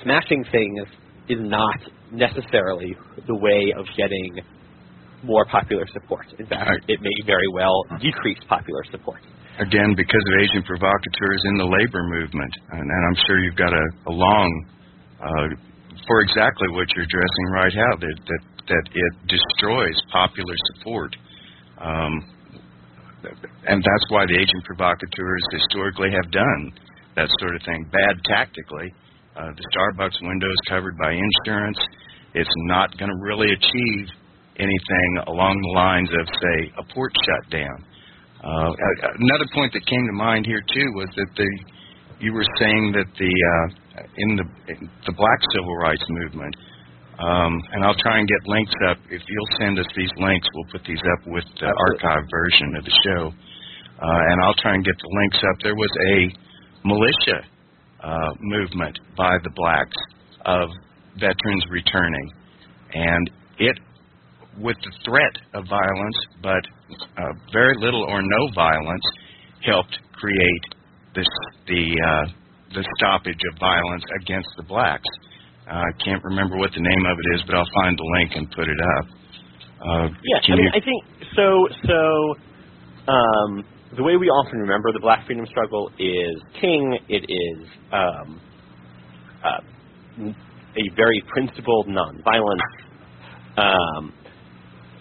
smashing 0.04 0.46
things 0.52 0.88
is 1.28 1.40
not 1.42 1.80
necessarily 2.12 2.96
the 3.28 3.36
way 3.36 3.74
of 3.78 3.86
getting 3.98 4.40
more 5.24 5.46
popular 5.46 5.86
support. 5.94 6.26
In 6.40 6.46
fact, 6.48 6.70
Right. 6.70 6.82
it 6.88 7.00
may 7.02 7.14
very 7.26 7.48
well 7.54 7.84
decrease 8.02 8.40
popular 8.50 8.84
support. 8.92 9.22
Again, 9.60 9.94
because 9.96 10.24
of 10.28 10.34
agent 10.42 10.66
provocateurs 10.66 11.42
in 11.46 11.58
the 11.58 11.66
labor 11.66 12.04
movement, 12.04 12.54
and, 12.72 12.82
and 12.82 13.02
I'm 13.08 13.18
sure 13.28 13.38
you've 13.40 13.56
got 13.58 13.74
a, 13.74 13.86
a 14.08 14.12
long 14.12 14.50
uh, 15.22 15.48
for 16.08 16.22
exactly 16.22 16.68
what 16.72 16.88
you're 16.96 17.06
addressing 17.06 17.48
right 17.54 17.74
now. 17.76 17.94
That 18.00 18.18
that 18.26 18.44
that 18.70 18.86
it 18.94 19.14
destroys 19.28 19.96
popular 20.12 20.56
support. 20.74 21.16
Um, 21.78 22.14
and 23.68 23.84
that's 23.84 24.08
why 24.10 24.26
the 24.26 24.38
agent 24.38 24.64
provocateurs 24.66 25.44
historically 25.52 26.10
have 26.12 26.32
done 26.32 26.72
that 27.16 27.30
sort 27.40 27.56
of 27.56 27.62
thing. 27.64 27.86
Bad 27.92 28.16
tactically. 28.26 28.90
Uh, 29.36 29.52
the 29.56 29.66
Starbucks 29.72 30.20
window 30.22 30.48
is 30.48 30.62
covered 30.68 30.98
by 30.98 31.12
insurance. 31.14 31.78
It's 32.34 32.52
not 32.68 32.98
going 32.98 33.12
to 33.12 33.20
really 33.22 33.52
achieve 33.52 34.08
anything 34.58 35.10
along 35.28 35.56
the 35.62 35.74
lines 35.76 36.10
of, 36.12 36.26
say, 36.28 36.58
a 36.80 36.84
port 36.94 37.14
shutdown. 37.26 37.86
Uh, 38.44 38.72
another 39.22 39.48
point 39.54 39.72
that 39.74 39.86
came 39.86 40.06
to 40.08 40.18
mind 40.18 40.46
here 40.46 40.64
too 40.74 40.88
was 40.96 41.08
that 41.16 41.30
the 41.38 41.50
you 42.22 42.34
were 42.34 42.46
saying 42.60 42.94
that 42.94 43.10
the 43.18 43.34
uh, 43.34 44.04
in 44.18 44.36
the 44.38 44.46
in 44.74 44.90
the 45.06 45.14
Black 45.14 45.40
Civil 45.54 45.76
Rights 45.78 46.06
Movement, 46.10 46.56
um, 47.22 47.54
and 47.74 47.86
I'll 47.86 47.98
try 48.02 48.18
and 48.18 48.28
get 48.28 48.50
links 48.50 48.74
up. 48.90 48.98
If 49.10 49.22
you'll 49.28 49.54
send 49.60 49.78
us 49.78 49.86
these 49.96 50.12
links, 50.18 50.48
we'll 50.54 50.72
put 50.72 50.84
these 50.86 51.02
up 51.18 51.28
with 51.28 51.46
the 51.60 51.70
Absolutely. 51.70 52.02
archive 52.02 52.26
version 52.30 52.70
of 52.76 52.84
the 52.86 52.96
show, 53.06 53.24
uh, 54.02 54.22
and 54.30 54.42
I'll 54.42 54.58
try 54.62 54.74
and 54.74 54.84
get 54.84 54.98
the 54.98 55.12
links 55.22 55.38
up. 55.38 55.56
There 55.62 55.76
was 55.76 55.94
a 56.10 56.18
militia 56.84 57.40
uh, 58.04 58.32
movement 58.40 58.98
by 59.16 59.38
the 59.44 59.52
blacks 59.56 59.98
of 60.46 60.70
veterans 61.20 61.64
returning, 61.70 62.28
and 62.94 63.30
it, 63.60 63.78
with 64.58 64.78
the 64.82 64.92
threat 65.06 65.36
of 65.54 65.66
violence, 65.70 66.18
but 66.42 66.64
uh, 67.18 67.34
very 67.54 67.76
little 67.78 68.04
or 68.10 68.22
no 68.22 68.50
violence, 68.56 69.06
helped 69.64 69.98
create 70.14 70.66
this 71.14 71.28
the 71.68 71.86
uh, 72.02 72.32
the 72.74 72.84
stoppage 72.98 73.42
of 73.52 73.60
violence 73.60 74.04
against 74.22 74.50
the 74.58 74.64
blacks. 74.64 75.08
Uh, 75.68 75.74
I 75.74 75.92
can't 76.04 76.24
remember 76.24 76.58
what 76.58 76.72
the 76.74 76.82
name 76.82 77.06
of 77.06 77.18
it 77.18 77.36
is, 77.36 77.44
but 77.48 77.56
I'll 77.56 77.70
find 77.84 77.98
the 77.98 78.08
link 78.20 78.32
and 78.36 78.50
put 78.52 78.68
it 78.68 78.78
up. 78.98 79.06
Uh, 79.82 80.08
Yeah, 80.24 80.54
I 80.54 80.56
mean, 80.56 80.68
I 80.74 80.80
think 80.80 81.04
so. 81.36 81.68
So, 81.88 82.36
um, 83.12 83.64
the 83.96 84.04
way 84.04 84.16
we 84.18 84.28
often 84.28 84.60
remember 84.60 84.92
the 84.92 85.00
Black 85.00 85.26
Freedom 85.26 85.46
Struggle 85.48 85.90
is 86.00 86.42
King. 86.60 86.98
It 87.10 87.26
is 87.30 87.68
um, 87.92 88.42
uh, 89.44 89.60
a 90.78 90.96
very 90.96 91.22
principled 91.28 91.88
nonviolence. 91.88 92.62
Um, 93.58 94.14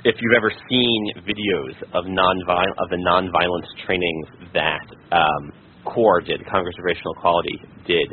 if 0.04 0.16
you've 0.20 0.36
ever 0.36 0.50
seen 0.68 1.12
videos 1.28 1.76
of 1.92 2.04
non-viol- 2.06 2.74
of 2.78 2.88
the 2.90 2.96
nonviolence 2.96 3.68
trainings 3.86 4.28
that 4.54 4.80
um, 5.12 5.52
CORE 5.84 6.22
did, 6.22 6.40
Congress 6.46 6.74
of 6.78 6.84
Racial 6.84 7.12
Equality 7.16 7.60
did, 7.86 8.08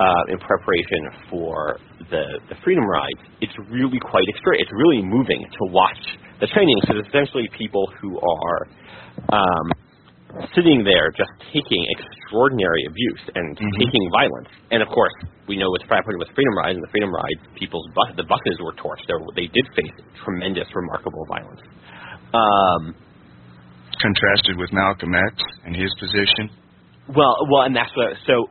uh, 0.00 0.32
in 0.32 0.38
preparation 0.38 1.02
for 1.30 1.78
the 2.10 2.24
the 2.48 2.56
Freedom 2.64 2.84
Rides, 2.84 3.20
it's 3.40 3.54
really 3.70 3.98
quite 4.00 4.24
extra. 4.34 4.52
It's 4.58 4.72
really 4.74 5.02
moving 5.02 5.42
to 5.44 5.62
watch 5.70 6.02
the 6.40 6.46
training 6.48 6.76
because 6.82 6.96
it's 7.00 7.08
essentially 7.08 7.48
people 7.56 7.86
who 8.02 8.18
are 8.18 8.58
um, 9.30 9.66
sitting 10.54 10.82
there 10.82 11.14
just 11.14 11.30
taking 11.54 11.82
extraordinary 11.94 12.82
abuse 12.90 13.22
and 13.38 13.56
Mhm. 13.56 13.78
taking 13.78 14.04
violence. 14.10 14.48
And 14.74 14.82
of 14.82 14.88
course, 14.88 15.14
we 15.46 15.56
know 15.56 15.70
what's 15.70 15.86
happening 15.86 16.18
with 16.18 16.28
Freedom 16.34 16.54
Rides 16.58 16.74
and 16.76 16.82
the 16.82 16.90
Freedom 16.90 17.14
Rides, 17.14 17.40
people's 17.54 17.86
the 18.16 18.24
buses 18.26 18.58
were 18.60 18.74
torched. 18.74 19.06
They, 19.06 19.14
were- 19.14 19.30
they 19.36 19.46
did 19.46 19.66
face 19.78 19.94
tremendous, 20.24 20.66
remarkable 20.74 21.24
violence. 21.30 21.62
Um, 22.34 22.94
contrasted 24.02 24.58
with 24.58 24.72
Malcolm 24.72 25.14
X 25.14 25.34
and 25.64 25.76
his 25.76 25.94
position. 26.00 26.50
Well, 27.14 27.36
well, 27.48 27.62
and 27.62 27.76
that's 27.76 27.94
what. 27.94 28.16
So 28.26 28.48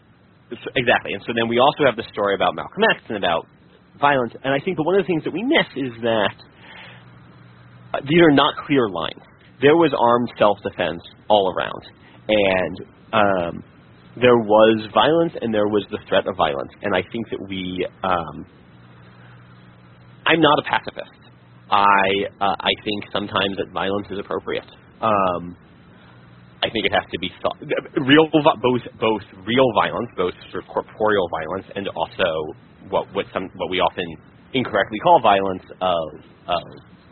exactly, 0.76 1.14
and 1.14 1.24
so 1.26 1.34
then 1.36 1.48
we 1.48 1.60
also 1.60 1.86
have 1.86 1.96
the 1.96 2.08
story 2.12 2.36
about 2.36 2.56
Malcolm 2.56 2.84
X 2.96 3.04
and 3.10 3.18
about 3.18 3.48
violence. 4.00 4.34
And 4.44 4.54
I 4.54 4.60
think 4.64 4.78
that 4.78 4.84
one 4.84 4.96
of 4.96 5.04
the 5.04 5.08
things 5.08 5.24
that 5.24 5.34
we 5.34 5.44
miss 5.44 5.68
is 5.76 5.94
that 6.02 6.36
uh, 7.94 8.00
these 8.02 8.22
are 8.22 8.32
not 8.32 8.56
clear 8.66 8.90
lines. 8.90 9.22
There 9.62 9.76
was 9.76 9.94
armed 9.94 10.32
self-defense 10.38 11.02
all 11.30 11.54
around, 11.56 11.84
and 12.28 12.76
um, 13.14 13.64
there 14.20 14.38
was 14.38 14.90
violence 14.94 15.34
and 15.42 15.54
there 15.54 15.68
was 15.68 15.86
the 15.92 16.00
threat 16.08 16.28
of 16.28 16.36
violence, 16.38 16.72
and 16.82 16.96
I 16.96 17.02
think 17.12 17.30
that 17.30 17.40
we. 17.48 17.88
Um, 18.04 18.46
I'm 20.26 20.40
not 20.40 20.58
a 20.60 20.64
pacifist. 20.64 21.20
I 21.70 22.08
uh, 22.40 22.56
I 22.60 22.72
think 22.84 23.06
sometimes 23.12 23.58
that 23.58 23.72
violence 23.74 24.08
is 24.12 24.20
appropriate. 24.20 24.70
Um, 25.02 25.58
I 26.64 26.72
think 26.72 26.86
it 26.86 26.94
has 26.96 27.04
to 27.12 27.20
be 27.20 27.30
thought, 27.44 27.60
real 28.08 28.32
both 28.32 28.82
both 28.96 29.22
real 29.46 29.68
violence, 29.76 30.08
both 30.16 30.34
sort 30.50 30.64
of 30.64 30.70
corporeal 30.72 31.28
violence, 31.28 31.68
and 31.76 31.90
also 31.90 32.56
what 32.88 33.14
what 33.14 33.26
some 33.34 33.50
what 33.60 33.70
we 33.70 33.80
often 33.80 34.08
incorrectly 34.54 34.98
call 35.04 35.20
violence 35.22 35.64
of 35.82 36.08
of 36.48 36.64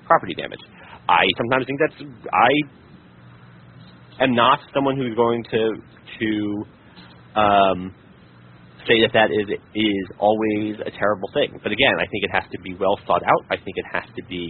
property 0.08 0.34
damage. 0.36 0.62
I 1.10 1.28
sometimes 1.36 1.66
think 1.68 1.80
that's 1.84 2.00
I 2.32 4.24
am 4.24 4.34
not 4.34 4.60
someone 4.74 4.96
who's 4.96 5.16
going 5.16 5.44
to 5.52 5.76
to 6.20 6.66
um, 7.36 7.94
say 8.88 9.02
that 9.04 9.12
that 9.12 9.36
is 9.36 9.52
is 9.76 10.06
always 10.18 10.80
a 10.80 10.92
terrible 10.96 11.28
thing. 11.34 11.60
But 11.62 11.74
again, 11.74 12.00
I 12.00 12.08
think 12.08 12.24
it 12.24 12.32
has 12.32 12.44
to 12.56 12.60
be 12.64 12.74
well 12.80 12.98
thought 13.06 13.24
out. 13.24 13.44
I 13.52 13.58
think 13.58 13.76
it 13.76 13.86
has 13.92 14.08
to 14.16 14.24
be 14.30 14.48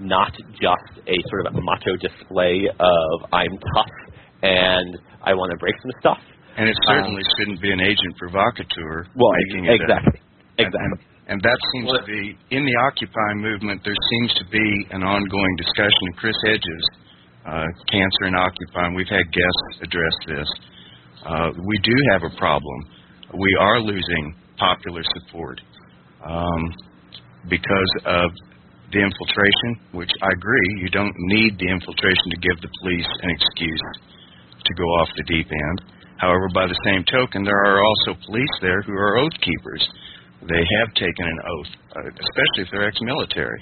not 0.00 0.32
just 0.56 1.04
a 1.04 1.16
sort 1.28 1.46
of 1.46 1.54
a 1.54 1.60
macho 1.60 2.00
display 2.00 2.64
of 2.80 3.28
I'm 3.30 3.58
tough 3.58 4.08
and 4.42 4.98
I 5.22 5.34
want 5.34 5.50
to 5.50 5.58
break 5.58 5.74
some 5.82 5.92
stuff. 6.00 6.20
And 6.58 6.68
it 6.68 6.76
certainly 6.86 7.22
um, 7.22 7.30
shouldn't 7.38 7.60
be 7.62 7.70
an 7.70 7.80
agent 7.80 8.18
provocateur 8.18 9.06
well, 9.14 9.32
making 9.46 9.70
it 9.70 9.78
exactly. 9.78 10.18
Exactly. 10.58 11.06
And, 11.30 11.38
and 11.38 11.38
that 11.42 11.58
seems 11.74 11.86
well, 11.86 12.02
to 12.02 12.06
be 12.06 12.34
in 12.50 12.66
the 12.66 12.76
Occupy 12.82 13.30
movement. 13.38 13.82
There 13.84 13.94
seems 13.94 14.34
to 14.42 14.44
be 14.50 14.66
an 14.90 15.06
ongoing 15.06 15.54
discussion. 15.54 16.02
And 16.10 16.16
Chris 16.16 16.34
Hedges, 16.46 16.84
uh, 17.46 17.68
Cancer 17.86 18.26
and 18.26 18.34
Occupy, 18.34 18.90
and 18.90 18.96
we've 18.96 19.10
had 19.10 19.26
guests 19.30 19.86
address 19.86 20.16
this. 20.26 20.48
Uh, 21.22 21.50
we 21.54 21.76
do 21.86 21.96
have 22.10 22.22
a 22.26 22.34
problem. 22.34 22.78
We 23.38 23.52
are 23.60 23.78
losing 23.78 24.34
popular 24.58 25.02
support 25.14 25.60
um, 26.26 26.62
because 27.46 27.92
of 28.06 28.30
the 28.90 28.98
infiltration, 28.98 29.70
which 29.92 30.10
I 30.10 30.30
agree, 30.32 30.68
you 30.80 30.90
don't 30.90 31.14
need 31.28 31.54
the 31.60 31.68
infiltration 31.70 32.34
to 32.34 32.38
give 32.40 32.56
the 32.64 32.72
police 32.82 33.10
an 33.22 33.30
excuse 33.30 33.86
to 34.68 34.74
go 34.76 34.84
off 35.00 35.08
the 35.16 35.24
deep 35.24 35.48
end. 35.48 35.78
However, 36.18 36.48
by 36.52 36.66
the 36.66 36.78
same 36.84 37.04
token, 37.08 37.44
there 37.44 37.62
are 37.64 37.80
also 37.80 38.20
police 38.26 38.54
there 38.60 38.82
who 38.82 38.92
are 38.92 39.18
oath 39.18 39.36
keepers. 39.40 39.82
They 40.44 40.62
have 40.78 40.90
taken 40.94 41.24
an 41.24 41.40
oath, 41.42 41.72
uh, 41.96 42.10
especially 42.12 42.62
if 42.62 42.68
they're 42.70 42.86
ex-military, 42.86 43.60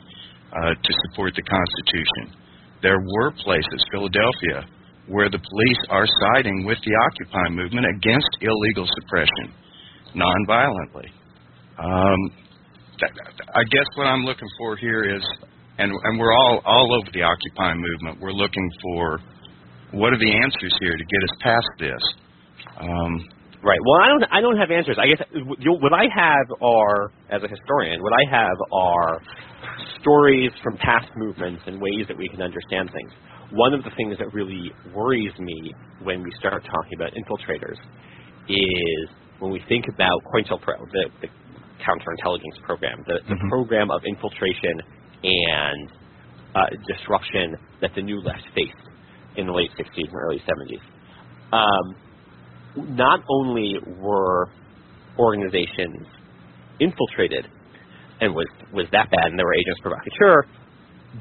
uh, 0.53 0.73
to 0.75 0.93
support 1.09 1.33
the 1.37 1.45
Constitution. 1.45 2.37
There 2.83 3.01
were 3.01 3.31
places, 3.45 3.81
Philadelphia, 3.93 4.69
where 5.09 5.31
the 5.31 5.39
police 5.39 5.83
are 5.91 6.07
siding 6.21 6.65
with 6.67 6.79
the 6.85 6.93
Occupy 7.07 7.49
movement 7.51 7.87
against 7.87 8.29
illegal 8.41 8.87
suppression 9.01 9.55
nonviolently. 10.17 11.09
Um, 11.79 12.21
I 13.55 13.65
guess 13.71 13.87
what 13.97 14.07
I'm 14.07 14.25
looking 14.25 14.49
for 14.59 14.77
here 14.77 15.05
is, 15.05 15.23
and, 15.79 15.93
and 15.93 16.19
we're 16.19 16.33
all 16.33 16.61
all 16.65 16.89
over 16.97 17.11
the 17.13 17.23
Occupy 17.23 17.75
movement. 17.75 18.21
We're 18.21 18.33
looking 18.33 18.69
for 18.83 19.21
what 19.97 20.13
are 20.13 20.19
the 20.21 20.33
answers 20.45 20.75
here 20.81 20.93
to 20.93 21.05
get 21.05 21.21
us 21.25 21.35
past 21.41 21.71
this. 21.81 22.03
Um, 22.81 23.25
right. 23.65 23.81
Well, 23.81 24.01
I 24.05 24.09
don't 24.09 24.25
I 24.31 24.41
don't 24.41 24.59
have 24.59 24.71
answers. 24.71 24.99
I 25.01 25.09
guess 25.09 25.25
what 25.81 25.93
I 25.93 26.05
have 26.13 26.47
are, 26.61 27.11
as 27.31 27.43
a 27.43 27.49
historian, 27.49 28.03
what 28.03 28.13
I 28.13 28.25
have 28.31 28.59
are 28.73 29.23
stories 30.01 30.53
from 30.63 30.77
past 30.77 31.09
movements 31.17 31.63
and 31.67 31.81
ways 31.81 32.05
that 32.09 32.17
we 32.17 32.29
can 32.29 32.43
understand 32.43 32.91
things. 32.93 33.11
One 33.53 33.73
of 33.73 33.85
the 33.85 33.91
things 33.97 34.17
that 34.19 34.33
really 34.35 34.71
worries 34.95 35.33
me 35.39 35.73
when 36.03 36.23
we 36.23 36.31
start 36.39 36.63
talking 36.65 36.95
about 36.95 37.13
infiltrators 37.15 37.79
is 38.49 39.09
when 39.39 39.51
we 39.51 39.61
think 39.69 39.87
about 39.89 40.21
COINTELPRO, 40.35 40.79
the, 40.93 41.05
the 41.23 41.29
counterintelligence 41.81 42.63
program, 42.65 43.05
the, 43.07 43.21
the 43.29 43.35
mm-hmm. 43.35 43.49
program 43.49 43.91
of 43.91 44.03
infiltration 44.05 44.83
and 45.23 45.91
uh, 46.55 46.61
disruption 46.89 47.57
that 47.81 47.91
the 47.95 48.03
New 48.03 48.21
Left 48.21 48.43
faced 48.55 48.75
in 49.37 49.47
the 49.47 49.53
late 49.53 49.71
60s 49.79 50.09
and 50.09 50.15
early 50.15 50.43
70s. 50.43 50.81
Um, 51.53 51.97
not 52.97 53.21
only 53.29 53.75
were 53.99 54.49
organizations 55.19 56.07
infiltrated 56.81 57.47
and 58.21 58.35
was 58.35 58.47
was 58.73 58.87
that 58.93 59.11
bad, 59.11 59.27
and 59.27 59.39
there 59.39 59.47
were 59.47 59.55
agents 59.55 59.81
provocateurs, 59.81 60.47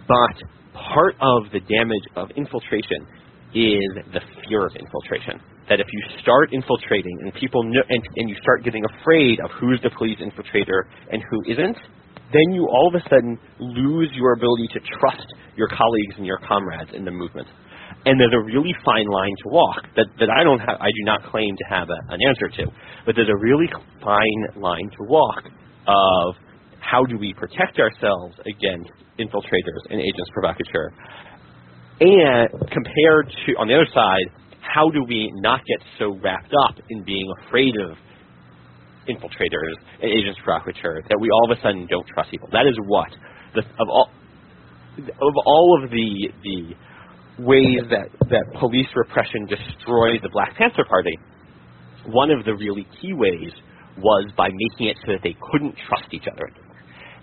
but 0.08 0.36
part 0.74 1.16
of 1.22 1.44
the 1.52 1.60
damage 1.60 2.06
of 2.16 2.30
infiltration 2.36 3.08
is 3.56 3.88
the 4.12 4.22
fear 4.48 4.66
of 4.68 4.76
infiltration. 4.76 5.40
That 5.70 5.80
if 5.80 5.88
you 5.92 6.02
start 6.22 6.54
infiltrating 6.54 7.18
and 7.22 7.34
people 7.36 7.64
know, 7.64 7.82
and, 7.90 8.02
and 8.16 8.30
you 8.30 8.36
start 8.42 8.64
getting 8.64 8.84
afraid 9.00 9.40
of 9.40 9.50
who's 9.60 9.80
the 9.82 9.90
police 9.98 10.20
infiltrator 10.20 10.84
and 11.12 11.24
who 11.32 11.52
isn't, 11.52 11.78
then 12.32 12.54
you 12.54 12.68
all 12.68 12.92
of 12.94 12.96
a 12.96 13.04
sudden 13.10 13.40
lose 13.60 14.10
your 14.14 14.34
ability 14.34 14.68
to 14.74 14.80
trust 15.00 15.26
your 15.56 15.68
colleagues 15.70 16.16
and 16.18 16.26
your 16.26 16.40
comrades 16.48 16.92
in 16.94 17.06
the 17.06 17.12
movement. 17.12 17.48
And 18.06 18.20
there's 18.20 18.34
a 18.34 18.46
really 18.46 18.74
fine 18.86 19.08
line 19.08 19.34
to 19.44 19.50
walk 19.50 19.82
that, 19.96 20.06
that 20.20 20.30
I 20.30 20.44
don't 20.44 20.60
have, 20.60 20.78
I 20.80 20.90
do 20.90 21.04
not 21.04 21.24
claim 21.32 21.56
to 21.58 21.66
have 21.70 21.90
a, 21.90 22.14
an 22.14 22.20
answer 22.22 22.50
to, 22.62 22.72
but 23.06 23.16
there's 23.16 23.30
a 23.30 23.42
really 23.42 23.68
fine 24.04 24.62
line 24.62 24.90
to 24.92 25.02
walk 25.10 25.44
of 25.88 26.36
how 26.80 27.04
do 27.04 27.18
we 27.18 27.34
protect 27.34 27.80
ourselves 27.80 28.36
against 28.46 28.92
infiltrators 29.18 29.82
and 29.90 30.00
agents 30.00 30.30
provocateurs, 30.34 30.94
and 32.00 32.50
compared 32.70 33.32
to 33.46 33.54
on 33.58 33.68
the 33.68 33.74
other 33.74 33.88
side, 33.94 34.30
how 34.62 34.90
do 34.90 35.04
we 35.08 35.32
not 35.36 35.62
get 35.66 35.80
so 35.98 36.20
wrapped 36.22 36.54
up 36.68 36.76
in 36.90 37.04
being 37.04 37.26
afraid 37.48 37.74
of 37.90 37.98
infiltrators 39.08 39.78
and 40.02 40.12
agents 40.12 40.40
provocateurs 40.44 41.04
that 41.10 41.18
we 41.20 41.30
all 41.30 41.52
of 41.52 41.58
a 41.58 41.62
sudden 41.62 41.88
don't 41.90 42.06
trust 42.14 42.30
people? 42.30 42.50
That 42.52 42.68
is 42.68 42.76
what 42.86 43.10
the, 43.56 43.62
of 43.62 43.90
all 43.90 44.10
of 44.98 45.34
all 45.46 45.82
of 45.84 45.90
the 45.90 46.30
the 46.44 46.76
ways 47.40 47.82
that, 47.90 48.08
that 48.30 48.46
police 48.60 48.88
repression 48.96 49.46
destroyed 49.46 50.20
the 50.24 50.30
Black 50.32 50.56
Panther 50.56 50.86
Party, 50.88 51.18
one 52.08 52.32
of 52.32 52.46
the 52.46 52.54
really 52.56 52.88
key 53.02 53.14
ways 53.14 53.52
was 53.98 54.32
by 54.38 54.48
making 54.48 54.88
it 54.88 54.98
so 55.06 55.14
that 55.14 55.24
they 55.24 55.36
couldn't 55.52 55.76
trust 55.88 56.12
each 56.12 56.28
other. 56.32 56.50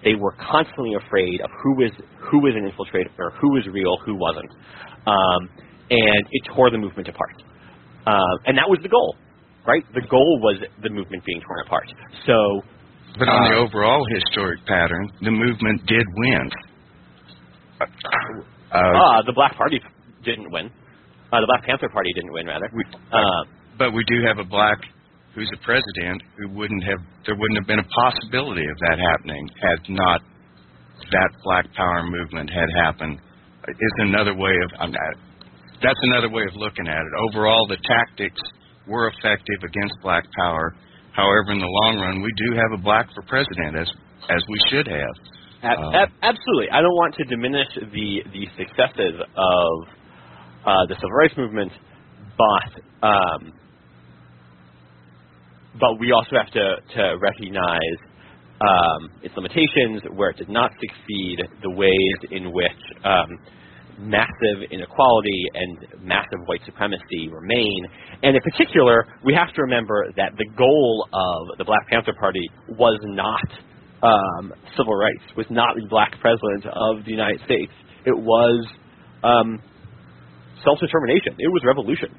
They 0.05 0.15
were 0.15 0.35
constantly 0.41 0.95
afraid 0.95 1.41
of 1.41 1.51
who 1.63 1.77
was 1.77 1.93
who 2.19 2.41
was 2.41 2.55
an 2.57 2.67
infiltrator, 2.67 3.13
or 3.19 3.31
who 3.41 3.53
was 3.53 3.67
real, 3.71 3.97
who 4.05 4.17
wasn't, 4.17 4.51
um, 5.07 5.49
and 5.91 6.23
it 6.31 6.43
tore 6.55 6.71
the 6.71 6.79
movement 6.79 7.09
apart. 7.09 7.43
Uh, 8.07 8.47
and 8.47 8.59
that 8.59 8.67
was 8.67 8.81
the 8.83 8.89
goal, 8.89 9.15
right? 9.67 9.85
The 9.95 10.03
goal 10.11 10.41
was 10.43 10.59
the 10.83 10.91
movement 10.91 11.25
being 11.25 11.41
torn 11.41 11.61
apart. 11.67 11.87
So, 12.27 12.63
but 13.17 13.29
on 13.29 13.47
uh, 13.47 13.49
the 13.49 13.55
overall 13.63 14.05
historic 14.19 14.67
pattern, 14.67 15.09
the 15.21 15.31
movement 15.31 15.87
did 15.87 16.07
win. 16.17 16.51
Uh, 17.81 17.85
uh, 18.75 19.23
the 19.23 19.33
Black 19.35 19.55
Party 19.55 19.79
didn't 20.25 20.51
win. 20.51 20.71
Uh, 21.33 21.41
the 21.41 21.47
Black 21.47 21.65
Panther 21.65 21.89
Party 21.89 22.13
didn't 22.15 22.33
win, 22.33 22.47
rather. 22.47 22.69
We, 22.75 22.85
uh, 23.13 23.43
but 23.79 23.93
we 23.93 24.05
do 24.05 24.21
have 24.27 24.39
a 24.39 24.45
black 24.45 24.79
who's 25.35 25.51
a 25.53 25.61
president 25.65 26.23
who 26.37 26.49
wouldn't 26.53 26.85
have 26.85 27.01
there 27.25 27.35
wouldn't 27.37 27.59
have 27.59 27.67
been 27.67 27.81
a 27.81 27.91
possibility 27.97 28.65
of 28.69 28.77
that 28.85 28.99
happening 29.01 29.49
had 29.61 29.81
not 29.89 30.21
that 31.11 31.31
Black 31.43 31.67
Power 31.75 32.05
movement 32.05 32.51
had 32.51 32.69
happened. 32.85 33.19
Is 33.69 33.97
another 33.99 34.35
way 34.35 34.53
of 34.65 34.71
I'm 34.81 34.93
not, 34.93 35.15
that's 35.83 35.99
another 36.03 36.29
way 36.29 36.43
of 36.43 36.55
looking 36.57 36.87
at 36.87 37.01
it. 37.01 37.13
Overall, 37.31 37.67
the 37.69 37.79
tactics 37.85 38.41
were 38.87 39.09
effective 39.09 39.63
against 39.63 39.95
Black 40.03 40.25
Power. 40.37 40.75
However, 41.13 41.53
in 41.53 41.61
the 41.61 41.73
long 41.85 42.01
run, 42.01 42.23
we 42.23 42.33
do 42.37 42.57
have 42.57 42.79
a 42.79 42.83
black 42.83 43.07
for 43.15 43.23
president, 43.23 43.77
as 43.77 43.89
as 44.31 44.43
we 44.49 44.59
should 44.71 44.87
have. 44.87 45.15
Uh, 45.63 46.07
absolutely, 46.23 46.69
I 46.73 46.83
don't 46.83 46.99
want 46.99 47.15
to 47.17 47.25
diminish 47.25 47.69
the 47.75 48.23
the 48.33 48.45
successes 48.59 49.15
of 49.23 49.71
uh, 50.67 50.87
the 50.89 50.95
civil 50.97 51.11
rights 51.11 51.35
movement, 51.37 51.73
but 52.39 53.07
um, 53.07 53.53
but 55.81 55.99
we 55.99 56.13
also 56.13 56.37
have 56.37 56.51
to 56.53 56.77
to 56.95 57.17
recognize 57.21 57.99
um, 58.61 59.11
its 59.23 59.35
limitations, 59.37 60.03
where 60.15 60.31
it 60.31 60.37
did 60.37 60.49
not 60.49 60.71
succeed, 60.81 61.39
the 61.63 61.71
ways 61.71 62.19
in 62.31 62.53
which 62.53 62.83
um, 63.05 63.29
massive 63.99 64.71
inequality 64.71 65.45
and 65.55 66.03
massive 66.03 66.39
white 66.47 66.61
supremacy 66.65 67.29
remain, 67.31 67.87
and 68.23 68.37
in 68.37 68.43
particular, 68.43 69.07
we 69.25 69.35
have 69.35 69.53
to 69.55 69.63
remember 69.63 70.07
that 70.17 70.33
the 70.39 70.47
goal 70.57 71.09
of 71.13 71.59
the 71.59 71.65
Black 71.65 71.89
Panther 71.89 72.15
Party 72.19 72.49
was 72.69 72.99
not 73.05 73.49
um, 74.03 74.53
civil 74.77 74.95
rights, 74.95 75.23
was 75.37 75.47
not 75.51 75.75
the 75.77 75.87
black 75.89 76.13
president 76.21 76.67
of 76.67 77.05
the 77.05 77.11
United 77.11 77.41
States. 77.45 77.73
It 78.05 78.17
was 78.17 78.67
um, 79.23 79.63
self-determination. 80.65 81.37
It 81.39 81.49
was 81.49 81.63
revolution. 81.65 82.11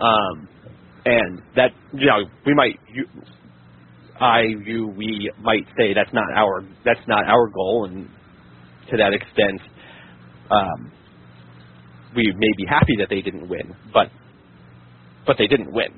Um, 0.00 0.48
and 1.04 1.42
that, 1.56 1.70
you 1.92 2.06
know, 2.06 2.24
we 2.46 2.54
might, 2.54 2.78
you, 2.92 3.06
I, 4.20 4.42
you, 4.64 4.88
we 4.96 5.30
might 5.40 5.66
say 5.78 5.94
that's 5.94 6.12
not 6.12 6.24
our, 6.34 6.62
that's 6.84 7.06
not 7.08 7.24
our 7.26 7.48
goal, 7.48 7.88
and 7.90 8.08
to 8.90 8.96
that 8.96 9.12
extent, 9.12 9.60
um, 10.50 10.92
we 12.14 12.24
may 12.36 12.52
be 12.56 12.64
happy 12.68 12.94
that 12.98 13.08
they 13.10 13.20
didn't 13.22 13.48
win, 13.48 13.74
but, 13.92 14.08
but 15.26 15.36
they 15.38 15.46
didn't 15.46 15.72
win. 15.72 15.88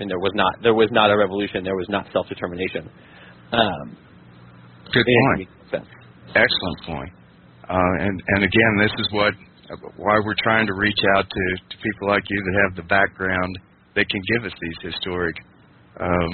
and 0.00 0.10
there 0.10 0.18
was 0.18 0.32
not 0.34 0.52
there 0.62 0.74
was 0.74 0.88
not 0.92 1.10
a 1.10 1.16
revolution. 1.16 1.64
There 1.64 1.76
was 1.76 1.88
not 1.88 2.06
self 2.12 2.26
determination. 2.28 2.88
Um, 3.52 3.96
Good 4.92 5.06
point. 5.06 5.48
Excellent 6.34 6.78
point. 6.86 7.12
Uh, 7.68 7.94
and 8.00 8.22
and 8.28 8.44
again, 8.44 8.72
this 8.80 8.92
is 8.98 9.08
what 9.12 9.34
why 9.96 10.18
we're 10.24 10.38
trying 10.42 10.66
to 10.66 10.74
reach 10.74 10.98
out 11.16 11.24
to, 11.28 11.44
to 11.70 11.76
people 11.82 12.08
like 12.08 12.24
you 12.28 12.36
that 12.36 12.54
have 12.66 12.76
the 12.76 12.88
background 12.88 13.58
that 13.94 14.08
can 14.08 14.20
give 14.34 14.44
us 14.44 14.52
these 14.60 14.92
historic. 14.92 15.36
Um, 16.00 16.32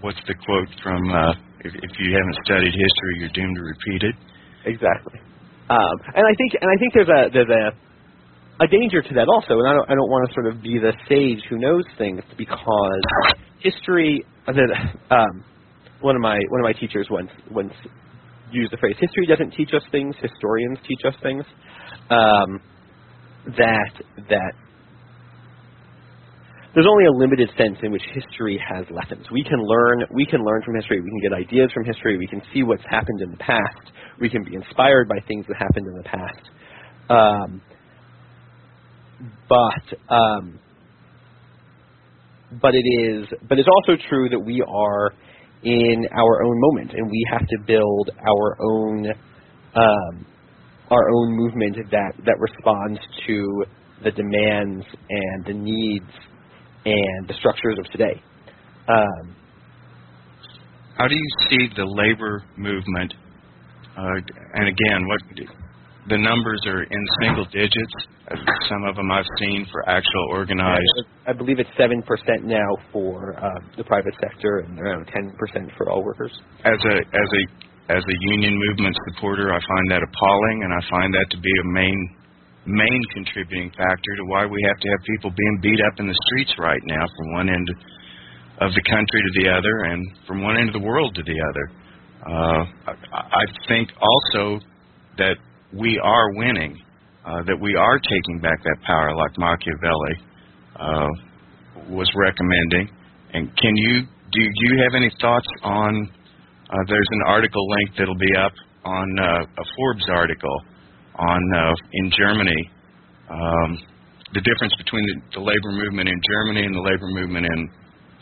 what's 0.00 0.20
the 0.26 0.34
quote 0.34 0.68
from? 0.82 1.00
Uh, 1.10 1.32
if, 1.60 1.72
if 1.74 1.92
you 1.98 2.12
haven't 2.12 2.36
studied 2.44 2.72
history, 2.72 3.12
you're 3.20 3.34
doomed 3.34 3.56
to 3.56 3.62
repeat 3.62 4.02
it. 4.08 4.16
Exactly. 4.66 5.20
Um, 5.70 5.96
and 6.14 6.26
I 6.26 6.34
think 6.36 6.50
and 6.60 6.68
I 6.68 6.76
think 6.76 6.92
there's 6.94 7.08
a 7.08 7.30
there's 7.32 7.48
a 7.48 7.72
a 8.64 8.66
danger 8.66 9.00
to 9.00 9.14
that 9.14 9.28
also, 9.28 9.58
and 9.60 9.68
I 9.68 9.72
don't 9.72 9.88
I 9.90 9.94
don't 9.94 10.10
want 10.10 10.28
to 10.28 10.34
sort 10.34 10.46
of 10.52 10.62
be 10.62 10.78
the 10.78 10.92
sage 11.08 11.44
who 11.48 11.58
knows 11.58 11.84
things 11.96 12.20
because 12.36 13.00
history. 13.60 14.24
Um, 15.10 15.44
one 16.00 16.16
of 16.16 16.22
my 16.22 16.40
one 16.48 16.60
of 16.60 16.64
my 16.64 16.72
teachers 16.72 17.06
once 17.10 17.30
once 17.50 17.72
used 18.50 18.72
the 18.72 18.76
phrase 18.78 18.96
history 18.98 19.26
doesn't 19.26 19.52
teach 19.52 19.70
us 19.74 19.82
things, 19.92 20.14
historians 20.20 20.78
teach 20.88 21.00
us 21.06 21.14
things. 21.22 21.44
Um, 22.10 22.60
that 23.46 23.92
that 24.28 24.52
there's 26.74 26.86
only 26.88 27.06
a 27.06 27.10
limited 27.10 27.48
sense 27.58 27.78
in 27.82 27.90
which 27.90 28.02
history 28.14 28.60
has 28.68 28.86
lessons. 28.90 29.26
We 29.32 29.42
can 29.42 29.58
learn 29.58 30.04
we 30.12 30.26
can 30.26 30.44
learn 30.44 30.62
from 30.64 30.76
history. 30.76 31.00
We 31.00 31.10
can 31.10 31.20
get 31.20 31.32
ideas 31.32 31.70
from 31.72 31.84
history. 31.84 32.16
We 32.18 32.26
can 32.26 32.42
see 32.54 32.62
what's 32.62 32.84
happened 32.88 33.20
in 33.22 33.30
the 33.30 33.36
past. 33.38 33.92
We 34.20 34.28
can 34.28 34.44
be 34.44 34.54
inspired 34.54 35.08
by 35.08 35.18
things 35.26 35.46
that 35.48 35.56
happened 35.56 35.86
in 35.86 35.94
the 35.94 36.04
past. 36.04 36.50
Um, 37.08 37.62
but 39.48 40.14
um, 40.14 40.60
but 42.60 42.74
it 42.74 42.84
is 42.86 43.26
but 43.48 43.58
it's 43.58 43.68
also 43.68 44.00
true 44.08 44.28
that 44.28 44.38
we 44.38 44.62
are 44.62 45.12
in 45.62 46.06
our 46.12 46.42
own 46.42 46.60
moment 46.60 46.92
and 46.94 47.10
we 47.10 47.26
have 47.30 47.46
to 47.46 47.58
build 47.66 48.10
our 48.26 48.56
own 48.62 49.06
um, 49.74 50.26
our 50.90 51.10
own 51.10 51.36
movement 51.36 51.76
that 51.90 52.12
that 52.24 52.36
responds 52.38 53.00
to 53.26 53.64
the 54.02 54.10
demands 54.12 54.84
and 55.08 55.44
the 55.46 55.54
needs 55.54 56.12
and 56.84 57.28
the 57.28 57.34
structures 57.34 57.78
of 57.78 57.84
today. 57.92 58.22
Um, 58.88 59.36
How 60.96 61.06
do 61.06 61.14
you 61.14 61.28
see 61.48 61.68
the 61.76 61.84
labor 61.84 62.42
movement? 62.56 63.14
Uh, 63.96 64.20
and 64.54 64.68
again, 64.68 65.06
what 65.06 65.20
the 66.08 66.18
numbers 66.18 66.60
are 66.66 66.82
in 66.82 67.06
single 67.20 67.44
digits. 67.46 67.94
Some 68.68 68.84
of 68.88 68.96
them 68.96 69.10
I've 69.10 69.26
seen 69.38 69.66
for 69.70 69.88
actual 69.88 70.26
organized. 70.30 71.04
I 71.26 71.32
believe 71.32 71.58
it's 71.58 71.70
seven 71.76 72.02
percent 72.02 72.44
now 72.44 72.68
for 72.92 73.36
uh, 73.38 73.50
the 73.76 73.84
private 73.84 74.14
sector 74.20 74.60
and 74.60 74.78
around 74.80 75.06
ten 75.06 75.32
percent 75.38 75.70
for 75.76 75.90
all 75.90 76.02
workers. 76.02 76.32
As 76.64 76.78
a 76.84 76.96
as 76.98 77.28
a 77.40 77.69
as 77.90 78.02
a 78.06 78.16
union 78.38 78.54
movement 78.54 78.96
supporter, 79.10 79.50
I 79.50 79.58
find 79.58 79.86
that 79.90 80.02
appalling, 80.06 80.62
and 80.62 80.70
I 80.70 80.82
find 80.90 81.10
that 81.14 81.26
to 81.30 81.38
be 81.38 81.50
a 81.50 81.66
main 81.74 82.00
main 82.66 83.02
contributing 83.14 83.70
factor 83.72 84.12
to 84.20 84.24
why 84.28 84.44
we 84.44 84.60
have 84.68 84.78
to 84.78 84.88
have 84.92 85.00
people 85.16 85.32
being 85.32 85.58
beat 85.62 85.80
up 85.80 85.98
in 85.98 86.06
the 86.06 86.18
streets 86.28 86.52
right 86.58 86.82
now 86.84 87.02
from 87.16 87.32
one 87.32 87.48
end 87.48 87.68
of 88.60 88.70
the 88.76 88.84
country 88.84 89.20
to 89.24 89.32
the 89.40 89.48
other, 89.48 89.90
and 89.90 90.06
from 90.26 90.42
one 90.42 90.56
end 90.56 90.68
of 90.68 90.74
the 90.76 90.86
world 90.86 91.14
to 91.16 91.22
the 91.24 91.38
other. 91.40 91.66
Uh, 92.20 92.92
I, 93.16 93.44
think 93.66 93.88
also 93.96 94.60
that 95.16 95.36
we 95.72 95.98
are 96.04 96.34
winning, 96.34 96.76
uh, 97.24 97.42
that 97.48 97.58
we 97.58 97.74
are 97.74 97.98
taking 97.98 98.40
back 98.40 98.62
that 98.62 98.76
power, 98.84 99.16
like 99.16 99.32
Machiavelli 99.38 100.16
uh, 100.76 101.08
was 101.88 102.12
recommending. 102.14 102.92
And 103.32 103.48
can 103.56 103.74
you 103.74 104.02
do 104.32 104.40
you 104.40 104.82
have 104.84 104.94
any 104.94 105.10
thoughts 105.20 105.48
on? 105.62 106.10
Uh, 106.70 106.84
there's 106.86 107.10
an 107.10 107.22
article 107.26 107.66
link 107.66 107.90
that'll 107.98 108.14
be 108.14 108.34
up 108.38 108.52
on 108.84 109.06
uh, 109.18 109.42
a 109.42 109.64
Forbes 109.76 110.06
article 110.08 110.58
on 111.18 111.42
uh, 111.54 111.74
in 111.92 112.12
Germany. 112.16 112.62
Um, 113.28 113.70
the 114.34 114.40
difference 114.46 114.74
between 114.78 115.02
the, 115.10 115.40
the 115.40 115.42
labor 115.42 115.72
movement 115.74 116.08
in 116.08 116.18
Germany 116.30 116.62
and 116.62 116.74
the 116.74 116.86
labor 116.86 117.10
movement 117.10 117.46
in 117.46 117.60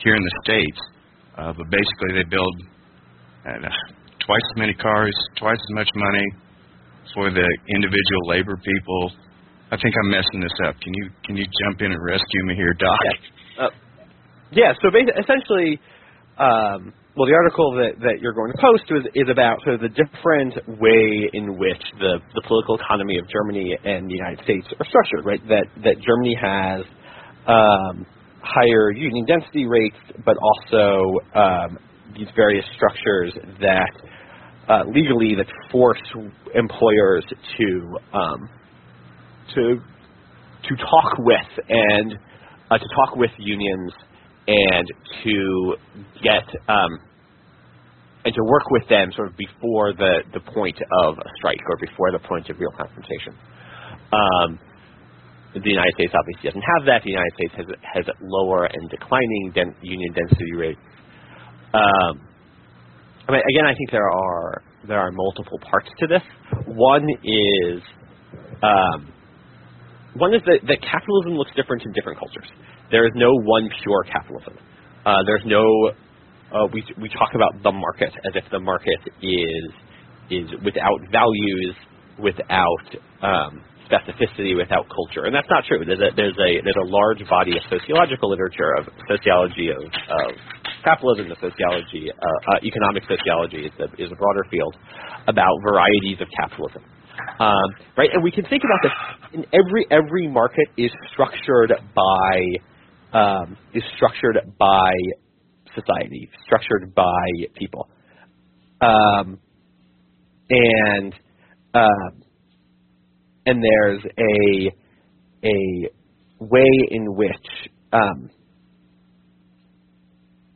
here 0.00 0.16
in 0.16 0.22
the 0.24 0.34
states. 0.44 0.80
Uh, 1.36 1.52
but 1.52 1.68
basically, 1.68 2.16
they 2.16 2.24
build 2.24 2.54
uh, 3.44 3.68
twice 4.24 4.46
as 4.52 4.56
many 4.56 4.74
cars, 4.74 5.14
twice 5.36 5.60
as 5.60 5.72
much 5.76 5.90
money, 5.94 6.26
for 7.14 7.30
the 7.30 7.48
individual 7.76 8.22
labor 8.28 8.56
people. 8.56 9.12
I 9.70 9.76
think 9.76 9.92
I'm 9.92 10.10
messing 10.10 10.40
this 10.40 10.56
up. 10.64 10.80
Can 10.80 10.92
you 10.94 11.10
can 11.24 11.36
you 11.36 11.44
jump 11.64 11.84
in 11.84 11.92
and 11.92 12.00
rescue 12.00 12.42
me 12.44 12.56
here, 12.56 12.72
Doc? 12.80 12.98
Yeah. 13.04 13.64
Uh, 13.64 13.70
yeah 14.52 14.72
so 14.80 14.88
basically, 14.88 15.20
essentially, 15.20 15.70
um, 16.40 16.92
well, 17.18 17.26
the 17.26 17.34
article 17.34 17.74
that, 17.74 17.98
that 17.98 18.22
you're 18.22 18.32
going 18.32 18.52
to 18.52 18.58
post 18.62 18.84
is, 18.94 19.26
is 19.26 19.28
about 19.28 19.58
sort 19.66 19.74
of 19.74 19.80
the 19.82 19.90
different 19.90 20.54
way 20.78 21.26
in 21.34 21.58
which 21.58 21.82
the, 21.98 22.22
the 22.32 22.42
political 22.46 22.78
economy 22.78 23.18
of 23.18 23.26
Germany 23.26 23.74
and 23.74 24.08
the 24.08 24.14
United 24.14 24.38
States 24.44 24.68
are 24.78 24.86
structured, 24.86 25.26
right? 25.26 25.42
That 25.48 25.66
that 25.82 25.98
Germany 25.98 26.38
has 26.38 26.86
um, 27.50 28.06
higher 28.38 28.92
union 28.92 29.26
density 29.26 29.66
rates, 29.66 29.98
but 30.24 30.36
also 30.38 31.10
um, 31.34 31.78
these 32.14 32.28
various 32.36 32.64
structures 32.76 33.34
that 33.66 33.92
uh, 34.70 34.84
legally 34.86 35.34
that 35.34 35.50
force 35.72 35.98
employers 36.54 37.24
to 37.58 37.98
um, 38.14 38.48
to 39.56 39.82
to 40.70 40.76
talk 40.76 41.18
with 41.18 41.66
and 41.68 42.14
uh, 42.70 42.78
to 42.78 42.86
talk 42.94 43.16
with 43.16 43.30
unions 43.38 43.92
and 44.48 44.86
to 45.24 45.74
get 46.24 46.44
um, 46.68 46.98
and 48.24 48.34
to 48.34 48.42
work 48.44 48.64
with 48.70 48.88
them 48.88 49.12
sort 49.14 49.28
of 49.28 49.36
before 49.36 49.92
the 49.92 50.20
the 50.32 50.40
point 50.52 50.76
of 51.04 51.18
a 51.18 51.30
strike 51.36 51.60
or 51.68 51.76
before 51.80 52.10
the 52.12 52.18
point 52.18 52.48
of 52.50 52.58
real 52.58 52.72
confrontation. 52.76 53.36
Um, 54.12 54.58
the 55.54 55.70
United 55.70 55.94
States 55.94 56.12
obviously 56.16 56.50
doesn't 56.50 56.64
have 56.76 56.86
that. 56.86 57.02
The 57.04 57.10
United 57.10 57.32
States 57.34 57.54
has 57.56 57.66
has 57.82 58.04
lower 58.20 58.64
and 58.64 58.90
declining 58.90 59.52
den- 59.54 59.76
union 59.82 60.12
density 60.14 60.52
rates. 60.56 60.80
Um, 61.74 62.20
I 63.28 63.32
mean, 63.32 63.42
again, 63.48 63.66
I 63.66 63.74
think 63.74 63.90
there 63.90 64.10
are 64.10 64.62
there 64.86 64.98
are 64.98 65.10
multiple 65.12 65.58
parts 65.70 65.88
to 66.00 66.06
this. 66.06 66.22
One 66.66 67.06
is 67.24 67.82
um, 68.62 69.12
one 70.18 70.34
is 70.34 70.42
that, 70.46 70.60
that 70.66 70.78
capitalism 70.82 71.38
looks 71.38 71.50
different 71.56 71.82
in 71.86 71.92
different 71.92 72.18
cultures. 72.18 72.48
There 72.90 73.06
is 73.06 73.12
no 73.14 73.30
one 73.44 73.68
pure 73.82 74.04
capitalism. 74.04 74.58
Uh, 75.06 75.22
there's 75.24 75.46
no 75.46 75.64
uh, 76.52 76.66
we 76.72 76.82
we 77.00 77.08
talk 77.10 77.34
about 77.34 77.62
the 77.62 77.72
market 77.72 78.12
as 78.24 78.32
if 78.34 78.44
the 78.50 78.60
market 78.60 79.00
is 79.22 79.68
is 80.30 80.48
without 80.64 81.00
values, 81.12 81.74
without 82.18 82.88
um, 83.22 83.64
specificity, 83.88 84.56
without 84.56 84.84
culture, 84.88 85.24
and 85.24 85.34
that's 85.34 85.48
not 85.48 85.64
true. 85.64 85.84
There's 85.84 86.00
a 86.00 86.10
there's 86.16 86.36
a 86.36 86.50
there's 86.64 86.80
a 86.80 86.88
large 86.88 87.20
body 87.28 87.52
of 87.56 87.62
sociological 87.68 88.30
literature 88.30 88.76
of 88.80 88.88
sociology 89.08 89.68
of, 89.72 89.84
of 89.84 90.28
capitalism, 90.84 91.28
the 91.28 91.36
sociology, 91.40 92.08
uh, 92.12 92.52
uh, 92.52 92.58
economic 92.64 93.02
sociology 93.08 93.66
is 93.66 93.74
a, 93.80 93.88
is 94.00 94.08
a 94.12 94.16
broader 94.16 94.44
field 94.50 94.76
about 95.26 95.52
varieties 95.64 96.20
of 96.20 96.28
capitalism. 96.36 96.82
Um, 97.40 97.86
right, 97.96 98.10
and 98.12 98.22
we 98.22 98.30
can 98.30 98.44
think 98.46 98.62
about 98.64 98.80
this. 98.82 99.44
Every 99.52 99.86
every 99.90 100.28
market 100.28 100.68
is 100.76 100.90
structured 101.12 101.72
by 101.94 103.18
um, 103.18 103.56
is 103.74 103.82
structured 103.96 104.36
by 104.58 104.92
society, 105.74 106.28
structured 106.44 106.94
by 106.94 107.26
people, 107.54 107.88
um, 108.80 109.38
and 110.50 111.14
uh, 111.74 112.10
and 113.46 113.62
there's 113.62 114.02
a 114.04 114.70
a 115.44 115.90
way 116.40 116.70
in 116.90 117.14
which 117.14 117.70
um, 117.92 118.30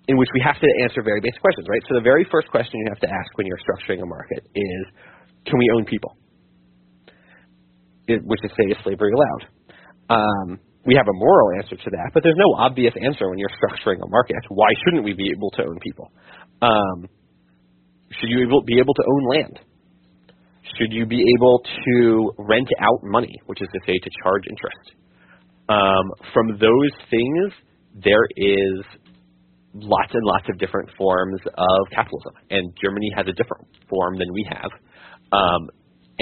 in 0.09 0.17
which 0.17 0.29
we 0.35 0.41
have 0.45 0.59
to 0.61 0.69
answer 0.83 1.03
very 1.03 1.21
basic 1.21 1.41
questions, 1.41 1.67
right? 1.69 1.83
So 1.89 1.95
the 1.95 2.03
very 2.03 2.27
first 2.31 2.49
question 2.51 2.81
you 2.81 2.87
have 2.89 3.01
to 3.01 3.09
ask 3.09 3.29
when 3.37 3.47
you're 3.47 3.61
structuring 3.63 4.03
a 4.03 4.07
market 4.07 4.45
is, 4.55 4.83
can 5.47 5.59
we 5.59 5.71
own 5.77 5.85
people? 5.85 6.17
Which 8.25 8.41
is 8.45 8.51
say, 8.57 8.67
is 8.71 8.77
slavery 8.85 9.13
allowed? 9.13 9.43
Um, 10.11 10.61
we 10.85 10.95
have 10.97 11.07
a 11.07 11.15
moral 11.15 11.63
answer 11.63 11.77
to 11.77 11.91
that, 11.91 12.11
but 12.13 12.23
there's 12.23 12.37
no 12.37 12.55
obvious 12.59 12.93
answer 13.01 13.31
when 13.31 13.39
you're 13.39 13.55
structuring 13.55 14.03
a 14.03 14.09
market. 14.09 14.43
Why 14.49 14.69
shouldn't 14.85 15.05
we 15.05 15.15
be 15.15 15.31
able 15.31 15.51
to 15.53 15.63
own 15.63 15.79
people? 15.81 16.11
Um, 16.61 17.09
should 18.21 18.29
you 18.29 18.47
be 18.67 18.79
able 18.79 18.95
to 18.95 19.05
own 19.07 19.25
land? 19.31 19.59
Should 20.79 20.93
you 20.93 21.07
be 21.07 21.23
able 21.39 21.63
to 21.87 22.33
rent 22.39 22.69
out 22.81 23.01
money, 23.03 23.35
which 23.47 23.61
is 23.63 23.69
to 23.73 23.81
say 23.87 23.99
to 23.99 24.11
charge 24.23 24.43
interest? 24.49 24.97
Um, 25.69 26.11
from 26.33 26.59
those 26.59 26.93
things, 27.11 27.53
there 27.95 28.27
is 28.37 28.85
lots 29.75 30.13
and 30.13 30.23
lots 30.25 30.47
of 30.51 30.59
different 30.59 30.91
forms 30.97 31.41
of 31.47 31.81
capitalism, 31.95 32.35
and 32.51 32.73
Germany 32.83 33.11
has 33.17 33.27
a 33.29 33.33
different 33.33 33.67
form 33.89 34.19
than 34.19 34.33
we 34.33 34.47
have. 34.51 34.71
Um, 35.33 35.69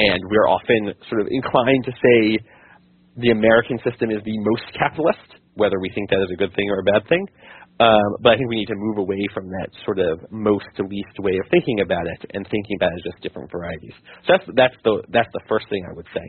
and 0.01 0.21
we're 0.31 0.49
often 0.49 0.95
sort 1.09 1.21
of 1.21 1.29
inclined 1.31 1.85
to 1.85 1.93
say 1.93 2.39
the 3.17 3.31
American 3.31 3.79
system 3.85 4.11
is 4.11 4.23
the 4.25 4.39
most 4.39 4.65
capitalist, 4.79 5.29
whether 5.55 5.79
we 5.81 5.91
think 5.95 6.09
that 6.11 6.21
is 6.23 6.31
a 6.33 6.37
good 6.37 6.55
thing 6.55 6.71
or 6.71 6.81
a 6.81 6.85
bad 6.85 7.09
thing. 7.09 7.27
Um, 7.81 8.17
but 8.21 8.33
I 8.33 8.37
think 8.37 8.49
we 8.51 8.57
need 8.57 8.69
to 8.69 8.77
move 8.77 8.99
away 8.99 9.25
from 9.33 9.49
that 9.49 9.69
sort 9.85 9.99
of 9.99 10.21
most 10.31 10.67
to 10.77 10.83
least 10.85 11.17
way 11.19 11.33
of 11.33 11.49
thinking 11.51 11.81
about 11.81 12.07
it 12.07 12.31
and 12.35 12.47
thinking 12.51 12.77
about 12.77 12.93
it 12.93 13.01
as 13.01 13.13
just 13.13 13.23
different 13.23 13.51
varieties. 13.51 13.95
So 14.27 14.37
that's 14.37 14.45
that's 14.55 14.77
the 14.85 15.03
that's 15.09 15.29
the 15.33 15.41
first 15.49 15.67
thing 15.71 15.87
I 15.89 15.95
would 15.97 16.07
say. 16.13 16.27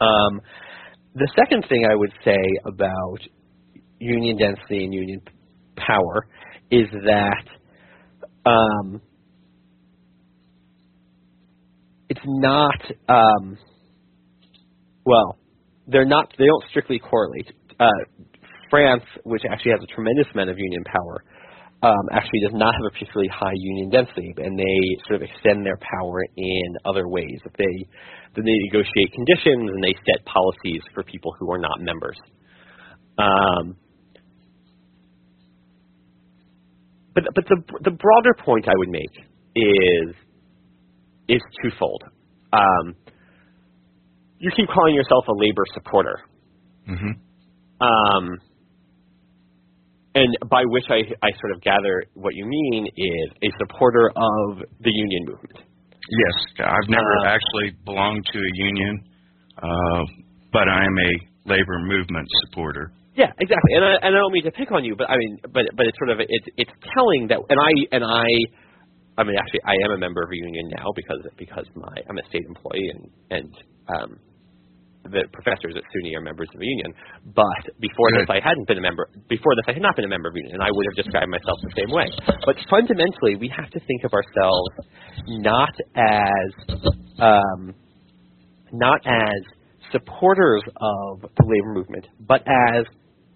Um, 0.00 0.40
the 1.14 1.28
second 1.36 1.66
thing 1.68 1.84
I 1.84 1.94
would 1.94 2.12
say 2.24 2.40
about 2.64 3.20
union 3.98 4.38
density 4.38 4.84
and 4.84 4.94
union 4.94 5.20
power 5.76 6.26
is 6.70 6.88
that 7.04 7.44
um, 8.46 9.02
it's 12.20 12.26
not 12.26 12.80
um, 13.08 13.58
well 15.04 15.38
they're 15.86 16.06
not 16.06 16.32
they 16.38 16.46
don't 16.46 16.64
strictly 16.70 16.98
correlate. 16.98 17.52
Uh, 17.78 17.86
France, 18.68 19.02
which 19.24 19.42
actually 19.50 19.72
has 19.72 19.80
a 19.82 19.94
tremendous 19.94 20.26
amount 20.32 20.48
of 20.48 20.56
union 20.56 20.84
power, 20.84 21.24
um, 21.82 22.06
actually 22.12 22.40
does 22.40 22.54
not 22.54 22.72
have 22.74 22.84
a 22.86 22.90
particularly 22.92 23.28
high 23.28 23.56
union 23.56 23.90
density, 23.90 24.32
and 24.36 24.58
they 24.58 24.78
sort 25.08 25.22
of 25.22 25.28
extend 25.28 25.66
their 25.66 25.78
power 25.78 26.22
in 26.36 26.76
other 26.84 27.08
ways. 27.08 27.40
They 27.58 27.86
then 28.36 28.44
they 28.44 28.58
negotiate 28.70 29.12
conditions 29.12 29.70
and 29.74 29.82
they 29.82 29.94
set 30.06 30.24
policies 30.24 30.82
for 30.94 31.02
people 31.02 31.34
who 31.40 31.50
are 31.50 31.58
not 31.58 31.80
members. 31.80 32.16
Um, 33.18 33.76
but 37.14 37.24
but 37.34 37.44
the 37.48 37.56
the 37.84 37.90
broader 37.90 38.34
point 38.44 38.68
I 38.68 38.76
would 38.76 38.90
make 38.90 39.14
is 39.56 40.14
is 41.30 41.42
twofold. 41.62 42.02
Um, 42.52 42.94
you 44.38 44.50
keep 44.56 44.68
calling 44.68 44.94
yourself 44.94 45.24
a 45.28 45.32
labor 45.32 45.64
supporter. 45.74 46.18
Mm-hmm. 46.88 47.14
Um, 47.80 48.38
and 50.14 50.36
by 50.50 50.62
which 50.66 50.84
I, 50.90 51.06
I 51.22 51.30
sort 51.40 51.52
of 51.54 51.62
gather 51.62 52.04
what 52.14 52.34
you 52.34 52.44
mean 52.44 52.86
is 52.96 53.28
a 53.42 53.50
supporter 53.58 54.10
of 54.10 54.58
the 54.80 54.90
union 54.90 55.22
movement. 55.26 55.58
Yes, 56.10 56.66
I've 56.66 56.90
never 56.90 57.14
Uh, 57.22 57.36
actually 57.36 57.70
belonged 57.84 58.26
to 58.32 58.38
a 58.38 58.52
union, 58.54 59.04
uh, 59.62 60.02
but 60.52 60.66
I 60.68 60.82
am 60.82 60.96
a 60.98 61.12
labor 61.48 61.78
movement 61.86 62.26
supporter. 62.46 62.90
Yeah, 63.14 63.30
exactly. 63.38 63.72
And 63.76 63.84
I, 63.84 63.92
and 64.02 64.16
I 64.16 64.18
don't 64.18 64.32
mean 64.32 64.44
to 64.44 64.50
pick 64.50 64.72
on 64.72 64.84
you, 64.84 64.96
but 64.96 65.08
I 65.10 65.16
mean, 65.16 65.38
but 65.54 65.62
but 65.76 65.86
it's 65.86 65.98
sort 65.98 66.10
of 66.10 66.18
it's 66.20 66.48
it's 66.56 66.70
telling 66.94 67.28
that, 67.28 67.38
and 67.48 67.58
I 67.60 67.72
and 67.94 68.02
I, 68.02 68.26
I 69.18 69.24
mean, 69.24 69.36
actually, 69.38 69.60
I 69.66 69.74
am 69.84 69.92
a 69.92 69.98
member 69.98 70.22
of 70.22 70.30
a 70.30 70.36
union 70.36 70.70
now 70.76 70.86
because 70.94 71.20
because 71.36 71.66
my 71.74 71.96
I'm 72.08 72.18
a 72.18 72.26
state 72.28 72.44
employee 72.46 72.90
and 72.94 73.10
and 73.30 73.52
um, 73.90 74.10
the 75.04 75.24
professors 75.32 75.74
at 75.76 75.82
SUNY 75.90 76.14
are 76.16 76.20
members 76.20 76.48
of 76.54 76.60
a 76.60 76.64
union. 76.64 76.92
But 77.34 77.62
before 77.80 78.12
this, 78.12 78.28
I 78.28 78.40
hadn't 78.44 78.68
been 78.68 78.78
a 78.78 78.84
member. 78.84 79.08
Before 79.28 79.56
this, 79.56 79.64
I 79.68 79.72
had 79.72 79.82
not 79.82 79.96
been 79.96 80.04
a 80.04 80.12
member 80.12 80.28
of 80.28 80.34
a 80.34 80.38
union, 80.38 80.54
and 80.54 80.62
I 80.62 80.70
would 80.70 80.86
have 80.92 80.96
described 81.04 81.30
myself 81.30 81.58
the 81.62 81.74
same 81.76 81.90
way. 81.90 82.06
But 82.44 82.56
fundamentally, 82.68 83.36
we 83.40 83.48
have 83.56 83.70
to 83.70 83.80
think 83.80 84.04
of 84.04 84.12
ourselves 84.12 84.70
not 85.26 85.74
as 85.96 86.48
um, 87.18 87.74
not 88.72 89.00
as 89.06 89.40
supporters 89.92 90.62
of 90.76 91.22
the 91.22 91.44
labor 91.44 91.74
movement, 91.74 92.06
but 92.20 92.42
as 92.46 92.84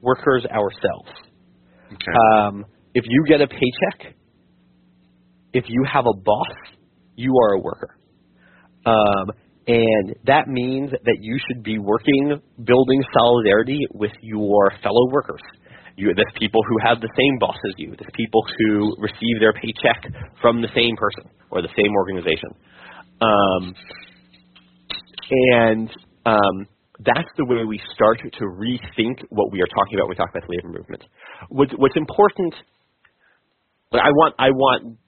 workers 0.01 0.45
ourselves. 0.47 1.11
Okay. 1.93 2.12
Um, 2.12 2.64
if 2.95 3.05
you 3.09 3.25
get 3.27 3.41
a 3.41 3.49
paycheck, 3.49 4.14
if 5.55 5.64
you 5.68 5.84
have 5.90 6.05
a 6.05 6.12
boss, 6.12 6.57
you 7.16 7.32
are 7.42 7.55
a 7.55 7.61
worker. 7.61 7.96
Um, 8.84 9.30
and 9.66 10.14
that 10.26 10.48
means 10.48 10.90
that 10.90 11.18
you 11.20 11.38
should 11.46 11.62
be 11.62 11.78
working, 11.78 12.38
building 12.62 13.02
solidarity 13.16 13.86
with 13.94 14.12
your 14.20 14.72
fellow 14.82 15.09
workers. 15.11 15.40
You, 15.96 16.12
people 16.38 16.61
who 16.68 16.76
have 16.84 17.00
the 17.00 17.09
same 17.16 17.38
boss 17.38 17.57
as 17.68 17.74
you. 17.78 17.94
There's 17.96 18.11
people 18.14 18.42
who 18.59 18.96
receive 18.98 19.38
their 19.38 19.55
paycheck 19.55 20.12
from 20.42 20.61
the 20.61 20.68
same 20.74 20.96
person 20.96 21.30
or 21.50 21.62
the 21.62 21.70
same 21.76 21.92
organization. 21.94 22.50
Um, 23.22 23.74
and 25.30 25.88
um, 26.26 26.66
that's 26.98 27.28
the 27.38 27.44
way 27.46 27.64
we 27.64 27.80
start 27.94 28.18
to 28.20 28.44
rethink 28.44 29.22
what 29.30 29.52
we 29.52 29.62
are 29.62 29.70
talking 29.70 29.94
about 29.94 30.09
when 30.09 30.11
we 30.11 30.16
talk 30.16 30.30
about 30.30 30.42
the 30.46 30.57
labor 30.57 30.76
movement. 30.76 31.05
What's, 31.48 31.72
what's 31.76 31.96
important, 31.96 32.55
I 33.92 34.11
want, 34.11 34.34
I 34.38 34.50
want 34.50 34.98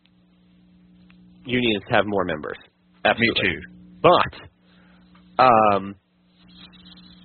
unions 1.47 1.83
to 1.89 1.95
have 1.95 2.05
more 2.07 2.25
members. 2.25 2.59
Me 3.19 3.31
too. 3.41 3.61
But 4.03 5.43
um, 5.43 5.95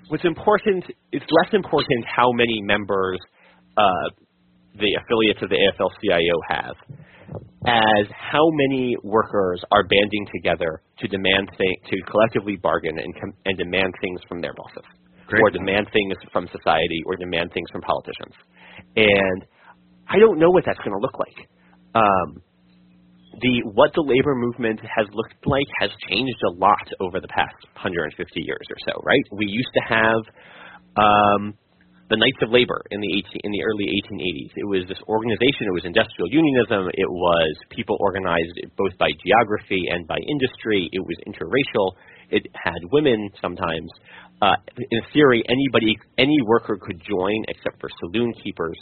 what's 0.10 0.26
important, 0.26 0.86
it's 1.12 1.26
less 1.44 1.54
important 1.54 2.06
how 2.06 2.32
many 2.32 2.62
members 2.62 3.20
uh, 3.78 4.10
the 4.76 4.98
affiliates 5.04 5.42
of 5.42 5.50
the 5.50 5.56
AFL-CIO 5.58 6.36
have, 6.50 6.76
as 7.66 8.06
how 8.12 8.50
many 8.52 8.96
workers 9.04 9.64
are 9.72 9.84
banding 9.84 10.28
together 10.34 10.82
to 11.00 11.08
demand 11.08 11.50
thing, 11.58 11.76
to 11.90 11.96
collectively 12.10 12.58
bargain 12.58 12.98
and, 13.00 13.14
com- 13.20 13.34
and 13.46 13.58
demand 13.58 13.94
things 14.02 14.20
from 14.28 14.42
their 14.42 14.54
bosses, 14.54 14.84
Great. 15.28 15.42
or 15.42 15.50
demand 15.50 15.88
things 15.94 16.14
from 16.32 16.48
society, 16.52 17.02
or 17.06 17.16
demand 17.16 17.52
things 17.54 17.70
from 17.72 17.82
politicians. 17.82 18.36
And 18.96 19.46
I 20.10 20.20
don't 20.20 20.40
know 20.40 20.50
what 20.50 20.64
that's 20.66 20.80
going 20.80 20.92
to 20.92 21.02
look 21.02 21.18
like. 21.20 21.48
Um, 21.96 22.42
the 23.42 23.62
what 23.74 23.92
the 23.94 24.06
labor 24.06 24.36
movement 24.36 24.80
has 24.82 25.08
looked 25.14 25.46
like 25.46 25.68
has 25.80 25.90
changed 26.10 26.40
a 26.48 26.54
lot 26.58 26.88
over 27.00 27.20
the 27.20 27.28
past 27.28 27.58
150 27.74 28.14
years 28.42 28.66
or 28.70 28.78
so, 28.86 29.02
right? 29.04 29.24
We 29.32 29.46
used 29.50 29.74
to 29.74 29.84
have 29.90 30.22
um, 30.98 31.58
the 32.12 32.20
Knights 32.20 32.44
of 32.44 32.52
Labor 32.52 32.84
in 32.92 33.00
the 33.00 33.08
18, 33.24 33.40
in 33.48 33.52
the 33.56 33.64
early 33.64 33.88
1880s. 33.88 34.52
It 34.60 34.68
was 34.68 34.84
this 34.92 35.00
organization. 35.08 35.72
It 35.72 35.76
was 35.80 35.88
industrial 35.88 36.28
unionism. 36.28 36.92
It 36.92 37.08
was 37.08 37.56
people 37.72 37.96
organized 38.04 38.60
both 38.76 38.92
by 39.00 39.10
geography 39.24 39.80
and 39.90 40.06
by 40.06 40.20
industry. 40.20 40.92
It 40.92 41.00
was 41.00 41.16
interracial. 41.24 41.96
It 42.30 42.44
had 42.52 42.84
women 42.92 43.32
sometimes. 43.40 43.90
Uh, 44.44 44.60
in 44.76 45.02
theory, 45.14 45.42
anybody, 45.48 45.96
any 46.18 46.38
worker 46.46 46.78
could 46.82 47.00
join 47.08 47.40
except 47.48 47.80
for 47.80 47.90
saloon 48.04 48.34
keepers. 48.44 48.78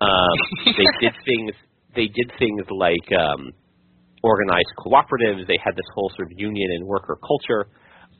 Um, 0.00 0.36
they 0.64 0.84
did 1.08 1.16
things. 1.24 1.52
They 1.96 2.06
did 2.12 2.30
things 2.38 2.62
like 2.68 3.08
um, 3.16 3.52
organized 4.22 4.72
cooperatives. 4.78 5.46
They 5.46 5.58
had 5.62 5.76
this 5.76 5.86
whole 5.94 6.10
sort 6.16 6.32
of 6.32 6.38
union 6.38 6.70
and 6.72 6.86
worker 6.86 7.18
culture. 7.20 7.68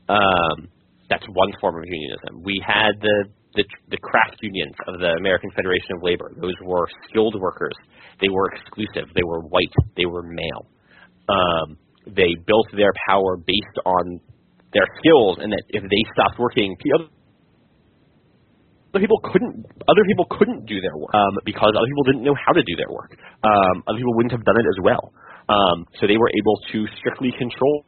Um, 0.07 0.69
that's 1.09 1.25
one 1.33 1.51
form 1.59 1.77
of 1.77 1.83
unionism. 1.85 2.43
We 2.43 2.61
had 2.65 2.99
the, 3.01 3.25
the 3.55 3.63
the 3.89 3.97
craft 3.97 4.37
unions 4.41 4.75
of 4.87 4.99
the 4.99 5.17
American 5.19 5.49
Federation 5.55 5.97
of 5.97 6.03
Labor. 6.03 6.31
Those 6.39 6.55
were 6.63 6.87
skilled 7.09 7.35
workers. 7.39 7.73
They 8.21 8.29
were 8.29 8.51
exclusive. 8.53 9.09
They 9.15 9.23
were 9.23 9.41
white. 9.41 9.73
They 9.97 10.05
were 10.05 10.23
male. 10.23 10.69
Um, 11.27 11.77
they 12.05 12.33
built 12.45 12.67
their 12.75 12.93
power 13.09 13.37
based 13.37 13.77
on 13.85 14.19
their 14.73 14.85
skills, 15.01 15.37
and 15.41 15.51
that 15.51 15.63
if 15.69 15.81
they 15.81 16.03
stopped 16.13 16.37
working, 16.37 16.77
other 18.93 19.01
people 19.01 19.19
couldn't 19.21 19.65
other 19.87 20.05
people 20.05 20.25
couldn't 20.29 20.65
do 20.65 20.81
their 20.81 20.97
work 20.97 21.13
um, 21.13 21.37
because 21.45 21.73
other 21.77 21.85
people 21.85 22.05
didn't 22.05 22.23
know 22.23 22.35
how 22.37 22.53
to 22.53 22.63
do 22.63 22.75
their 22.75 22.89
work. 22.89 23.17
Um, 23.43 23.83
other 23.87 23.97
people 23.97 24.13
wouldn't 24.15 24.33
have 24.33 24.45
done 24.45 24.57
it 24.57 24.65
as 24.65 24.79
well. 24.81 25.13
Um, 25.49 25.85
so 25.99 26.05
they 26.05 26.17
were 26.17 26.29
able 26.37 26.57
to 26.71 26.85
strictly 27.01 27.33
control 27.37 27.83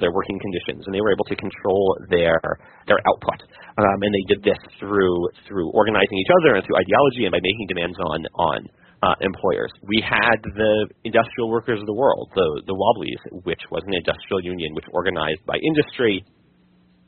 their 0.00 0.10
working 0.10 0.38
conditions, 0.42 0.82
and 0.86 0.92
they 0.94 1.00
were 1.00 1.14
able 1.14 1.24
to 1.30 1.36
control 1.36 1.96
their 2.10 2.42
their 2.90 2.98
output. 3.06 3.46
Um, 3.78 3.98
and 4.02 4.10
they 4.10 4.26
did 4.34 4.42
this 4.42 4.58
through 4.80 5.30
through 5.46 5.70
organizing 5.70 6.18
each 6.18 6.32
other 6.42 6.58
and 6.58 6.66
through 6.66 6.76
ideology 6.76 7.24
and 7.26 7.32
by 7.32 7.38
making 7.38 7.66
demands 7.70 7.98
on 8.02 8.26
on 8.34 8.58
uh, 9.06 9.14
employers. 9.22 9.70
We 9.86 10.02
had 10.02 10.42
the 10.42 10.90
industrial 11.04 11.48
workers 11.50 11.78
of 11.78 11.86
the 11.86 11.94
world, 11.94 12.30
the 12.34 12.62
the 12.66 12.74
Wobblies, 12.74 13.22
which 13.46 13.62
was 13.70 13.82
an 13.86 13.94
industrial 13.94 14.42
union 14.42 14.74
which 14.74 14.86
organized 14.90 15.46
by 15.46 15.56
industry 15.62 16.26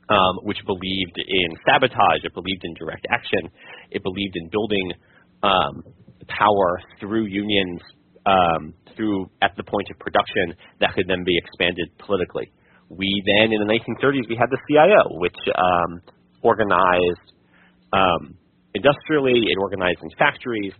um, 0.09 0.39
which 0.43 0.57
believed 0.65 1.17
in 1.17 1.49
sabotage, 1.67 2.23
it 2.23 2.33
believed 2.33 2.63
in 2.63 2.73
direct 2.75 3.05
action, 3.11 3.51
it 3.91 4.03
believed 4.03 4.35
in 4.35 4.47
building 4.49 4.93
um, 5.43 5.83
power 6.27 6.79
through 6.99 7.25
unions 7.25 7.81
um, 8.27 8.73
through 8.95 9.31
at 9.41 9.55
the 9.55 9.63
point 9.63 9.87
of 9.89 9.97
production 9.99 10.51
that 10.83 10.91
could 10.93 11.07
then 11.07 11.23
be 11.23 11.37
expanded 11.39 11.87
politically. 12.03 12.51
We 12.89 13.07
then 13.23 13.55
in 13.55 13.59
the 13.63 13.69
1930s 13.71 14.27
we 14.27 14.35
had 14.35 14.51
the 14.51 14.59
CIO, 14.67 15.19
which 15.23 15.39
um, 15.55 16.01
organized 16.43 17.27
um, 17.95 18.35
industrially, 18.75 19.47
it 19.47 19.57
organized 19.57 20.03
in 20.03 20.11
factories. 20.19 20.73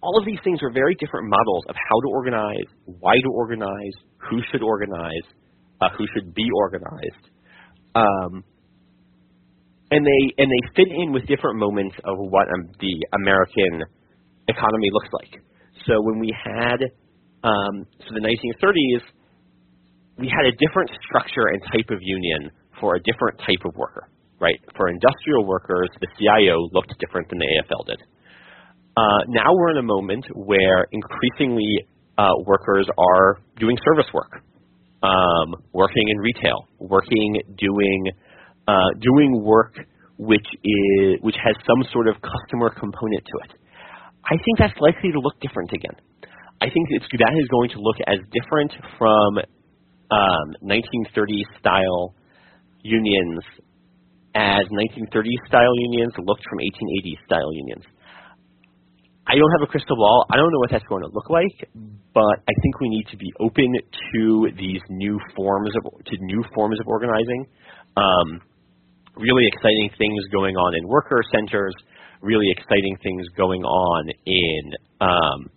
All 0.00 0.18
of 0.18 0.24
these 0.24 0.40
things 0.42 0.60
are 0.62 0.72
very 0.72 0.96
different 0.96 1.28
models 1.28 1.64
of 1.68 1.76
how 1.76 1.98
to 2.00 2.08
organize, 2.10 2.68
why 2.86 3.14
to 3.14 3.30
organize, 3.30 3.96
who 4.30 4.40
should 4.50 4.62
organize, 4.62 5.26
uh, 5.80 5.90
who 5.96 6.06
should 6.16 6.34
be 6.34 6.48
organized 6.56 7.32
um, 7.94 8.44
and 9.90 10.06
they 10.06 10.22
and 10.38 10.48
they 10.48 10.62
fit 10.74 10.88
in 10.88 11.12
with 11.12 11.26
different 11.26 11.58
moments 11.58 11.94
of 12.04 12.16
what 12.16 12.48
um, 12.48 12.72
the 12.80 12.94
American 13.20 13.84
economy 14.48 14.88
looks 14.92 15.08
like. 15.12 15.42
So 15.86 16.00
when 16.00 16.18
we 16.18 16.34
had 16.44 16.80
um, 17.44 17.86
so 17.98 18.14
the 18.14 18.20
1930s, 18.20 19.02
we 20.18 20.28
had 20.28 20.46
a 20.46 20.52
different 20.52 20.90
structure 21.06 21.48
and 21.50 21.60
type 21.72 21.90
of 21.90 21.98
union 22.00 22.50
for 22.80 22.94
a 22.94 23.00
different 23.02 23.38
type 23.40 23.64
of 23.64 23.74
worker. 23.76 24.08
right? 24.38 24.58
For 24.76 24.88
industrial 24.88 25.46
workers, 25.46 25.88
the 26.00 26.08
CIO 26.18 26.68
looked 26.72 26.94
different 27.00 27.28
than 27.30 27.38
the 27.38 27.46
AFL 27.46 27.86
did. 27.86 28.02
Uh, 28.96 29.24
now 29.28 29.54
we're 29.54 29.70
in 29.70 29.78
a 29.78 29.82
moment 29.82 30.24
where 30.34 30.86
increasingly 30.92 31.86
uh, 32.18 32.28
workers 32.44 32.86
are 32.98 33.38
doing 33.58 33.76
service 33.84 34.10
work, 34.12 34.42
um, 35.02 35.54
working 35.72 36.04
in 36.08 36.18
retail, 36.18 36.68
working 36.78 37.40
doing 37.56 38.10
uh, 38.68 38.90
doing 39.00 39.42
work 39.42 39.74
which 40.18 40.46
is 40.62 41.18
which 41.22 41.34
has 41.42 41.56
some 41.66 41.82
sort 41.92 42.06
of 42.06 42.14
customer 42.22 42.70
component 42.70 43.24
to 43.24 43.38
it. 43.44 43.61
I 44.24 44.36
think 44.44 44.58
that's 44.58 44.78
likely 44.80 45.12
to 45.12 45.20
look 45.20 45.38
different 45.40 45.72
again. 45.72 45.96
I 46.60 46.66
think 46.70 46.86
it's, 46.90 47.06
that 47.10 47.34
is 47.34 47.48
going 47.48 47.70
to 47.70 47.78
look 47.80 47.96
as 48.06 48.18
different 48.30 48.72
from 48.98 49.38
um, 50.10 50.46
1930s 50.62 51.48
style 51.58 52.14
unions 52.82 53.42
as 54.34 54.64
1930s 54.72 55.42
style 55.46 55.74
unions 55.76 56.12
looked 56.18 56.44
from 56.48 56.58
1880s 56.58 57.20
style 57.26 57.52
unions. 57.52 57.84
I 59.26 59.34
don't 59.36 59.52
have 59.58 59.62
a 59.62 59.70
crystal 59.70 59.96
ball. 59.96 60.26
I 60.30 60.36
don't 60.36 60.50
know 60.50 60.58
what 60.58 60.70
that's 60.70 60.84
going 60.88 61.02
to 61.02 61.10
look 61.12 61.30
like, 61.30 61.68
but 62.12 62.36
I 62.48 62.54
think 62.62 62.80
we 62.80 62.88
need 62.88 63.06
to 63.10 63.16
be 63.16 63.32
open 63.40 63.70
to 64.14 64.48
these 64.58 64.80
new 64.88 65.18
forms 65.36 65.70
of 65.76 66.04
to 66.06 66.16
new 66.20 66.42
forms 66.54 66.78
of 66.80 66.86
organizing. 66.88 67.46
Um, 67.96 68.40
really 69.16 69.46
exciting 69.46 69.90
things 69.96 70.24
going 70.32 70.56
on 70.56 70.74
in 70.74 70.88
worker 70.88 71.22
centers. 71.32 71.74
Really 72.22 72.46
exciting 72.56 72.96
things 73.02 73.26
going 73.36 73.62
on 73.62 74.08
in 74.26 74.62
um, 75.00 75.50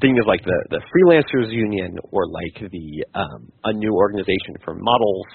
things 0.00 0.18
like 0.26 0.42
the 0.44 0.58
the 0.70 0.80
freelancers 0.94 1.50
union 1.50 1.98
or 2.12 2.26
like 2.28 2.70
the 2.70 3.04
um, 3.14 3.50
a 3.64 3.72
new 3.72 3.92
organization 3.94 4.54
for 4.64 4.74
models, 4.74 5.26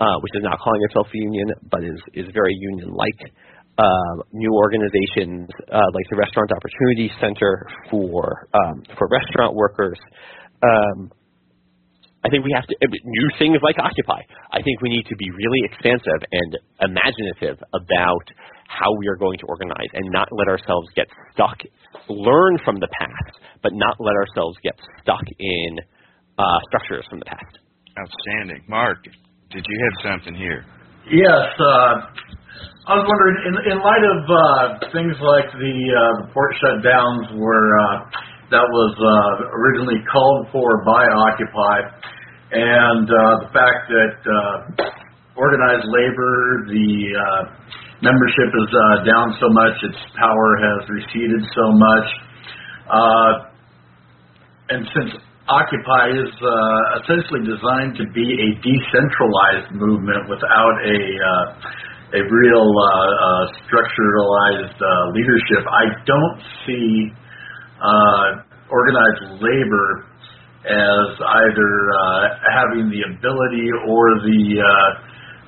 uh, 0.00 0.16
which 0.22 0.32
is 0.34 0.42
not 0.42 0.58
calling 0.60 0.80
itself 0.88 1.08
a 1.12 1.18
union 1.18 1.50
but 1.70 1.82
is 1.82 2.00
is 2.14 2.26
very 2.32 2.54
union 2.54 2.92
like 2.94 3.18
uh, 3.78 4.14
new 4.32 4.52
organizations 4.54 5.48
uh, 5.72 5.90
like 5.92 6.06
the 6.08 6.16
Restaurant 6.16 6.50
Opportunity 6.52 7.10
Center 7.20 7.66
for 7.90 8.48
um, 8.54 8.82
for 8.96 9.08
restaurant 9.10 9.54
workers. 9.54 9.98
Um, 10.62 11.10
I 12.24 12.28
think 12.28 12.44
we 12.44 12.52
have 12.56 12.66
to 12.66 12.74
new 12.90 13.28
things 13.38 13.58
like 13.62 13.76
Occupy. 13.78 14.22
I 14.50 14.62
think 14.62 14.80
we 14.82 14.88
need 14.88 15.06
to 15.06 15.16
be 15.16 15.30
really 15.30 15.62
expansive 15.70 16.20
and 16.32 16.58
imaginative 16.80 17.62
about 17.70 18.26
how 18.68 18.90
we 18.98 19.08
are 19.08 19.16
going 19.16 19.38
to 19.38 19.46
organize 19.46 19.90
and 19.94 20.04
not 20.10 20.28
let 20.32 20.48
ourselves 20.48 20.88
get 20.94 21.06
stuck. 21.32 21.58
Learn 22.08 22.58
from 22.64 22.78
the 22.80 22.88
past, 22.98 23.38
but 23.62 23.72
not 23.74 23.96
let 23.98 24.14
ourselves 24.14 24.56
get 24.62 24.74
stuck 25.02 25.24
in 25.38 25.78
uh, 26.38 26.58
structures 26.68 27.04
from 27.08 27.18
the 27.18 27.26
past. 27.26 27.58
Outstanding, 27.98 28.62
Mark. 28.68 29.02
Did 29.50 29.64
you 29.66 29.78
have 29.88 30.12
something 30.12 30.34
here? 30.34 30.64
Yes. 31.10 31.48
Uh, 31.58 32.12
I 32.86 32.94
was 32.94 33.06
wondering, 33.06 33.36
in, 33.50 33.54
in 33.72 33.78
light 33.82 34.04
of 34.06 34.20
uh, 34.26 34.92
things 34.94 35.16
like 35.18 35.50
the, 35.58 35.76
uh, 35.90 36.22
the 36.22 36.26
port 36.34 36.54
shutdowns, 36.62 37.34
where 37.34 37.68
uh, 37.78 37.96
that 38.50 38.62
was 38.62 38.92
uh, 38.94 39.58
originally 39.58 39.98
called 40.06 40.46
for 40.52 40.84
by 40.86 41.02
Occupy, 41.02 41.78
and 42.52 43.10
uh, 43.10 43.42
the 43.42 43.50
fact 43.50 43.90
that 43.90 44.14
uh, 44.22 44.56
organized 45.34 45.86
labor, 45.90 46.66
the 46.70 46.90
uh, 47.18 47.42
membership 48.02 48.50
is 48.52 48.70
uh, 48.72 49.04
down 49.04 49.36
so 49.40 49.48
much, 49.50 49.76
its 49.82 50.00
power 50.16 50.48
has 50.60 50.88
receded 50.88 51.42
so 51.54 51.66
much, 51.72 52.08
uh, 52.90 53.32
and 54.70 54.82
since 54.94 55.10
Occupy 55.46 56.10
is 56.10 56.34
uh, 56.42 56.98
essentially 56.98 57.46
designed 57.46 57.94
to 57.94 58.04
be 58.10 58.26
a 58.26 58.48
decentralized 58.66 59.78
movement 59.78 60.26
without 60.26 60.74
a 60.82 60.98
uh, 61.22 62.18
a 62.18 62.22
real 62.22 62.66
uh, 62.66 62.86
uh, 62.86 63.44
structuralized 63.62 64.74
leadership. 65.14 65.62
I 65.70 65.84
don't 66.02 66.40
see 66.66 67.12
organized 68.66 69.38
labor 69.38 70.06
as 70.66 71.06
either 71.14 71.70
having 72.50 72.90
the 72.90 73.06
ability 73.14 73.70
or 73.86 74.02
the 74.26 75.05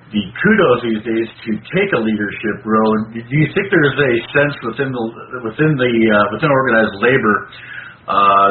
the 0.08 0.24
kudos 0.40 0.80
these 0.88 1.02
days 1.04 1.28
to 1.44 1.50
take 1.76 1.90
a 1.92 2.00
leadership 2.00 2.64
role. 2.64 2.96
Do 3.12 3.20
you 3.20 3.48
think 3.52 3.68
there's 3.68 3.98
a 3.98 4.12
sense 4.32 4.56
within 4.64 4.88
the 4.88 5.04
within 5.44 5.76
the 5.76 5.92
uh, 5.92 6.24
within 6.32 6.48
organized 6.48 6.96
labor 6.96 7.36
uh, 8.08 8.50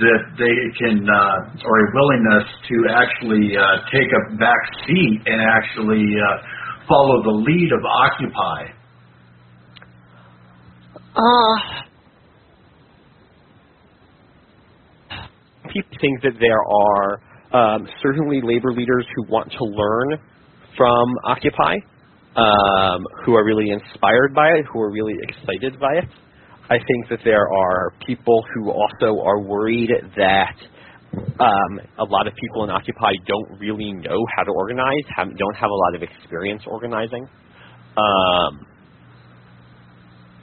that 0.00 0.22
they 0.40 0.56
can 0.80 1.04
uh, 1.04 1.66
or 1.68 1.74
a 1.76 1.86
willingness 1.92 2.48
to 2.68 2.76
actually 2.96 3.52
uh, 3.52 3.84
take 3.92 4.08
a 4.08 4.36
back 4.40 4.62
seat 4.86 5.20
and 5.28 5.44
actually 5.44 6.08
uh, 6.16 6.40
follow 6.88 7.22
the 7.22 7.36
lead 7.36 7.70
of 7.72 7.84
Occupy? 7.84 8.72
Uh, 11.14 11.84
people 15.68 15.96
think 16.00 16.22
that 16.22 16.40
there 16.40 16.64
are 16.64 17.20
um, 17.52 17.86
certainly 18.02 18.40
labor 18.42 18.72
leaders 18.72 19.06
who 19.14 19.30
want 19.30 19.52
to 19.52 19.64
learn 19.64 20.18
from 20.76 21.08
Occupy, 21.24 21.76
um, 22.36 23.06
who 23.24 23.34
are 23.34 23.44
really 23.44 23.70
inspired 23.70 24.34
by 24.34 24.48
it, 24.48 24.64
who 24.72 24.80
are 24.80 24.90
really 24.90 25.14
excited 25.22 25.78
by 25.78 25.94
it. 25.94 26.08
I 26.70 26.78
think 26.78 27.08
that 27.10 27.20
there 27.24 27.46
are 27.52 27.92
people 28.06 28.42
who 28.54 28.70
also 28.70 29.20
are 29.22 29.40
worried 29.40 29.90
that 30.16 30.56
um, 31.14 31.80
a 31.98 32.04
lot 32.04 32.26
of 32.26 32.34
people 32.34 32.64
in 32.64 32.70
Occupy 32.70 33.12
don't 33.26 33.60
really 33.60 33.92
know 33.92 34.18
how 34.36 34.42
to 34.42 34.50
organize, 34.50 35.04
have, 35.16 35.28
don't 35.36 35.56
have 35.56 35.70
a 35.70 35.74
lot 35.74 35.94
of 35.94 36.02
experience 36.02 36.62
organizing. 36.66 37.28
Um, 37.96 38.66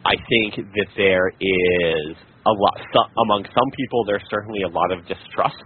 I 0.05 0.15
think 0.15 0.55
that 0.55 0.87
there 0.95 1.27
is 1.27 2.15
a 2.45 2.51
lot 2.51 2.77
so, 2.93 2.99
among 3.21 3.45
some 3.53 3.69
people. 3.75 4.05
There's 4.05 4.23
certainly 4.29 4.61
a 4.63 4.69
lot 4.69 4.91
of 4.91 5.05
distrust 5.05 5.63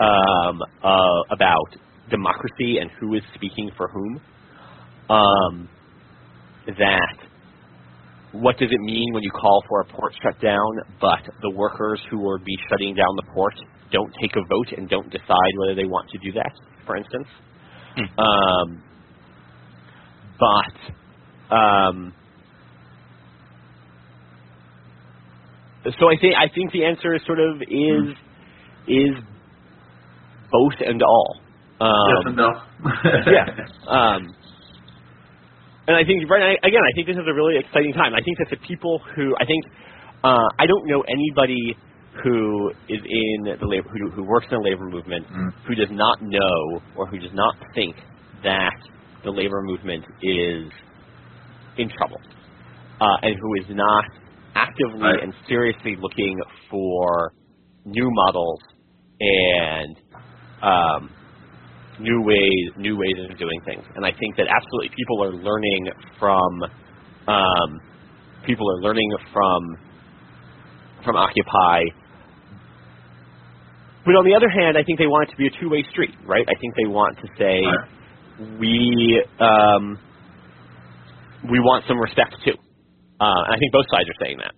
um, 0.00 0.60
uh, 0.82 1.20
about 1.30 1.76
democracy 2.12 2.78
and 2.80 2.90
who 3.00 3.14
is 3.14 3.22
speaking 3.34 3.70
for 3.76 3.88
whom. 3.88 4.20
Um, 5.10 5.68
that 6.66 7.16
what 8.32 8.56
does 8.58 8.68
it 8.70 8.80
mean 8.80 9.12
when 9.12 9.22
you 9.22 9.30
call 9.30 9.62
for 9.68 9.80
a 9.80 9.84
port 9.84 10.14
shutdown, 10.22 10.80
but 11.00 11.20
the 11.42 11.50
workers 11.50 12.00
who 12.10 12.18
will 12.18 12.38
be 12.38 12.56
shutting 12.68 12.94
down 12.94 13.16
the 13.16 13.24
port 13.34 13.54
don't 13.92 14.12
take 14.20 14.32
a 14.36 14.40
vote 14.48 14.78
and 14.78 14.88
don't 14.88 15.10
decide 15.10 15.52
whether 15.58 15.74
they 15.74 15.84
want 15.84 16.08
to 16.10 16.18
do 16.18 16.32
that, 16.32 16.52
for 16.86 16.96
instance. 16.96 17.26
Hmm. 17.94 18.20
Um, 18.20 18.82
but 20.40 21.54
um, 21.54 22.14
so 25.84 26.08
I 26.08 26.16
think 26.20 26.34
I 26.36 26.48
think 26.54 26.72
the 26.72 26.84
answer 26.84 27.14
is 27.14 27.20
sort 27.26 27.38
of 27.38 27.60
is 27.62 27.68
hmm. 27.68 28.92
is 28.92 29.14
both 30.50 30.80
and 30.86 31.02
all. 31.02 31.41
Um, 31.82 32.06
yes 32.08 32.22
and 32.26 32.36
no. 32.36 32.50
yeah. 33.32 33.46
Um, 33.90 34.22
and 35.88 35.96
I 35.96 36.04
think 36.06 36.30
right 36.30 36.56
again, 36.62 36.80
I 36.80 36.92
think 36.94 37.08
this 37.08 37.16
is 37.16 37.26
a 37.26 37.34
really 37.34 37.58
exciting 37.58 37.92
time. 37.92 38.14
I 38.14 38.22
think 38.22 38.38
that 38.38 38.50
the 38.50 38.60
people 38.66 39.00
who 39.16 39.34
I 39.40 39.44
think 39.44 39.64
uh, 40.22 40.46
I 40.58 40.66
don't 40.66 40.86
know 40.86 41.02
anybody 41.10 41.76
who 42.22 42.70
is 42.88 43.00
in 43.02 43.58
the 43.58 43.66
labor 43.66 43.88
who, 43.88 44.10
who 44.10 44.22
works 44.22 44.46
in 44.50 44.58
the 44.58 44.68
labor 44.68 44.88
movement 44.88 45.26
mm. 45.26 45.50
who 45.66 45.74
does 45.74 45.88
not 45.90 46.22
know 46.22 46.80
or 46.96 47.06
who 47.06 47.18
does 47.18 47.32
not 47.32 47.56
think 47.74 47.96
that 48.44 48.76
the 49.24 49.30
labor 49.30 49.62
movement 49.62 50.04
is 50.22 50.70
in 51.78 51.90
trouble 51.96 52.20
uh, 53.00 53.16
and 53.22 53.34
who 53.40 53.54
is 53.54 53.66
not 53.70 54.04
actively 54.54 55.00
right. 55.00 55.22
and 55.22 55.32
seriously 55.48 55.96
looking 55.98 56.38
for 56.70 57.32
new 57.86 58.08
models 58.10 58.60
and 59.20 59.96
um, 60.62 61.10
new 62.02 62.20
ways 62.22 62.66
new 62.76 62.98
ways 62.98 63.14
of 63.30 63.38
doing 63.38 63.60
things. 63.64 63.84
And 63.94 64.04
I 64.04 64.10
think 64.10 64.36
that 64.36 64.46
absolutely 64.50 64.90
people 64.96 65.22
are 65.22 65.32
learning 65.32 65.88
from 66.18 66.62
um, 67.28 67.80
people 68.44 68.66
are 68.70 68.80
learning 68.82 69.10
from 69.32 69.78
from 71.04 71.16
Occupy 71.16 71.84
but 74.04 74.18
on 74.18 74.26
the 74.26 74.34
other 74.34 74.50
hand, 74.50 74.74
I 74.74 74.82
think 74.82 74.98
they 74.98 75.06
want 75.06 75.28
it 75.28 75.32
to 75.32 75.38
be 75.38 75.46
a 75.46 75.54
two-way 75.62 75.86
street, 75.94 76.14
right? 76.26 76.42
I 76.42 76.58
think 76.58 76.74
they 76.74 76.90
want 76.90 77.18
to 77.22 77.26
say 77.38 77.62
right. 77.62 78.58
we 78.58 79.22
um, 79.38 79.94
we 81.46 81.62
want 81.62 81.86
some 81.86 81.98
respect 81.98 82.34
too. 82.42 82.58
Uh, 83.22 83.46
and 83.46 83.54
I 83.54 83.58
think 83.62 83.70
both 83.70 83.86
sides 83.94 84.10
are 84.10 84.18
saying 84.18 84.38
that. 84.42 84.54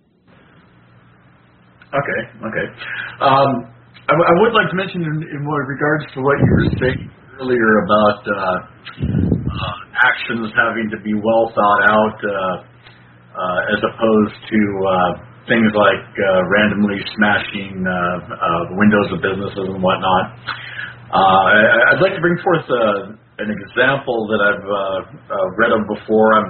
Okay, 1.93 2.21
okay. 2.41 2.67
Um, 3.21 3.69
I, 4.09 4.13
w- 4.17 4.25
I 4.25 4.33
would 4.41 4.53
like 4.57 4.69
to 4.73 4.77
mention 4.77 5.05
in, 5.05 5.15
in 5.29 5.41
regards 5.45 6.09
to 6.17 6.25
what 6.25 6.41
you 6.41 6.49
were 6.49 6.69
saying 6.81 7.05
earlier 7.39 7.71
about 7.83 8.21
uh, 8.23 8.35
uh, 8.39 9.75
actions 10.07 10.47
having 10.55 10.87
to 10.91 10.99
be 11.03 11.11
well 11.19 11.51
thought 11.51 11.83
out 11.91 12.17
uh, 12.23 12.31
uh, 13.35 13.73
as 13.75 13.79
opposed 13.83 14.37
to 14.47 14.59
uh, 14.87 15.11
things 15.51 15.67
like 15.75 16.03
randomly 16.47 16.95
smashing 17.19 17.83
windows 18.79 19.09
of 19.11 19.19
businesses 19.19 19.67
and 19.67 19.83
whatnot. 19.83 20.25
Uh, 21.11 21.91
I'd 21.91 22.01
like 22.01 22.15
to 22.15 22.23
bring 22.23 22.39
forth 22.39 22.65
an 23.43 23.51
example 23.51 24.31
that 24.31 24.39
I've 24.39 24.67
read 25.59 25.71
of 25.75 25.83
before. 25.91 26.39
I'm 26.39 26.49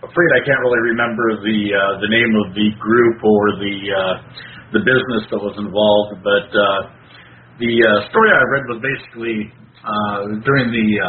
afraid 0.00 0.28
I 0.32 0.42
can't 0.48 0.60
really 0.64 0.96
remember 0.96 1.44
the 1.44 1.60
the 2.00 2.10
name 2.10 2.32
of 2.40 2.56
the 2.56 2.68
group 2.80 3.20
or 3.20 3.42
the 3.60 3.76
the 4.72 4.80
business 4.80 5.28
that 5.28 5.38
was 5.44 5.54
involved, 5.60 6.24
but 6.24 6.48
the 7.58 7.72
uh, 7.84 8.08
story 8.10 8.30
I 8.32 8.42
read 8.48 8.64
was 8.68 8.80
basically 8.80 9.52
uh, 9.82 10.18
during 10.44 10.72
the 10.72 10.88
uh, 11.00 11.08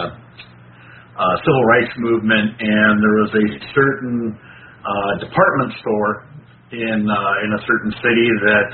uh, 1.13 1.35
civil 1.45 1.63
rights 1.69 1.93
movement, 1.97 2.57
and 2.59 2.91
there 2.99 3.15
was 3.23 3.31
a 3.37 3.47
certain 3.75 4.17
uh, 4.33 5.11
department 5.23 5.71
store 5.79 6.27
in 6.73 7.05
uh, 7.05 7.43
in 7.45 7.49
a 7.53 7.61
certain 7.69 7.93
city 8.01 8.27
that 8.49 8.67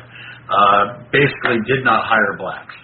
uh, 0.49 0.83
basically 1.11 1.59
did 1.67 1.83
not 1.83 2.05
hire 2.07 2.33
blacks, 2.39 2.75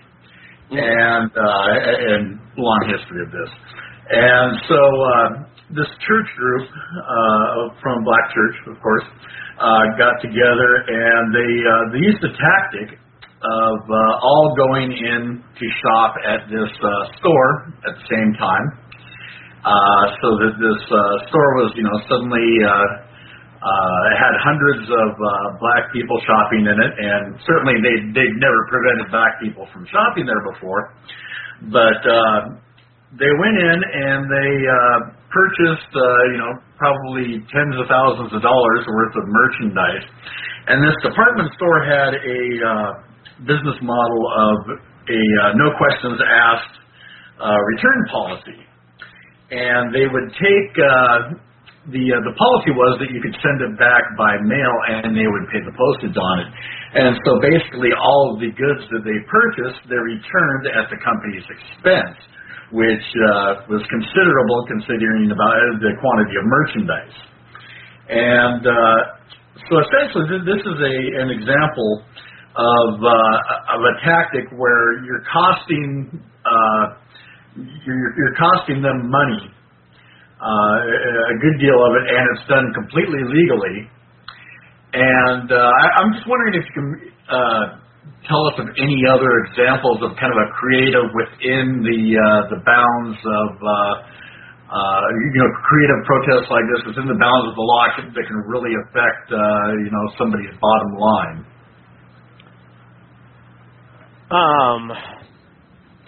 and 0.72 1.32
uh, 1.34 2.14
and 2.14 2.40
long 2.58 2.82
history 2.92 3.24
of 3.24 3.32
this, 3.32 3.52
and 4.12 4.50
so 4.68 4.80
uh, 4.80 5.30
this 5.74 5.90
church 6.06 6.30
group 6.38 6.68
uh, 6.70 7.74
from 7.82 8.04
Black 8.04 8.30
Church, 8.36 8.56
of 8.70 8.78
course, 8.84 9.08
uh, 9.58 9.84
got 9.98 10.20
together 10.22 10.70
and 10.88 11.34
they 11.34 11.52
uh, 11.64 11.84
they 11.96 12.02
used 12.06 12.22
a 12.22 12.34
tactic 12.38 13.00
of 13.46 13.78
uh, 13.86 14.26
all 14.26 14.54
going 14.58 14.90
in 14.92 15.42
to 15.42 15.66
shop 15.86 16.16
at 16.26 16.50
this 16.50 16.72
uh, 16.82 16.90
store 17.22 17.74
at 17.86 17.94
the 17.94 18.06
same 18.10 18.32
time, 18.42 18.68
uh, 19.62 20.06
so 20.22 20.28
that 20.42 20.54
this 20.58 20.82
uh, 20.90 20.98
store 21.30 21.52
was 21.62 21.74
you 21.76 21.84
know 21.84 21.98
suddenly. 22.10 22.48
Uh, 22.66 23.06
uh, 23.66 24.06
had 24.22 24.30
hundreds 24.46 24.86
of 24.86 25.10
uh, 25.18 25.30
black 25.58 25.90
people 25.90 26.14
shopping 26.30 26.70
in 26.70 26.78
it, 26.78 26.94
and 27.02 27.34
certainly 27.50 27.74
they 27.82 27.98
they'd 28.14 28.38
never 28.38 28.62
prevented 28.70 29.10
black 29.10 29.42
people 29.42 29.66
from 29.74 29.90
shopping 29.90 30.30
there 30.30 30.44
before. 30.54 30.94
But 31.74 31.98
uh, 32.06 32.62
they 33.18 33.32
went 33.40 33.58
in 33.58 33.78
and 33.80 34.20
they 34.28 34.54
uh, 34.68 34.98
purchased, 35.32 35.92
uh, 35.96 36.04
you 36.36 36.40
know, 36.40 36.52
probably 36.76 37.42
tens 37.48 37.76
of 37.80 37.88
thousands 37.88 38.32
of 38.36 38.42
dollars 38.44 38.82
worth 38.86 39.16
of 39.16 39.26
merchandise. 39.26 40.06
And 40.68 40.84
this 40.84 40.98
department 41.02 41.50
store 41.56 41.80
had 41.86 42.12
a 42.12 42.42
uh, 42.60 42.92
business 43.44 43.76
model 43.84 44.24
of 44.32 44.58
a 44.80 45.22
uh, 45.44 45.52
no 45.60 45.76
questions 45.76 46.22
asked 46.24 46.76
uh, 47.44 47.60
return 47.76 48.00
policy, 48.12 48.60
and 49.52 49.94
they 49.94 50.08
would 50.08 50.30
take. 50.40 50.72
Uh, 50.80 51.42
the 51.94 52.02
uh, 52.02 52.18
the 52.26 52.34
policy 52.34 52.74
was 52.74 52.98
that 52.98 53.14
you 53.14 53.22
could 53.22 53.38
send 53.46 53.62
it 53.62 53.78
back 53.78 54.02
by 54.18 54.34
mail 54.42 54.76
and 54.90 55.14
they 55.14 55.30
would 55.30 55.46
pay 55.54 55.62
the 55.62 55.76
postage 55.78 56.18
on 56.18 56.36
it. 56.42 56.50
And 56.98 57.14
so 57.22 57.38
basically 57.38 57.94
all 57.94 58.34
of 58.34 58.42
the 58.42 58.50
goods 58.50 58.84
that 58.90 59.06
they 59.06 59.20
purchased, 59.30 59.86
they 59.86 60.00
returned 60.00 60.66
at 60.74 60.90
the 60.90 60.98
company's 61.06 61.46
expense, 61.46 62.18
which 62.74 63.06
uh, 63.22 63.70
was 63.70 63.86
considerable 63.86 64.60
considering 64.66 65.30
about 65.30 65.78
the 65.78 65.94
quantity 66.02 66.36
of 66.42 66.46
merchandise. 66.50 67.18
And 68.10 68.62
uh, 68.66 69.00
so 69.70 69.74
essentially 69.86 70.42
this 70.42 70.62
is 70.66 70.78
a 70.82 70.96
an 71.22 71.30
example 71.30 72.02
of 72.56 73.04
uh, 73.04 73.76
of 73.76 73.82
a 73.84 73.94
tactic 74.04 74.50
where 74.56 75.04
you're 75.04 75.24
costing 75.32 76.10
uh, 76.46 76.84
you're, 77.56 78.16
you're 78.18 78.36
costing 78.36 78.82
them 78.82 79.10
money 79.10 79.52
uh, 80.42 81.32
a 81.32 81.38
good 81.40 81.58
deal 81.64 81.80
of 81.80 81.92
it, 81.96 82.06
and 82.12 82.24
it's 82.36 82.46
done 82.52 82.68
completely 82.76 83.24
legally. 83.24 83.88
And 84.94 85.48
uh, 85.52 85.58
I, 85.58 85.86
I'm 86.04 86.12
just 86.14 86.28
wondering 86.28 86.60
if 86.60 86.64
you 86.68 86.76
can 86.76 86.90
uh, 87.32 87.64
tell 88.28 88.44
us 88.52 88.56
of 88.60 88.68
any 88.78 89.00
other 89.08 89.32
examples 89.48 90.04
of 90.04 90.14
kind 90.20 90.32
of 90.32 90.40
a 90.40 90.48
creative 90.56 91.08
within 91.16 91.84
the 91.84 92.00
uh, 92.16 92.42
the 92.52 92.60
bounds 92.68 93.20
of 93.20 93.50
uh, 93.58 93.74
uh, 94.76 95.06
you 95.34 95.40
know 95.40 95.50
creative 95.66 96.00
protests 96.04 96.48
like 96.52 96.66
this 96.76 96.94
within 96.94 97.08
the 97.08 97.20
bounds 97.20 97.46
of 97.50 97.56
the 97.56 97.66
law 97.66 97.84
that 97.96 98.24
can 98.28 98.40
really 98.48 98.76
affect 98.88 99.32
uh, 99.32 99.40
you 99.82 99.92
know 99.92 100.04
somebody's 100.20 100.54
bottom 100.60 100.92
line. 101.00 101.38
Um, 104.32 104.90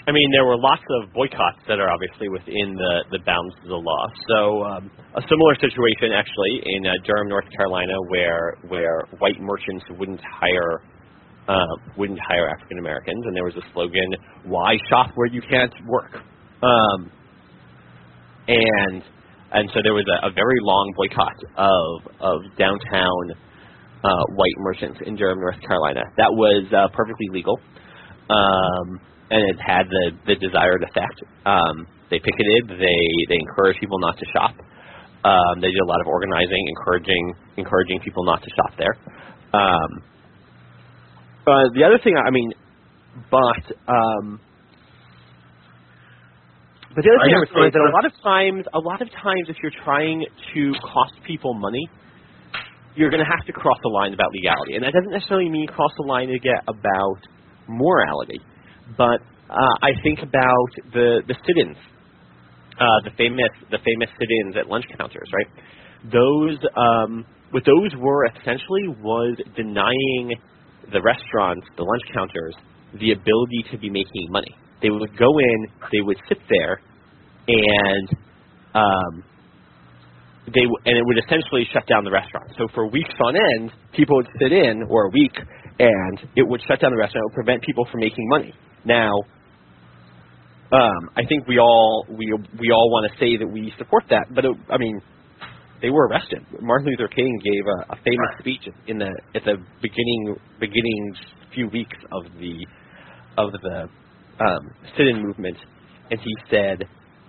I 0.08 0.12
mean, 0.12 0.32
there 0.32 0.46
were 0.46 0.58
lots 0.58 0.82
of 1.02 1.14
boycotts 1.14 1.62
that 1.68 1.80
are 1.80 1.92
obviously 1.92 2.30
within 2.30 2.74
the, 2.74 3.04
the 3.12 3.20
bounds 3.26 3.54
of 3.62 3.68
the 3.70 3.76
law. 3.76 4.04
So 4.32 4.64
um, 4.64 4.92
a 5.14 5.22
similar 5.22 5.54
situation 5.60 6.16
actually 6.16 6.64
in 6.66 6.88
uh, 6.88 6.94
Durham, 7.06 7.30
North 7.30 7.46
Carolina, 7.56 7.94
where 8.10 8.56
where 8.70 9.04
white 9.20 9.40
merchants 9.40 9.86
wouldn't 10.00 10.22
hire 10.24 10.82
uh, 11.48 11.76
wouldn't 11.98 12.20
hire 12.20 12.50
African 12.50 12.80
Americans, 12.80 13.22
and 13.28 13.36
there 13.36 13.44
was 13.44 13.56
a 13.56 13.66
slogan, 13.74 14.10
"Why 14.46 14.78
shop 14.90 15.12
where 15.16 15.28
you 15.28 15.42
can't 15.42 15.74
work?" 15.86 16.16
Um, 16.64 17.12
and 18.48 19.04
and 19.52 19.70
so 19.74 19.82
there 19.84 19.94
was 19.94 20.06
a, 20.08 20.28
a 20.28 20.32
very 20.32 20.60
long 20.62 20.94
boycott 20.96 21.38
of 21.58 22.14
of 22.22 22.58
downtown 22.58 23.36
uh, 24.04 24.24
white 24.36 24.58
merchants 24.58 25.00
in 25.06 25.16
Durham, 25.16 25.40
North 25.40 25.60
Carolina. 25.68 26.02
That 26.18 26.32
was 26.32 26.66
uh, 26.74 26.88
perfectly 26.96 27.28
legal. 27.32 27.60
Um, 28.30 29.00
and 29.30 29.44
it 29.50 29.58
had 29.60 29.88
the 29.90 30.12
the 30.26 30.36
desired 30.36 30.84
effect. 30.84 31.20
Um, 31.46 31.88
they 32.10 32.20
picketed. 32.20 32.80
They 32.80 33.02
they 33.30 33.40
encouraged 33.40 33.80
people 33.80 34.00
not 34.00 34.18
to 34.18 34.26
shop. 34.32 34.56
Um, 35.26 35.60
they 35.60 35.68
did 35.68 35.82
a 35.84 35.90
lot 35.90 36.00
of 36.00 36.08
organizing, 36.08 36.64
encouraging 36.78 37.34
encouraging 37.58 38.00
people 38.00 38.24
not 38.24 38.42
to 38.44 38.50
shop 38.56 38.72
there. 38.78 38.96
Um, 39.54 40.04
uh, 41.48 41.68
the 41.74 41.84
other 41.84 42.00
thing, 42.04 42.16
I 42.16 42.30
mean, 42.30 42.52
but 43.32 43.64
um, 43.88 44.40
but 46.96 47.04
the 47.04 47.12
other 47.12 47.24
thing 47.28 47.36
I 47.36 47.40
would 47.40 47.54
say 47.54 47.68
is 47.68 47.74
that 47.74 47.84
a 47.84 47.94
lot 47.94 48.06
of 48.06 48.14
times, 48.24 48.66
a 48.74 48.80
lot 48.80 49.02
of 49.02 49.10
times, 49.12 49.48
if 49.50 49.58
you're 49.62 49.76
trying 49.84 50.26
to 50.54 50.74
cost 50.82 51.14
people 51.26 51.54
money, 51.54 51.88
you're 52.96 53.10
going 53.10 53.24
to 53.24 53.30
have 53.30 53.46
to 53.48 53.54
cross 53.54 53.78
the 53.84 53.90
line 53.90 54.14
about 54.14 54.32
legality, 54.34 54.76
and 54.76 54.84
that 54.84 54.94
doesn't 54.94 55.12
necessarily 55.12 55.50
mean 55.50 55.68
cross 55.68 55.92
the 55.98 56.08
line 56.08 56.28
to 56.30 56.40
get 56.40 56.64
about 56.68 57.20
morality 57.68 58.42
but 58.96 59.20
uh, 59.50 59.76
I 59.82 59.92
think 60.04 60.20
about 60.20 60.72
the 60.94 61.22
the 61.28 61.36
sit-ins, 61.46 61.78
uh, 62.80 63.00
the 63.04 63.12
famous 63.18 63.52
the 63.72 63.80
famous 63.84 64.10
sit-ins 64.20 64.56
at 64.56 64.68
lunch 64.68 64.86
counters, 64.98 65.30
right? 65.34 65.48
Those 66.12 66.58
um, 66.78 67.26
what 67.52 67.64
those 67.66 67.92
were 68.00 68.26
essentially 68.28 68.88
was 69.02 69.36
denying 69.56 70.36
the 70.92 71.02
restaurants, 71.02 71.68
the 71.76 71.84
lunch 71.84 72.04
counters, 72.14 72.56
the 73.00 73.12
ability 73.12 73.64
to 73.72 73.78
be 73.78 73.90
making 73.90 74.28
money. 74.30 74.56
They 74.82 74.90
would 74.90 75.18
go 75.18 75.40
in, 75.40 75.68
they 75.92 76.02
would 76.02 76.18
sit 76.30 76.38
there, 76.50 76.80
and 77.48 78.10
um, 78.76 79.24
they 80.54 80.64
and 80.64 80.98
it 80.98 81.04
would 81.04 81.18
essentially 81.18 81.68
shut 81.74 81.88
down 81.88 82.04
the 82.04 82.12
restaurant. 82.12 82.52
So 82.58 82.68
for 82.74 82.88
weeks 82.88 83.14
on 83.24 83.36
end, 83.36 83.72
people 83.96 84.18
would 84.18 84.30
sit 84.40 84.52
in, 84.52 84.84
or 84.90 85.08
a 85.08 85.10
week, 85.10 85.34
and 85.80 86.20
it 86.36 86.48
would 86.48 86.62
shut 86.68 86.82
down 86.82 86.92
the 86.92 86.98
restaurant. 86.98 87.24
It 87.26 87.38
would 87.38 87.46
prevent 87.46 87.64
people 87.64 87.86
from 87.92 88.00
making 88.00 88.28
money. 88.30 88.54
Now, 88.86 89.12
um, 90.72 91.10
I 91.16 91.24
think 91.26 91.48
we 91.48 91.60
all 91.60 92.06
we 92.10 92.34
we 92.60 92.72
all 92.72 92.90
want 92.92 93.12
to 93.12 93.20
say 93.20 93.38
that 93.38 93.48
we 93.48 93.74
support 93.78 94.04
that, 94.10 94.28
but 94.34 94.44
it, 94.44 94.52
I 94.70 94.78
mean, 94.78 95.00
they 95.82 95.90
were 95.90 96.08
arrested. 96.08 96.40
Martin 96.60 96.90
Luther 96.90 97.08
King 97.08 97.40
gave 97.44 97.64
a, 97.66 97.94
a 97.94 97.96
famous 98.04 98.32
right. 98.34 98.40
speech 98.40 98.74
in 98.88 98.98
the 98.98 99.12
at 99.36 99.44
the 99.46 99.56
beginning 99.82 100.36
beginning 100.60 101.16
few 101.54 101.70
weeks 101.70 101.96
of 102.12 102.24
the 102.40 102.66
of 103.38 103.52
the 103.64 103.88
um, 104.44 104.64
sit-in 104.98 105.24
movement, 105.24 105.58
and 106.12 106.20
he 106.20 106.34
said, 106.52 106.84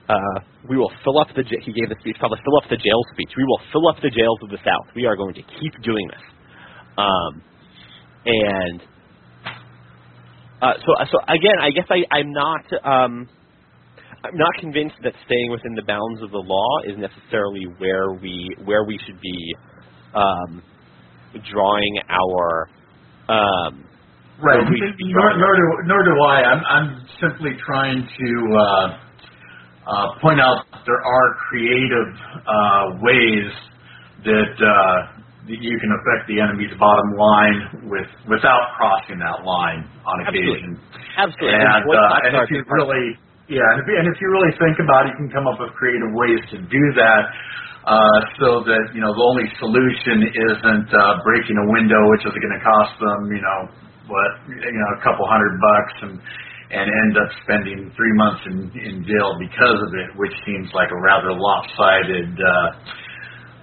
uh, 0.09 0.41
"We 0.69 0.77
will 0.77 0.91
fill 1.05 1.21
up 1.21 1.29
the." 1.37 1.45
He 1.45 1.73
gave 1.73 1.89
the 1.89 1.97
speech 2.01 2.17
called 2.19 2.33
the 2.33 2.43
"Fill 2.43 2.57
Up 2.59 2.69
the 2.69 2.77
Jail" 2.77 3.01
speech. 3.13 3.31
We 3.37 3.45
will 3.45 3.61
fill 3.73 3.87
up 3.89 4.03
the 4.03 4.11
jails 4.11 4.39
of 4.43 4.51
the 4.51 4.59
South. 4.65 4.95
We 4.97 5.07
are 5.07 5.17
going 5.17 5.35
to 5.35 5.43
keep 5.61 5.75
doing 5.85 6.09
this. 6.11 6.25
Um, 6.99 7.43
and 8.25 8.83
uh, 10.61 10.73
so, 10.85 10.93
uh, 10.99 11.05
so 11.11 11.19
again, 11.29 11.59
I 11.61 11.71
guess 11.71 11.87
I, 11.89 12.03
I'm 12.11 12.33
not, 12.33 12.65
um, 12.85 13.29
I'm 14.25 14.37
not 14.37 14.51
convinced 14.59 14.97
that 15.05 15.13
staying 15.27 15.51
within 15.51 15.75
the 15.75 15.83
bounds 15.83 16.23
of 16.23 16.31
the 16.33 16.43
law 16.43 16.79
is 16.85 16.99
necessarily 16.99 17.65
where 17.79 18.13
we, 18.21 18.51
where 18.65 18.85
we 18.85 18.99
should 19.07 19.21
be 19.21 19.55
um, 20.15 20.63
drawing 21.53 21.99
our. 22.09 22.69
Um, 23.29 23.85
right. 24.43 24.59
Nor, 24.67 25.39
nor, 25.39 25.55
do, 25.55 25.63
nor 25.87 26.05
do 26.05 26.21
I. 26.23 26.43
I'm, 26.43 26.63
I'm 26.67 27.07
simply 27.21 27.51
trying 27.65 28.03
to 28.03 28.57
uh, 28.59 28.99
uh, 29.87 30.21
point 30.21 30.41
out 30.41 30.65
there 30.87 31.03
are 31.05 31.35
creative 31.49 32.15
uh, 32.47 32.85
ways 33.01 33.53
that 34.25 34.55
uh, 34.59 35.23
you 35.49 35.77
can 35.81 35.91
affect 35.97 36.29
the 36.29 36.45
enemy's 36.45 36.73
bottom 36.77 37.17
line 37.17 37.59
with 37.89 38.09
without 38.29 38.77
crossing 38.77 39.17
that 39.25 39.41
line 39.49 39.89
on 40.05 40.17
occasion. 40.29 40.77
Absolutely. 41.17 41.57
And, 41.57 41.89
uh, 41.89 42.27
and 42.29 42.33
if 42.37 42.49
you 42.53 42.61
really, 42.69 43.17
yeah, 43.49 43.65
and 43.73 43.81
if, 43.81 43.87
and 43.89 44.07
if 44.13 44.17
you 44.21 44.29
really 44.29 44.53
think 44.61 44.77
about 44.79 45.09
it, 45.09 45.17
you 45.17 45.27
can 45.27 45.33
come 45.33 45.49
up 45.49 45.57
with 45.57 45.73
creative 45.75 46.13
ways 46.13 46.41
to 46.53 46.57
do 46.69 46.85
that. 47.01 47.25
Uh, 47.89 48.21
so 48.37 48.61
that 48.69 48.93
you 48.93 49.01
know 49.01 49.09
the 49.17 49.27
only 49.33 49.49
solution 49.57 50.21
isn't 50.21 50.89
uh, 50.93 51.25
breaking 51.25 51.57
a 51.57 51.67
window, 51.73 51.97
which 52.13 52.21
is 52.29 52.37
going 52.37 52.53
to 52.53 52.61
cost 52.61 52.93
them 53.01 53.33
you 53.33 53.41
know 53.41 53.61
what 54.13 54.31
you 54.53 54.77
know 54.77 54.91
a 54.93 55.01
couple 55.01 55.25
hundred 55.25 55.57
bucks, 55.57 55.97
and 56.05 56.15
and 56.69 56.85
end 56.85 57.15
up 57.17 57.31
spending 57.49 57.89
three 57.97 58.15
months 58.21 58.45
in, 58.45 58.69
in 58.77 59.01
jail 59.09 59.41
because 59.41 59.81
of 59.81 59.91
it, 59.97 60.13
which 60.21 60.37
seems 60.45 60.69
like 60.77 60.93
a 60.93 61.01
rather 61.01 61.33
lopsided 61.33 62.29
uh, 62.37 62.69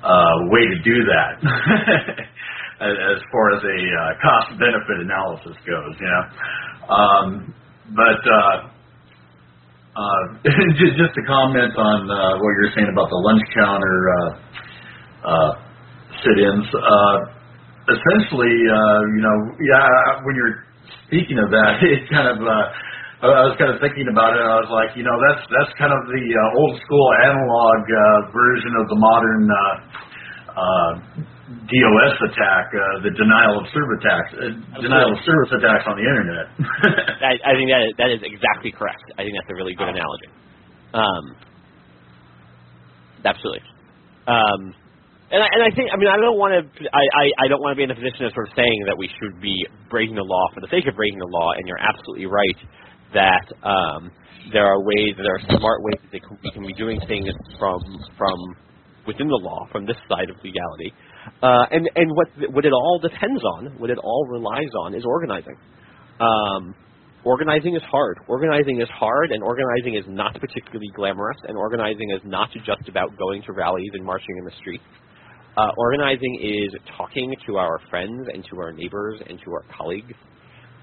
uh, 0.05 0.35
way 0.53 0.61
to 0.69 0.77
do 0.85 0.97
that. 1.09 2.25
as 2.81 3.19
far 3.31 3.55
as 3.55 3.63
a 3.63 3.77
uh, 3.79 4.11
cost 4.19 4.59
benefit 4.59 4.99
analysis 4.99 5.55
goes, 5.63 5.95
you 5.99 6.09
know. 6.11 6.23
Um, 6.91 7.55
but 7.95 8.19
uh, 8.27 8.55
uh, 9.95 10.23
just 10.75 11.15
to 11.15 11.21
comment 11.23 11.71
on 11.77 12.11
uh, 12.11 12.35
what 12.35 12.51
you're 12.59 12.73
saying 12.75 12.91
about 12.91 13.07
the 13.07 13.21
lunch 13.23 13.43
counter 13.55 13.97
uh, 14.11 14.31
uh, 15.23 15.51
sit-ins, 16.19 16.67
uh, 16.75 17.17
essentially, 17.95 18.55
uh, 18.67 18.99
you 19.15 19.23
know, 19.23 19.37
yeah, 19.63 20.19
when 20.25 20.35
you're 20.35 20.65
speaking 21.07 21.39
of 21.39 21.51
that, 21.51 21.79
it 21.81 22.09
kind 22.11 22.27
of. 22.27 22.43
Uh, 22.43 22.67
I 23.23 23.47
was 23.47 23.55
kind 23.55 23.71
of 23.71 23.79
thinking 23.79 24.11
about 24.11 24.35
it. 24.35 24.43
And 24.43 24.51
I 24.51 24.59
was 24.59 24.71
like, 24.71 24.91
you 24.99 25.05
know, 25.07 25.15
that's 25.23 25.43
that's 25.47 25.71
kind 25.79 25.95
of 25.95 26.01
the 26.11 26.23
uh, 26.35 26.59
old 26.59 26.75
school 26.83 27.07
analog 27.23 27.79
uh, 27.87 28.01
version 28.35 28.73
of 28.75 28.85
the 28.91 28.99
modern 28.99 29.43
uh, 29.47 29.59
uh, 30.51 30.91
DOS 31.71 32.15
attack, 32.27 32.65
uh, 32.75 33.05
the 33.07 33.13
denial 33.15 33.63
of 33.63 33.65
service 33.71 33.99
attacks, 34.03 34.29
uh, 34.35 34.81
denial 34.83 35.15
of 35.15 35.19
service 35.23 35.51
attacks 35.55 35.85
on 35.87 35.95
the 35.95 36.05
internet. 36.05 36.45
I, 37.23 37.33
I 37.39 37.51
think 37.55 37.71
that 37.71 37.83
is, 37.87 37.93
that 37.95 38.11
is 38.11 38.21
exactly 38.25 38.75
correct. 38.75 39.05
I 39.15 39.23
think 39.23 39.37
that's 39.39 39.51
a 39.51 39.55
really 39.55 39.77
good 39.79 39.89
analogy. 39.89 40.29
Um, 40.91 41.23
absolutely. 43.23 43.63
Um, 44.27 44.75
and 45.31 45.41
I, 45.41 45.47
and 45.49 45.61
I 45.65 45.71
think 45.73 45.89
I 45.89 45.97
mean 45.97 46.11
I 46.11 46.21
don't 46.21 46.37
want 46.37 46.53
to 46.53 46.61
I, 46.93 47.01
I, 47.01 47.25
I 47.43 47.45
don't 47.47 47.59
want 47.63 47.73
to 47.73 47.79
be 47.79 47.83
in 47.87 47.89
a 47.89 47.97
position 47.97 48.29
of 48.29 48.33
sort 48.37 48.51
of 48.51 48.53
saying 48.53 48.85
that 48.85 48.97
we 48.97 49.09
should 49.17 49.41
be 49.41 49.55
breaking 49.89 50.13
the 50.13 50.27
law 50.27 50.45
for 50.53 50.61
the 50.61 50.69
sake 50.69 50.85
of 50.85 50.93
breaking 50.93 51.17
the 51.17 51.31
law. 51.31 51.57
And 51.57 51.65
you're 51.65 51.81
absolutely 51.81 52.29
right 52.29 52.59
that 53.15 53.47
um, 53.63 54.11
there 54.53 54.65
are 54.65 54.79
ways 54.83 55.15
there 55.17 55.35
are 55.35 55.57
smart 55.57 55.81
ways 55.81 55.99
that 56.11 56.21
we 56.43 56.51
can 56.51 56.67
be 56.67 56.73
doing 56.73 56.99
things 57.07 57.29
from 57.57 57.81
from 58.17 58.37
within 59.07 59.27
the 59.27 59.39
law 59.41 59.67
from 59.71 59.85
this 59.85 59.97
side 60.09 60.29
of 60.29 60.35
legality. 60.43 60.93
Uh, 61.41 61.65
and 61.71 61.89
and 61.95 62.11
what 62.13 62.27
what 62.53 62.65
it 62.65 62.73
all 62.73 62.99
depends 63.01 63.41
on, 63.57 63.79
what 63.79 63.89
it 63.89 63.97
all 63.97 64.27
relies 64.29 64.69
on, 64.85 64.93
is 64.93 65.03
organizing. 65.05 65.55
Um, 66.19 66.75
organizing 67.23 67.75
is 67.75 67.81
hard. 67.89 68.19
Organizing 68.27 68.81
is 68.81 68.89
hard, 68.89 69.31
and 69.31 69.41
organizing 69.43 69.95
is 69.95 70.05
not 70.07 70.33
particularly 70.39 70.89
glamorous. 70.95 71.37
And 71.47 71.57
organizing 71.57 72.11
is 72.11 72.21
not 72.23 72.49
just 72.53 72.87
about 72.87 73.17
going 73.17 73.41
to 73.43 73.53
rallies 73.53 73.91
and 73.93 74.05
marching 74.05 74.37
in 74.37 74.45
the 74.45 74.55
streets. 74.59 74.83
Uh, 75.57 75.71
organizing 75.77 76.39
is 76.41 76.75
talking 76.97 77.33
to 77.47 77.57
our 77.57 77.79
friends 77.89 78.27
and 78.33 78.45
to 78.51 78.59
our 78.59 78.73
neighbors 78.73 79.21
and 79.27 79.39
to 79.45 79.51
our 79.51 79.63
colleagues. 79.75 80.13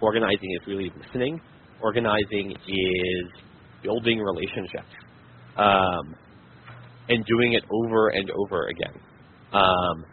Organizing 0.01 0.51
is 0.61 0.67
really 0.67 0.91
listening. 1.05 1.41
Organizing 1.83 2.53
is 2.53 3.27
building 3.83 4.19
relationships 4.19 4.93
um, 5.57 6.15
and 7.09 7.25
doing 7.27 7.55
it 7.55 7.65
over 7.71 8.09
and 8.09 8.31
over 8.31 8.69
again. 8.69 8.95
Um, 9.53 10.05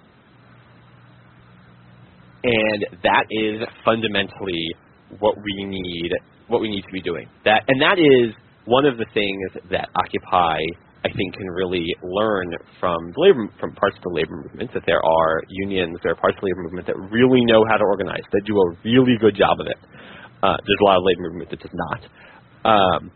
and 2.43 2.85
that 3.03 3.25
is 3.29 3.67
fundamentally 3.83 4.75
what 5.19 5.35
we 5.37 5.65
need 5.65 6.11
what 6.47 6.61
we 6.61 6.69
need 6.69 6.81
to 6.81 6.91
be 6.91 7.01
doing. 7.01 7.27
That 7.45 7.63
and 7.67 7.81
that 7.81 7.99
is 7.99 8.33
one 8.65 8.85
of 8.85 8.97
the 8.97 9.05
things 9.13 9.69
that 9.71 9.89
Occupy 9.95 10.57
I 11.05 11.09
think 11.15 11.33
can 11.35 11.47
really 11.47 11.85
learn 12.03 12.51
from 12.79 13.11
the 13.15 13.21
labor 13.21 13.47
from 13.59 13.73
parts 13.75 13.95
of 13.97 14.03
the 14.03 14.13
labor 14.13 14.43
movement 14.43 14.71
that 14.73 14.83
there 14.85 14.99
are 15.03 15.41
unions, 15.47 15.97
there 16.03 16.11
are 16.11 16.19
parts 16.19 16.35
of 16.37 16.41
the 16.41 16.47
labor 16.47 16.63
movement 16.63 16.87
that 16.87 16.97
really 16.97 17.39
know 17.45 17.63
how 17.69 17.77
to 17.77 17.83
organize, 17.83 18.23
that 18.31 18.41
do 18.45 18.55
a 18.57 18.67
really 18.83 19.15
good 19.19 19.35
job 19.35 19.59
of 19.59 19.67
it. 19.67 19.79
Uh, 20.41 20.57
there's 20.65 20.79
a 20.81 20.85
lot 20.85 20.97
of 20.97 21.03
labor 21.03 21.29
movement 21.29 21.49
that 21.49 21.59
does 21.59 21.71
not, 21.73 22.01
um, 22.65 23.11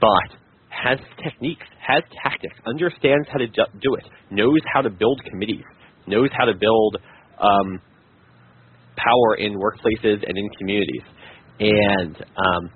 but 0.00 0.36
has 0.68 0.98
techniques, 1.22 1.66
has 1.80 2.02
tactics, 2.22 2.54
understands 2.66 3.26
how 3.30 3.38
to 3.38 3.46
do 3.46 3.94
it, 3.94 4.04
knows 4.30 4.60
how 4.72 4.82
to 4.82 4.90
build 4.90 5.20
committees, 5.30 5.64
knows 6.06 6.28
how 6.36 6.44
to 6.44 6.54
build 6.54 6.96
um, 7.40 7.80
power 8.96 9.36
in 9.38 9.54
workplaces 9.54 10.22
and 10.26 10.36
in 10.36 10.48
communities. 10.58 11.02
And 11.60 12.16
um, 12.16 12.70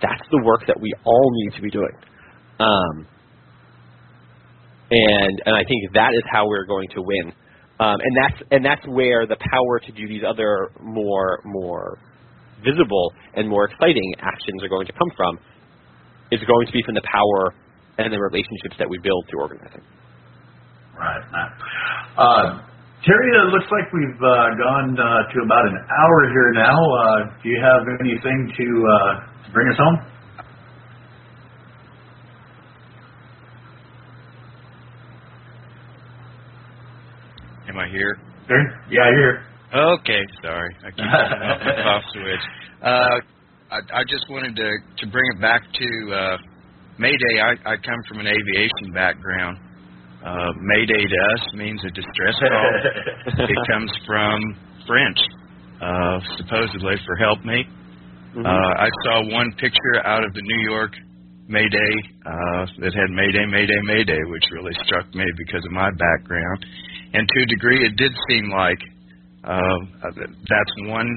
that's 0.00 0.22
the 0.30 0.42
work 0.44 0.62
that 0.66 0.80
we 0.80 0.92
all 1.04 1.30
need 1.32 1.56
to 1.56 1.62
be 1.62 1.70
doing. 1.70 1.92
Um, 2.58 3.06
and 4.90 5.42
and 5.46 5.54
I 5.54 5.62
think 5.64 5.92
that 5.94 6.10
is 6.14 6.22
how 6.30 6.46
we're 6.46 6.66
going 6.66 6.88
to 6.94 7.02
win. 7.02 7.32
Um, 7.78 7.96
and 8.00 8.16
that's 8.16 8.42
and 8.50 8.64
that's 8.64 8.86
where 8.86 9.26
the 9.26 9.36
power 9.36 9.80
to 9.80 9.92
do 9.92 10.08
these 10.08 10.22
other 10.26 10.70
more 10.82 11.40
more 11.44 11.98
visible 12.64 13.12
and 13.34 13.48
more 13.48 13.64
exciting 13.66 14.14
actions 14.20 14.62
are 14.62 14.68
going 14.68 14.86
to 14.86 14.92
come 14.92 15.10
from. 15.16 15.38
Is 16.30 16.40
going 16.46 16.66
to 16.66 16.72
be 16.72 16.82
from 16.86 16.94
the 16.94 17.02
power 17.02 17.54
and 17.98 18.12
the 18.12 18.20
relationships 18.20 18.78
that 18.78 18.88
we 18.88 18.98
build 19.02 19.26
through 19.28 19.40
organizing. 19.42 19.82
Right. 20.94 21.24
Uh, 22.16 22.62
Terry, 23.02 23.30
it 23.34 23.48
looks 23.50 23.66
like 23.72 23.90
we've 23.92 24.20
uh, 24.22 24.54
gone 24.60 24.94
uh, 24.94 25.32
to 25.32 25.36
about 25.42 25.64
an 25.66 25.74
hour 25.74 26.18
here 26.30 26.52
now. 26.54 26.76
Uh, 26.76 27.42
do 27.42 27.48
you 27.48 27.58
have 27.58 27.82
anything 27.98 28.52
to, 28.56 28.66
uh, 28.86 29.46
to 29.46 29.52
bring 29.52 29.68
us 29.72 29.78
home? 29.78 29.96
Am 37.68 37.78
I 37.78 37.88
here? 37.88 38.18
Terry? 38.46 38.64
Yeah, 38.90 39.08
you're 39.10 39.18
here. 39.18 39.49
Okay, 39.70 40.22
sorry. 40.42 40.74
I 40.82 40.90
keep 40.90 41.06
off 41.06 41.60
the 41.62 41.82
off 41.94 42.02
switch. 42.12 42.44
Uh, 42.82 43.16
I, 43.70 43.78
I 44.00 44.02
just 44.02 44.26
wanted 44.28 44.56
to, 44.56 44.68
to 44.98 45.04
bring 45.12 45.24
it 45.34 45.40
back 45.40 45.62
to 45.62 45.88
uh, 46.10 46.36
Mayday. 46.98 47.38
I, 47.38 47.54
I 47.64 47.74
come 47.78 48.02
from 48.08 48.18
an 48.18 48.26
aviation 48.26 48.90
background. 48.92 49.58
Uh, 50.26 50.50
Mayday 50.60 51.00
to 51.06 51.18
us 51.34 51.42
means 51.54 51.80
a 51.86 51.90
distress 51.94 52.36
call. 52.42 53.46
it 53.46 53.58
comes 53.70 53.92
from 54.06 54.42
French, 54.86 55.18
uh, 55.80 56.18
supposedly 56.36 56.96
for 57.06 57.14
help 57.16 57.44
me. 57.44 57.62
Mm-hmm. 58.34 58.44
Uh, 58.44 58.72
I 58.74 58.88
saw 59.06 59.22
one 59.30 59.52
picture 59.52 60.02
out 60.04 60.24
of 60.24 60.34
the 60.34 60.42
New 60.42 60.62
York 60.68 60.92
Mayday 61.46 61.94
uh, 62.26 62.66
that 62.82 62.92
had 62.94 63.10
Mayday, 63.14 63.46
Mayday, 63.46 63.80
Mayday, 63.86 64.18
which 64.26 64.44
really 64.50 64.74
struck 64.84 65.06
me 65.14 65.24
because 65.38 65.64
of 65.64 65.72
my 65.72 65.90
background. 65.94 66.66
And 67.14 67.26
to 67.26 67.42
a 67.42 67.46
degree, 67.46 67.86
it 67.86 67.96
did 67.96 68.12
seem 68.28 68.50
like 68.50 68.78
uh, 69.44 69.78
that's 70.48 70.74
one 70.86 71.08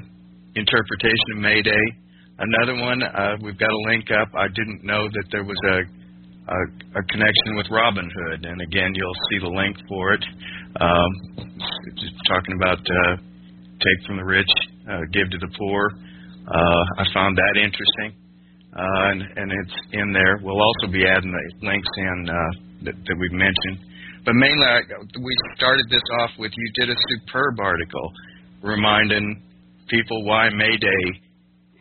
interpretation 0.55 1.27
of 1.35 1.41
Mayday. 1.41 1.85
Another 2.39 2.75
one, 2.81 3.03
uh, 3.03 3.35
we've 3.41 3.57
got 3.57 3.69
a 3.69 3.81
link 3.89 4.05
up. 4.11 4.29
I 4.35 4.47
didn't 4.47 4.83
know 4.83 5.07
that 5.07 5.25
there 5.31 5.43
was 5.43 5.57
a 5.69 6.03
a, 6.47 6.99
a 6.99 7.03
connection 7.07 7.55
with 7.55 7.67
Robin 7.71 8.03
Hood, 8.03 8.45
and 8.45 8.61
again, 8.61 8.91
you'll 8.95 9.21
see 9.31 9.39
the 9.39 9.47
link 9.47 9.77
for 9.87 10.13
it. 10.13 10.23
Um, 10.79 11.11
just 11.95 12.15
talking 12.27 12.55
about 12.59 12.79
uh, 12.79 13.15
take 13.79 13.99
from 14.05 14.17
the 14.17 14.25
rich, 14.25 14.49
uh, 14.89 14.99
give 15.13 15.29
to 15.29 15.37
the 15.37 15.51
poor. 15.57 15.91
Uh, 16.43 16.83
I 16.99 17.05
found 17.13 17.37
that 17.37 17.55
interesting, 17.55 18.19
uh, 18.75 19.11
and, 19.11 19.21
and 19.21 19.51
it's 19.51 19.75
in 19.93 20.11
there. 20.11 20.39
We'll 20.43 20.59
also 20.59 20.91
be 20.91 21.05
adding 21.07 21.31
the 21.31 21.65
links 21.65 21.87
in 21.97 22.27
uh, 22.27 22.35
that, 22.85 22.95
that 22.95 23.15
we've 23.17 23.39
mentioned. 23.39 23.79
But 24.25 24.35
mainly, 24.35 24.65
I, 24.65 24.79
we 25.19 25.33
started 25.55 25.85
this 25.89 26.03
off 26.21 26.31
with 26.39 26.51
you 26.55 26.71
did 26.85 26.89
a 26.89 26.99
superb 27.09 27.59
article 27.59 28.11
reminding 28.61 29.43
people 29.89 30.25
why 30.25 30.49
May 30.49 30.77
Day 30.77 31.03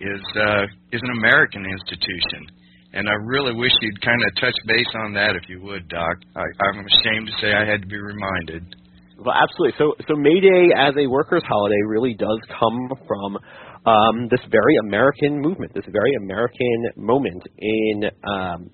is 0.01 0.23
uh, 0.37 0.65
is 0.91 1.01
an 1.03 1.19
American 1.19 1.65
institution 1.65 2.63
and 2.93 3.09
I 3.09 3.17
really 3.25 3.55
wish 3.55 3.73
you'd 3.81 4.01
kind 4.03 4.21
of 4.21 4.35
touch 4.37 4.57
base 4.67 4.93
on 5.05 5.15
that 5.15 5.33
if 5.37 5.49
you 5.49 5.63
would, 5.63 5.89
Doc. 5.89 6.17
I, 6.37 6.45
I'm 6.69 6.85
ashamed 6.85 7.27
to 7.27 7.35
say 7.41 7.53
I 7.53 7.65
had 7.65 7.83
to 7.83 7.89
be 7.89 7.97
reminded. 7.97 8.77
Well, 9.17 9.35
absolutely. 9.35 9.77
So, 9.79 9.95
so 10.09 10.15
May 10.17 10.41
Day 10.41 10.69
as 10.77 10.93
a 10.99 11.07
workers' 11.07 11.43
holiday 11.47 11.81
really 11.87 12.15
does 12.15 12.39
come 12.59 12.93
from 13.09 13.39
um, 13.87 14.29
this 14.31 14.41
very 14.51 14.77
American 14.85 15.41
movement, 15.41 15.73
this 15.75 15.89
very 15.89 16.13
American 16.21 16.93
moment 16.97 17.43
in 17.59 18.05
um, 18.29 18.71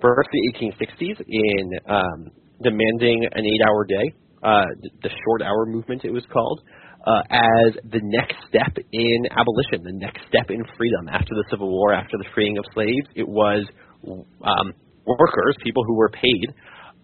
first 0.00 0.28
the 0.32 0.72
1860s 0.72 1.20
in 1.28 1.70
um, 1.88 2.30
demanding 2.62 3.26
an 3.32 3.44
eight-hour 3.44 3.84
day, 3.86 4.12
uh, 4.42 4.66
the 5.02 5.10
short 5.24 5.42
hour 5.42 5.66
movement 5.66 6.04
it 6.04 6.12
was 6.12 6.24
called, 6.32 6.60
uh, 7.06 7.22
as 7.30 7.74
the 7.90 8.00
next 8.02 8.36
step 8.48 8.76
in 8.92 9.18
abolition, 9.30 9.82
the 9.84 9.96
next 9.98 10.20
step 10.28 10.50
in 10.50 10.62
freedom. 10.76 11.08
After 11.08 11.34
the 11.34 11.44
Civil 11.50 11.70
War, 11.70 11.92
after 11.92 12.18
the 12.18 12.26
freeing 12.34 12.58
of 12.58 12.64
slaves, 12.74 13.08
it 13.14 13.26
was 13.26 13.66
um, 14.04 14.74
workers, 15.06 15.56
people 15.62 15.82
who 15.86 15.96
were 15.96 16.10
paid, 16.10 16.48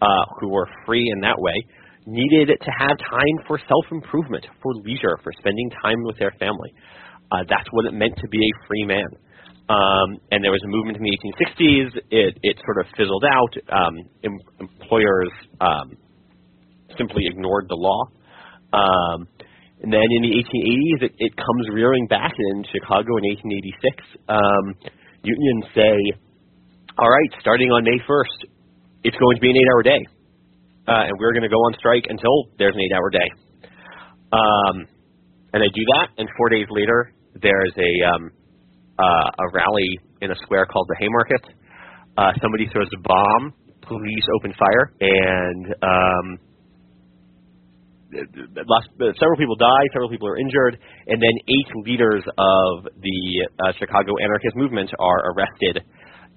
uh, 0.01 0.25
who 0.39 0.49
were 0.49 0.67
free 0.85 1.09
in 1.11 1.21
that 1.21 1.39
way, 1.39 1.55
needed 2.05 2.49
to 2.61 2.71
have 2.77 2.97
time 2.99 3.37
for 3.47 3.59
self 3.67 3.85
improvement, 3.91 4.45
for 4.61 4.73
leisure, 4.83 5.17
for 5.23 5.31
spending 5.39 5.69
time 5.81 6.03
with 6.03 6.17
their 6.19 6.31
family. 6.39 6.73
Uh, 7.31 7.43
that's 7.49 7.67
what 7.71 7.85
it 7.85 7.93
meant 7.93 8.13
to 8.17 8.27
be 8.29 8.37
a 8.37 8.67
free 8.67 8.85
man. 8.85 9.09
Um, 9.67 10.21
and 10.29 10.43
there 10.43 10.51
was 10.51 10.61
a 10.63 10.69
movement 10.69 10.97
in 10.97 11.03
the 11.03 11.17
1860s. 11.17 11.89
It, 12.11 12.37
it 12.43 12.57
sort 12.65 12.85
of 12.85 12.85
fizzled 12.95 13.25
out. 13.25 13.53
Um, 13.73 13.93
em- 14.23 14.39
employers 14.59 15.31
um, 15.59 15.97
simply 16.97 17.23
ignored 17.25 17.65
the 17.69 17.75
law. 17.75 18.05
Um, 18.73 19.27
and 19.81 19.91
then 19.91 20.05
in 20.05 20.21
the 20.21 20.33
1880s, 20.37 20.99
it, 21.09 21.13
it 21.17 21.33
comes 21.35 21.65
rearing 21.73 22.07
back 22.07 22.33
in 22.37 22.63
Chicago 22.71 23.17
in 23.17 23.25
1886. 23.49 24.05
Um, 24.29 24.65
unions 25.23 25.65
say, 25.73 25.97
all 26.97 27.09
right, 27.09 27.31
starting 27.41 27.69
on 27.71 27.83
May 27.83 27.99
1st, 28.07 28.39
it's 29.03 29.17
going 29.17 29.35
to 29.35 29.41
be 29.41 29.49
an 29.49 29.57
eight-hour 29.57 29.83
day, 29.83 30.01
uh, 30.87 31.03
and 31.05 31.13
we're 31.19 31.33
going 31.33 31.43
to 31.43 31.49
go 31.49 31.61
on 31.69 31.73
strike 31.77 32.05
until 32.09 32.49
there's 32.57 32.73
an 32.73 32.81
eight-hour 32.81 33.09
day. 33.09 33.29
Um, 34.31 34.87
and 35.53 35.61
they 35.61 35.69
do 35.69 35.83
that, 35.97 36.07
and 36.17 36.29
four 36.37 36.49
days 36.49 36.65
later, 36.69 37.13
there's 37.41 37.73
a 37.77 37.91
um, 38.15 38.31
uh, 38.99 39.29
a 39.29 39.45
rally 39.53 39.99
in 40.21 40.31
a 40.31 40.35
square 40.43 40.65
called 40.65 40.87
the 40.89 40.97
Haymarket. 40.99 41.43
Uh, 42.17 42.31
somebody 42.41 42.67
throws 42.71 42.87
a 42.95 43.01
bomb, 43.03 43.53
police 43.81 44.25
open 44.39 44.53
fire, 44.57 44.93
and 45.01 45.65
um, 45.83 46.25
several 49.19 49.37
people 49.37 49.55
die, 49.55 49.83
several 49.91 50.09
people 50.09 50.27
are 50.27 50.37
injured, 50.37 50.79
and 51.07 51.21
then 51.21 51.35
eight 51.47 51.69
leaders 51.83 52.23
of 52.37 52.87
the 53.01 53.19
uh, 53.67 53.71
Chicago 53.79 54.15
anarchist 54.23 54.55
movement 54.55 54.89
are 54.99 55.31
arrested 55.31 55.83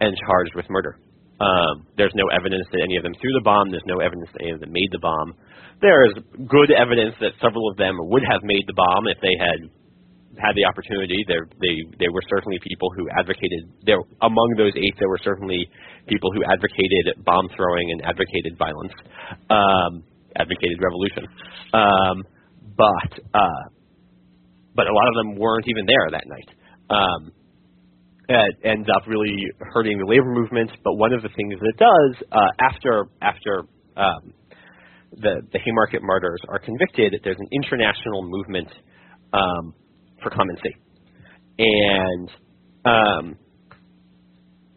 and 0.00 0.16
charged 0.26 0.54
with 0.54 0.66
murder. 0.70 0.98
Um, 1.38 1.86
there's 1.96 2.14
no 2.18 2.26
evidence 2.34 2.66
that 2.72 2.82
any 2.82 2.96
of 2.96 3.04
them 3.04 3.14
threw 3.20 3.30
the 3.38 3.46
bomb. 3.46 3.70
There's 3.70 3.86
no 3.86 4.02
evidence 4.02 4.26
that 4.34 4.42
any 4.42 4.50
of 4.50 4.60
them 4.60 4.74
made 4.74 4.90
the 4.90 4.98
bomb. 4.98 5.34
There 5.80 6.02
is 6.10 6.18
good 6.50 6.74
evidence 6.74 7.14
that 7.22 7.38
several 7.38 7.70
of 7.70 7.78
them 7.78 7.94
would 8.10 8.26
have 8.26 8.42
made 8.42 8.66
the 8.66 8.74
bomb 8.74 9.06
if 9.06 9.22
they 9.22 9.38
had 9.38 9.70
had 10.36 10.52
the 10.54 10.64
opportunity. 10.64 11.24
There, 11.26 11.48
they 11.60 11.76
they 11.98 12.10
were 12.12 12.22
certainly 12.28 12.58
people 12.62 12.90
who 12.96 13.08
advocated. 13.16 13.72
There 13.82 13.98
among 14.20 14.54
those 14.58 14.72
eight, 14.76 14.94
there 14.98 15.08
were 15.08 15.20
certainly 15.24 15.66
people 16.06 16.30
who 16.32 16.44
advocated 16.44 17.24
bomb 17.24 17.48
throwing 17.56 17.90
and 17.90 18.04
advocated 18.04 18.58
violence, 18.58 18.92
um, 19.48 20.04
advocated 20.36 20.78
revolution. 20.82 21.24
Um, 21.72 22.16
but 22.76 23.12
uh, 23.34 23.64
but 24.74 24.86
a 24.86 24.94
lot 24.94 25.08
of 25.08 25.14
them 25.14 25.40
weren't 25.40 25.66
even 25.66 25.86
there 25.86 26.08
that 26.12 26.26
night. 26.26 26.50
Um, 26.90 27.32
it 28.28 28.56
ends 28.62 28.88
up 28.94 29.08
really 29.08 29.34
hurting 29.72 29.98
the 29.98 30.04
labor 30.04 30.28
movement. 30.28 30.70
But 30.84 30.94
one 30.94 31.12
of 31.12 31.22
the 31.22 31.30
things 31.34 31.54
that 31.58 31.68
it 31.68 31.78
does 31.78 32.28
uh, 32.30 32.52
after 32.60 33.08
after 33.22 33.64
um, 33.96 34.34
the 35.12 35.40
the 35.52 35.58
Haymarket 35.58 36.02
martyrs 36.02 36.40
are 36.48 36.58
convicted, 36.58 37.18
there's 37.24 37.40
an 37.40 37.48
international 37.50 38.28
movement 38.28 38.68
um, 39.32 39.74
for 40.22 40.30
clemency, 40.30 40.74
and 41.58 42.30
um, 42.84 43.36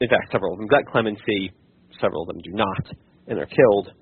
in 0.02 0.10
fact, 0.10 0.32
several 0.32 0.54
of 0.54 0.60
them 0.60 0.68
got 0.68 0.86
clemency, 0.92 1.52
several 2.02 2.24
of 2.24 2.28
them 2.28 2.42
do 2.44 2.52
not, 2.52 2.86
and 3.28 3.40
are 3.40 3.46
killed. 3.46 3.94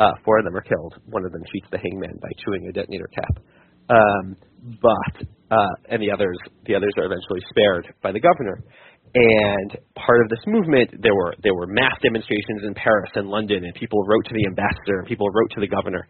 Uh, 0.00 0.10
four 0.24 0.38
of 0.38 0.44
them 0.44 0.56
are 0.56 0.66
killed. 0.66 0.94
One 1.06 1.24
of 1.24 1.30
them 1.30 1.42
cheats 1.52 1.68
the 1.70 1.78
hangman 1.78 2.18
by 2.20 2.28
chewing 2.44 2.66
a 2.68 2.72
detonator 2.72 3.08
cap. 3.14 3.38
Um, 3.88 4.36
but 4.82 5.14
uh, 5.50 5.74
and 5.90 6.02
the 6.02 6.10
others 6.10 6.38
the 6.66 6.74
others 6.74 6.92
are 6.96 7.04
eventually 7.04 7.40
spared 7.50 7.94
by 8.02 8.10
the 8.12 8.20
governor. 8.20 8.64
And 9.14 9.78
part 9.94 10.22
of 10.24 10.28
this 10.28 10.42
movement, 10.46 10.90
there 11.02 11.14
were 11.14 11.34
there 11.42 11.54
were 11.54 11.68
mass 11.68 11.94
demonstrations 12.02 12.66
in 12.66 12.74
Paris 12.74 13.10
and 13.14 13.28
London, 13.28 13.62
and 13.62 13.74
people 13.74 14.02
wrote 14.08 14.24
to 14.26 14.34
the 14.34 14.46
ambassador, 14.48 14.98
and 14.98 15.06
people 15.06 15.28
wrote 15.30 15.50
to 15.54 15.60
the 15.60 15.68
governor. 15.68 16.08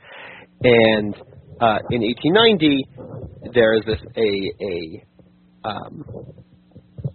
And 0.63 1.15
uh, 1.61 1.85
in 1.91 2.01
1890, 2.01 2.89
there 3.53 3.75
is 3.75 3.83
this 3.87 4.01
a 4.17 4.31
a 4.65 5.69
um, 5.69 6.05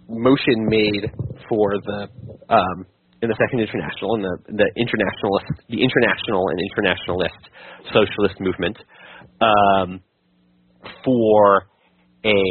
motion 0.08 0.66
made 0.66 1.10
for 1.48 1.72
the 1.84 2.08
um, 2.48 2.86
in 3.22 3.28
the 3.28 3.36
Second 3.38 3.60
International 3.60 4.14
and 4.14 4.24
the 4.24 4.36
the 4.48 4.68
internationalist 4.76 5.46
the 5.68 5.82
international 5.82 6.48
and 6.48 6.58
internationalist 6.60 7.42
socialist 7.92 8.40
movement 8.40 8.76
um, 9.40 10.00
for 11.04 11.66
a 12.24 12.42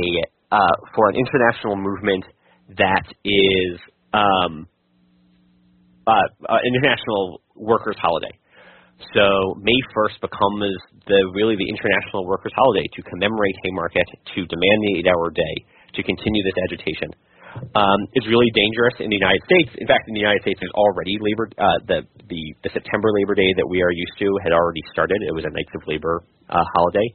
uh, 0.52 0.76
for 0.96 1.10
an 1.10 1.16
international 1.16 1.76
movement 1.76 2.26
that 2.78 3.06
is 3.24 3.80
um, 4.14 4.68
uh, 6.08 6.12
uh, 6.48 6.58
International 6.66 7.42
Workers' 7.56 7.98
Holiday. 8.02 8.32
So 9.16 9.56
May 9.64 9.80
1st 9.96 10.20
becomes 10.20 10.76
the 11.08 11.20
really 11.34 11.56
the 11.56 11.70
International 11.72 12.28
Workers' 12.28 12.52
Holiday 12.56 12.86
to 12.96 13.02
commemorate 13.08 13.56
Haymarket, 13.64 14.08
to 14.36 14.40
demand 14.46 14.78
the 14.84 14.92
eight-hour 15.00 15.32
day, 15.32 15.56
to 15.96 16.04
continue 16.04 16.44
this 16.44 16.58
agitation. 16.68 17.10
Um, 17.74 18.00
it's 18.14 18.28
really 18.30 18.52
dangerous 18.54 18.94
in 19.00 19.10
the 19.10 19.18
United 19.18 19.42
States. 19.50 19.72
In 19.82 19.88
fact, 19.88 20.06
in 20.06 20.14
the 20.14 20.22
United 20.22 20.42
States, 20.46 20.60
there's 20.62 20.78
already 20.78 21.18
labor. 21.18 21.50
Uh, 21.58 21.80
the, 21.88 22.00
the 22.30 22.44
the 22.62 22.70
September 22.70 23.10
Labor 23.10 23.34
Day 23.34 23.50
that 23.58 23.66
we 23.66 23.82
are 23.82 23.90
used 23.90 24.14
to 24.22 24.38
had 24.44 24.54
already 24.54 24.84
started. 24.94 25.18
It 25.26 25.34
was 25.34 25.46
a 25.48 25.52
Knights 25.52 25.74
of 25.74 25.82
Labor 25.88 26.22
uh, 26.50 26.62
holiday. 26.76 27.10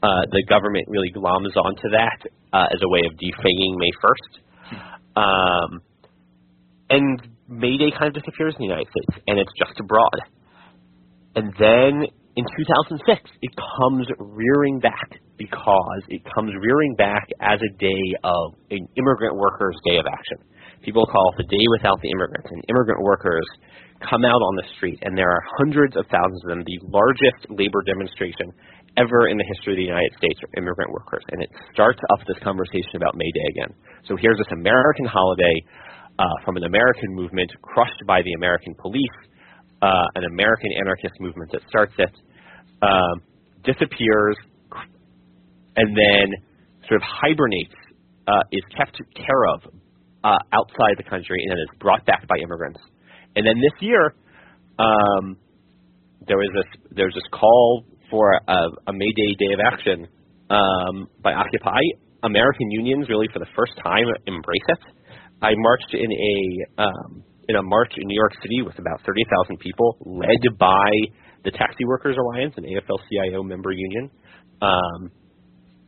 Uh, 0.00 0.24
the 0.32 0.42
government 0.48 0.84
really 0.88 1.12
gloms 1.12 1.52
onto 1.56 1.88
that 1.92 2.18
uh, 2.52 2.72
as 2.72 2.80
a 2.80 2.88
way 2.88 3.02
of 3.04 3.12
defanging 3.20 3.76
May 3.76 3.92
1st. 4.00 4.32
Um, 5.16 5.70
and 6.90 7.28
May 7.48 7.76
Day 7.76 7.92
kind 7.92 8.08
of 8.08 8.14
disappears 8.14 8.54
in 8.58 8.66
the 8.66 8.70
United 8.72 8.88
States, 8.88 9.20
and 9.26 9.38
it's 9.38 9.52
just 9.58 9.78
abroad. 9.80 10.16
And 11.34 11.52
then 11.58 12.06
in 12.36 12.44
2006, 12.44 13.30
it 13.42 13.52
comes 13.78 14.06
rearing 14.18 14.80
back 14.80 15.18
because 15.36 16.02
it 16.08 16.22
comes 16.34 16.52
rearing 16.54 16.94
back 16.94 17.26
as 17.40 17.58
a 17.58 17.72
day 17.78 18.04
of 18.22 18.54
an 18.70 18.86
immigrant 18.96 19.36
workers' 19.36 19.76
day 19.86 19.98
of 19.98 20.06
action. 20.06 20.38
People 20.82 21.06
call 21.06 21.32
it 21.34 21.46
the 21.46 21.50
day 21.50 21.64
without 21.78 21.98
the 22.02 22.10
immigrants, 22.10 22.46
and 22.50 22.62
immigrant 22.68 23.02
workers 23.02 23.46
come 24.02 24.24
out 24.24 24.42
on 24.42 24.54
the 24.56 24.66
street, 24.76 24.98
and 25.02 25.16
there 25.16 25.30
are 25.30 25.42
hundreds 25.58 25.96
of 25.96 26.04
thousands 26.10 26.42
of 26.44 26.48
them, 26.50 26.62
the 26.66 26.78
largest 26.90 27.46
labor 27.48 27.82
demonstration 27.86 28.52
ever 28.96 29.26
in 29.26 29.38
the 29.38 29.48
history 29.54 29.74
of 29.74 29.80
the 29.80 29.90
United 29.90 30.12
States 30.18 30.38
for 30.38 30.50
immigrant 30.58 30.90
workers. 30.92 31.24
And 31.30 31.42
it 31.42 31.50
starts 31.72 31.98
up 32.14 32.20
this 32.26 32.38
conversation 32.42 32.94
about 32.94 33.16
May 33.16 33.30
Day 33.30 33.46
again. 33.58 33.72
So 34.06 34.14
here's 34.14 34.38
this 34.38 34.52
American 34.54 35.06
holiday 35.06 35.56
uh, 36.18 36.36
from 36.44 36.56
an 36.56 36.64
American 36.64 37.10
movement 37.14 37.50
crushed 37.62 38.02
by 38.06 38.22
the 38.22 38.34
American 38.38 38.74
police, 38.78 39.18
uh, 39.84 40.06
an 40.14 40.24
American 40.24 40.70
anarchist 40.80 41.14
movement 41.20 41.52
that 41.52 41.60
starts 41.68 41.92
it, 41.98 42.14
um, 42.80 43.20
disappears, 43.64 44.36
and 45.76 45.88
then 45.92 46.26
sort 46.88 47.02
of 47.02 47.04
hibernates, 47.04 47.74
uh, 48.26 48.40
is 48.50 48.62
kept 48.76 48.96
care 49.14 49.44
of 49.52 49.60
uh, 50.24 50.38
outside 50.52 50.96
the 50.96 51.04
country, 51.04 51.36
and 51.42 51.50
then 51.50 51.58
is 51.58 51.78
brought 51.80 52.04
back 52.06 52.26
by 52.26 52.36
immigrants. 52.42 52.80
And 53.36 53.46
then 53.46 53.56
this 53.60 53.76
year, 53.80 54.14
um, 54.78 55.36
there 56.26 56.38
was 56.38 56.48
this 56.54 56.70
there 56.96 57.06
was 57.06 57.14
this 57.14 57.28
call 57.30 57.84
for 58.10 58.32
a, 58.32 58.60
a 58.88 58.92
May 58.92 59.12
Day 59.12 59.30
Day 59.38 59.52
of 59.52 59.60
Action 59.60 60.08
um, 60.48 61.08
by 61.22 61.32
Occupy. 61.32 61.80
American 62.22 62.70
unions 62.70 63.06
really 63.10 63.28
for 63.34 63.38
the 63.38 63.50
first 63.54 63.72
time 63.84 64.06
embrace 64.26 64.68
it. 64.68 64.78
I 65.42 65.52
marched 65.56 65.92
in 65.92 66.10
a 66.10 66.82
um, 66.82 67.24
in 67.48 67.56
a 67.56 67.62
march 67.62 67.92
in 67.96 68.06
New 68.06 68.16
York 68.16 68.32
City 68.42 68.62
with 68.62 68.78
about 68.78 69.00
30,000 69.04 69.58
people, 69.58 69.96
led 70.04 70.58
by 70.58 70.90
the 71.44 71.50
Taxi 71.50 71.84
Workers 71.84 72.16
Alliance, 72.18 72.54
an 72.56 72.64
AFL-CIO 72.64 73.42
member 73.42 73.70
union. 73.72 74.10
Um, 74.62 75.10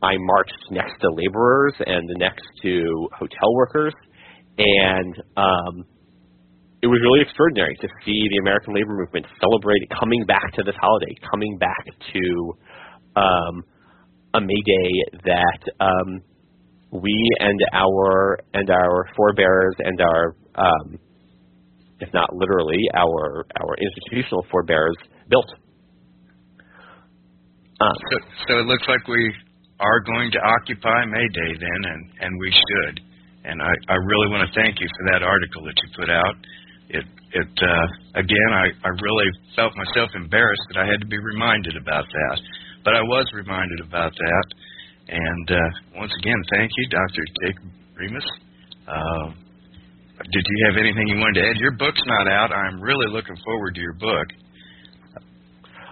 I 0.01 0.13
marched 0.17 0.71
next 0.71 0.93
to 1.01 1.09
laborers 1.11 1.73
and 1.79 2.07
next 2.17 2.45
to 2.61 3.09
hotel 3.17 3.53
workers, 3.55 3.93
and 4.57 5.15
um, 5.35 5.85
it 6.81 6.87
was 6.87 6.99
really 7.01 7.21
extraordinary 7.21 7.75
to 7.81 7.87
see 8.05 8.27
the 8.29 8.37
American 8.41 8.75
labor 8.75 8.93
movement 8.93 9.25
celebrate 9.41 9.81
coming 9.99 10.25
back 10.25 10.53
to 10.53 10.63
this 10.63 10.75
holiday, 10.79 11.15
coming 11.31 11.57
back 11.57 11.85
to 12.13 12.53
um, 13.15 13.63
a 14.35 14.41
May 14.41 14.61
Day 14.65 15.19
that 15.25 15.71
um, 15.79 16.21
we 16.91 17.29
and 17.39 17.59
our 17.73 18.37
and 18.53 18.69
our 18.69 19.09
forebears 19.15 19.75
and 19.79 19.99
our 19.99 20.35
um, 20.55 20.99
if 21.99 22.13
not 22.13 22.35
literally 22.35 22.81
our 22.93 23.45
our 23.59 23.75
institutional 23.75 24.45
forebears 24.51 24.95
built. 25.29 25.49
Uh, 27.79 27.93
so, 28.09 28.15
so 28.47 28.59
it 28.59 28.65
looks 28.65 28.87
like 28.87 29.07
we 29.07 29.33
are 29.79 29.99
going 30.01 30.31
to 30.31 30.39
occupy 30.41 31.05
May 31.05 31.27
Day 31.29 31.51
then, 31.59 31.81
and 31.91 32.01
and 32.21 32.31
we 32.39 32.51
should. 32.51 33.01
And 33.45 33.61
I, 33.61 33.71
I 33.87 33.95
really 33.95 34.27
want 34.27 34.43
to 34.43 34.51
thank 34.59 34.81
you 34.81 34.87
for 34.91 35.13
that 35.13 35.23
article 35.23 35.63
that 35.63 35.75
you 35.79 35.87
put 35.95 36.09
out 36.09 36.35
it 36.89 37.05
it 37.33 37.53
uh, 37.61 37.87
again 38.19 38.51
I, 38.53 38.71
I 38.83 38.89
really 39.01 39.29
felt 39.55 39.73
myself 39.75 40.09
embarrassed 40.15 40.63
that 40.71 40.79
I 40.79 40.85
had 40.87 41.01
to 41.01 41.07
be 41.07 41.17
reminded 41.17 41.75
about 41.75 42.05
that, 42.07 42.37
but 42.83 42.95
I 42.95 43.01
was 43.01 43.27
reminded 43.33 43.81
about 43.81 44.13
that, 44.15 44.47
and 45.09 45.51
uh, 45.51 45.99
once 45.99 46.11
again 46.19 46.39
thank 46.51 46.71
you, 46.77 46.87
Dr. 46.89 47.23
Jacob 47.43 47.67
Remes. 47.99 48.27
Uh, 48.87 49.46
did 50.23 50.43
you 50.45 50.57
have 50.69 50.77
anything 50.77 51.07
you 51.07 51.17
wanted 51.17 51.41
to 51.41 51.47
add? 51.49 51.57
Your 51.57 51.71
book's 51.71 52.01
not 52.05 52.27
out. 52.27 52.51
I'm 52.51 52.81
really 52.81 53.07
looking 53.07 53.37
forward 53.45 53.75
to 53.75 53.81
your 53.81 53.93
book. 53.93 54.27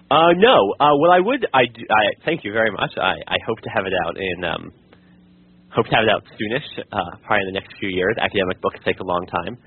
Uh, 0.10 0.34
no. 0.38 0.74
Uh, 0.80 0.94
well, 1.02 1.12
I 1.12 1.20
would. 1.20 1.46
I, 1.54 1.62
I 1.62 2.04
thank 2.26 2.44
you 2.44 2.54
very 2.54 2.72
much. 2.72 2.92
I, 2.98 3.16
I 3.28 3.38
hope 3.46 3.60
to 3.62 3.70
have 3.70 3.86
it 3.86 3.94
out 4.06 4.18
in 4.18 4.44
um, 4.44 4.72
hope 5.74 5.86
to 5.88 5.96
have 5.96 6.06
it 6.06 6.10
out 6.10 6.24
soonish, 6.38 6.68
uh, 6.92 7.18
probably 7.26 7.48
in 7.48 7.54
the 7.54 7.60
next 7.60 7.74
few 7.80 7.90
years. 7.90 8.16
Academic 8.20 8.62
books 8.62 8.78
take 8.86 9.00
a 9.00 9.04
long 9.04 9.26
time. 9.26 9.58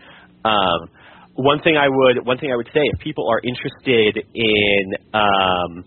Um, 0.44 0.90
one 1.34 1.60
thing 1.62 1.76
I 1.76 1.88
would 1.88 2.26
one 2.26 2.38
thing 2.38 2.50
I 2.52 2.56
would 2.56 2.70
say 2.74 2.80
if 2.94 3.00
people 3.00 3.28
are 3.30 3.40
interested 3.44 4.26
in 4.34 4.94
um, 5.14 5.84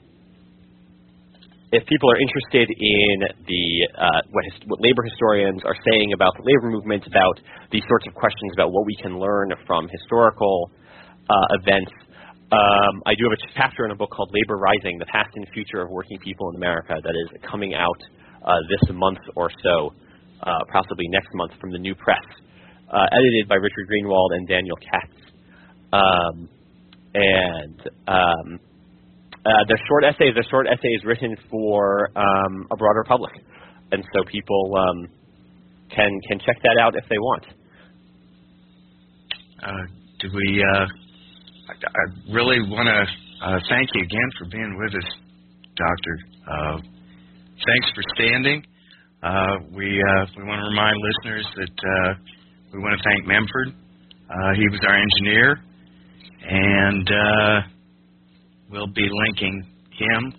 if 1.71 1.85
people 1.87 2.11
are 2.11 2.19
interested 2.19 2.67
in 2.67 3.15
the 3.47 3.65
uh, 3.95 4.21
what, 4.31 4.43
his, 4.43 4.55
what 4.67 4.79
labor 4.83 5.03
historians 5.07 5.63
are 5.63 5.75
saying 5.87 6.11
about 6.13 6.35
the 6.35 6.43
labor 6.43 6.69
movement, 6.69 7.07
about 7.07 7.39
these 7.71 7.83
sorts 7.87 8.05
of 8.07 8.13
questions 8.13 8.51
about 8.53 8.71
what 8.71 8.85
we 8.85 8.95
can 9.01 9.17
learn 9.19 9.51
from 9.65 9.87
historical 9.87 10.69
uh, 11.29 11.57
events, 11.63 11.91
um, 12.51 12.99
I 13.07 13.15
do 13.15 13.23
have 13.23 13.39
a 13.39 13.41
chapter 13.55 13.85
in 13.85 13.91
a 13.91 13.95
book 13.95 14.11
called 14.11 14.35
Labor 14.35 14.59
Rising: 14.59 14.99
The 14.99 15.07
Past 15.07 15.31
and 15.35 15.47
Future 15.53 15.81
of 15.81 15.89
Working 15.89 16.19
People 16.19 16.49
in 16.51 16.57
America 16.57 16.99
that 16.99 17.15
is 17.15 17.39
coming 17.49 17.73
out 17.73 17.99
uh, 18.43 18.59
this 18.67 18.91
month 18.91 19.23
or 19.37 19.49
so, 19.63 19.95
uh, 20.43 20.59
possibly 20.73 21.07
next 21.07 21.29
month 21.35 21.53
from 21.61 21.71
the 21.71 21.79
New 21.79 21.95
Press, 21.95 22.27
uh, 22.91 23.07
edited 23.15 23.47
by 23.47 23.55
Richard 23.55 23.87
Greenwald 23.87 24.35
and 24.35 24.47
Daniel 24.47 24.75
Katz. 24.75 25.15
Um, 25.93 26.49
and 27.13 27.79
um, 28.07 28.59
uh, 29.45 29.65
they're 29.67 29.81
short 29.87 30.03
essays. 30.05 30.33
They're 30.35 30.51
short 30.51 30.67
essays 30.67 31.01
written 31.03 31.35
for 31.49 32.09
um, 32.15 32.67
a 32.71 32.77
broader 32.77 33.03
public, 33.07 33.33
and 33.91 34.03
so 34.13 34.23
people 34.31 34.75
um, 34.77 35.07
can 35.89 36.11
can 36.29 36.39
check 36.45 36.57
that 36.61 36.77
out 36.79 36.95
if 36.95 37.03
they 37.09 37.17
want. 37.17 37.45
Uh, 39.63 39.85
do 40.19 40.29
we? 40.31 40.63
Uh, 40.63 40.85
I, 41.69 41.73
I 41.73 42.33
really 42.33 42.61
want 42.69 42.85
to 42.85 43.47
uh, 43.47 43.59
thank 43.67 43.89
you 43.95 44.03
again 44.03 44.29
for 44.37 44.45
being 44.51 44.77
with 44.77 44.93
us, 44.93 45.09
Doctor. 45.75 46.15
Uh, 46.45 46.77
thanks 47.65 47.87
for 47.95 48.03
standing. 48.15 48.63
Uh, 49.23 49.57
we 49.73 49.85
we 50.37 50.43
want 50.45 50.61
to 50.61 50.69
remind 50.69 50.97
listeners 51.01 51.47
that 51.55 52.15
we 52.73 52.79
want 52.79 52.93
to 52.95 53.03
thank 53.09 53.25
Memford. 53.25 53.73
He 54.55 54.69
was 54.69 54.79
our 54.87 54.97
engineer, 55.01 55.57
and 56.47 57.09
we'll 58.71 58.87
be 58.87 59.07
linking 59.25 59.63
him. 59.91 60.33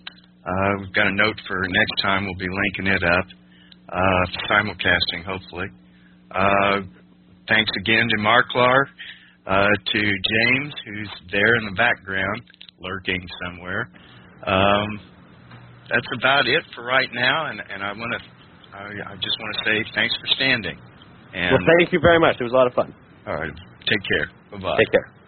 Uh, 0.45 0.71
we've 0.81 0.93
got 0.93 1.07
a 1.07 1.11
note 1.15 1.39
for 1.47 1.61
next 1.69 2.01
time. 2.01 2.25
We'll 2.25 2.35
be 2.35 2.49
linking 2.49 2.87
it 2.87 3.03
up, 3.03 3.25
uh, 3.89 4.25
simulcasting 4.49 5.23
hopefully. 5.25 5.67
Uh, 6.31 6.81
thanks 7.47 7.71
again 7.79 8.07
to 8.09 8.17
Marklar, 8.17 8.85
uh, 9.47 9.67
to 9.93 9.99
James, 10.01 10.73
who's 10.85 11.09
there 11.31 11.55
in 11.57 11.65
the 11.65 11.75
background, 11.77 12.41
lurking 12.79 13.25
somewhere. 13.45 13.89
Um, 14.45 14.99
that's 15.89 16.07
about 16.17 16.47
it 16.47 16.63
for 16.75 16.83
right 16.83 17.09
now, 17.13 17.45
and, 17.47 17.61
and 17.71 17.83
I 17.83 17.93
want 17.93 18.11
to, 18.13 18.75
I, 18.75 19.13
I 19.13 19.15
just 19.15 19.37
want 19.39 19.55
to 19.55 19.63
say 19.63 19.85
thanks 19.95 20.15
for 20.19 20.27
standing. 20.35 20.77
And 21.33 21.51
well, 21.51 21.75
thank 21.79 21.93
you 21.93 21.99
very 21.99 22.19
much. 22.19 22.35
It 22.39 22.43
was 22.43 22.51
a 22.51 22.55
lot 22.55 22.67
of 22.67 22.73
fun. 22.73 22.93
all 23.27 23.35
right, 23.35 23.51
take 23.87 24.03
care. 24.07 24.27
Bye 24.51 24.57
bye. 24.59 24.77
Take 24.77 24.91
care. 24.91 25.22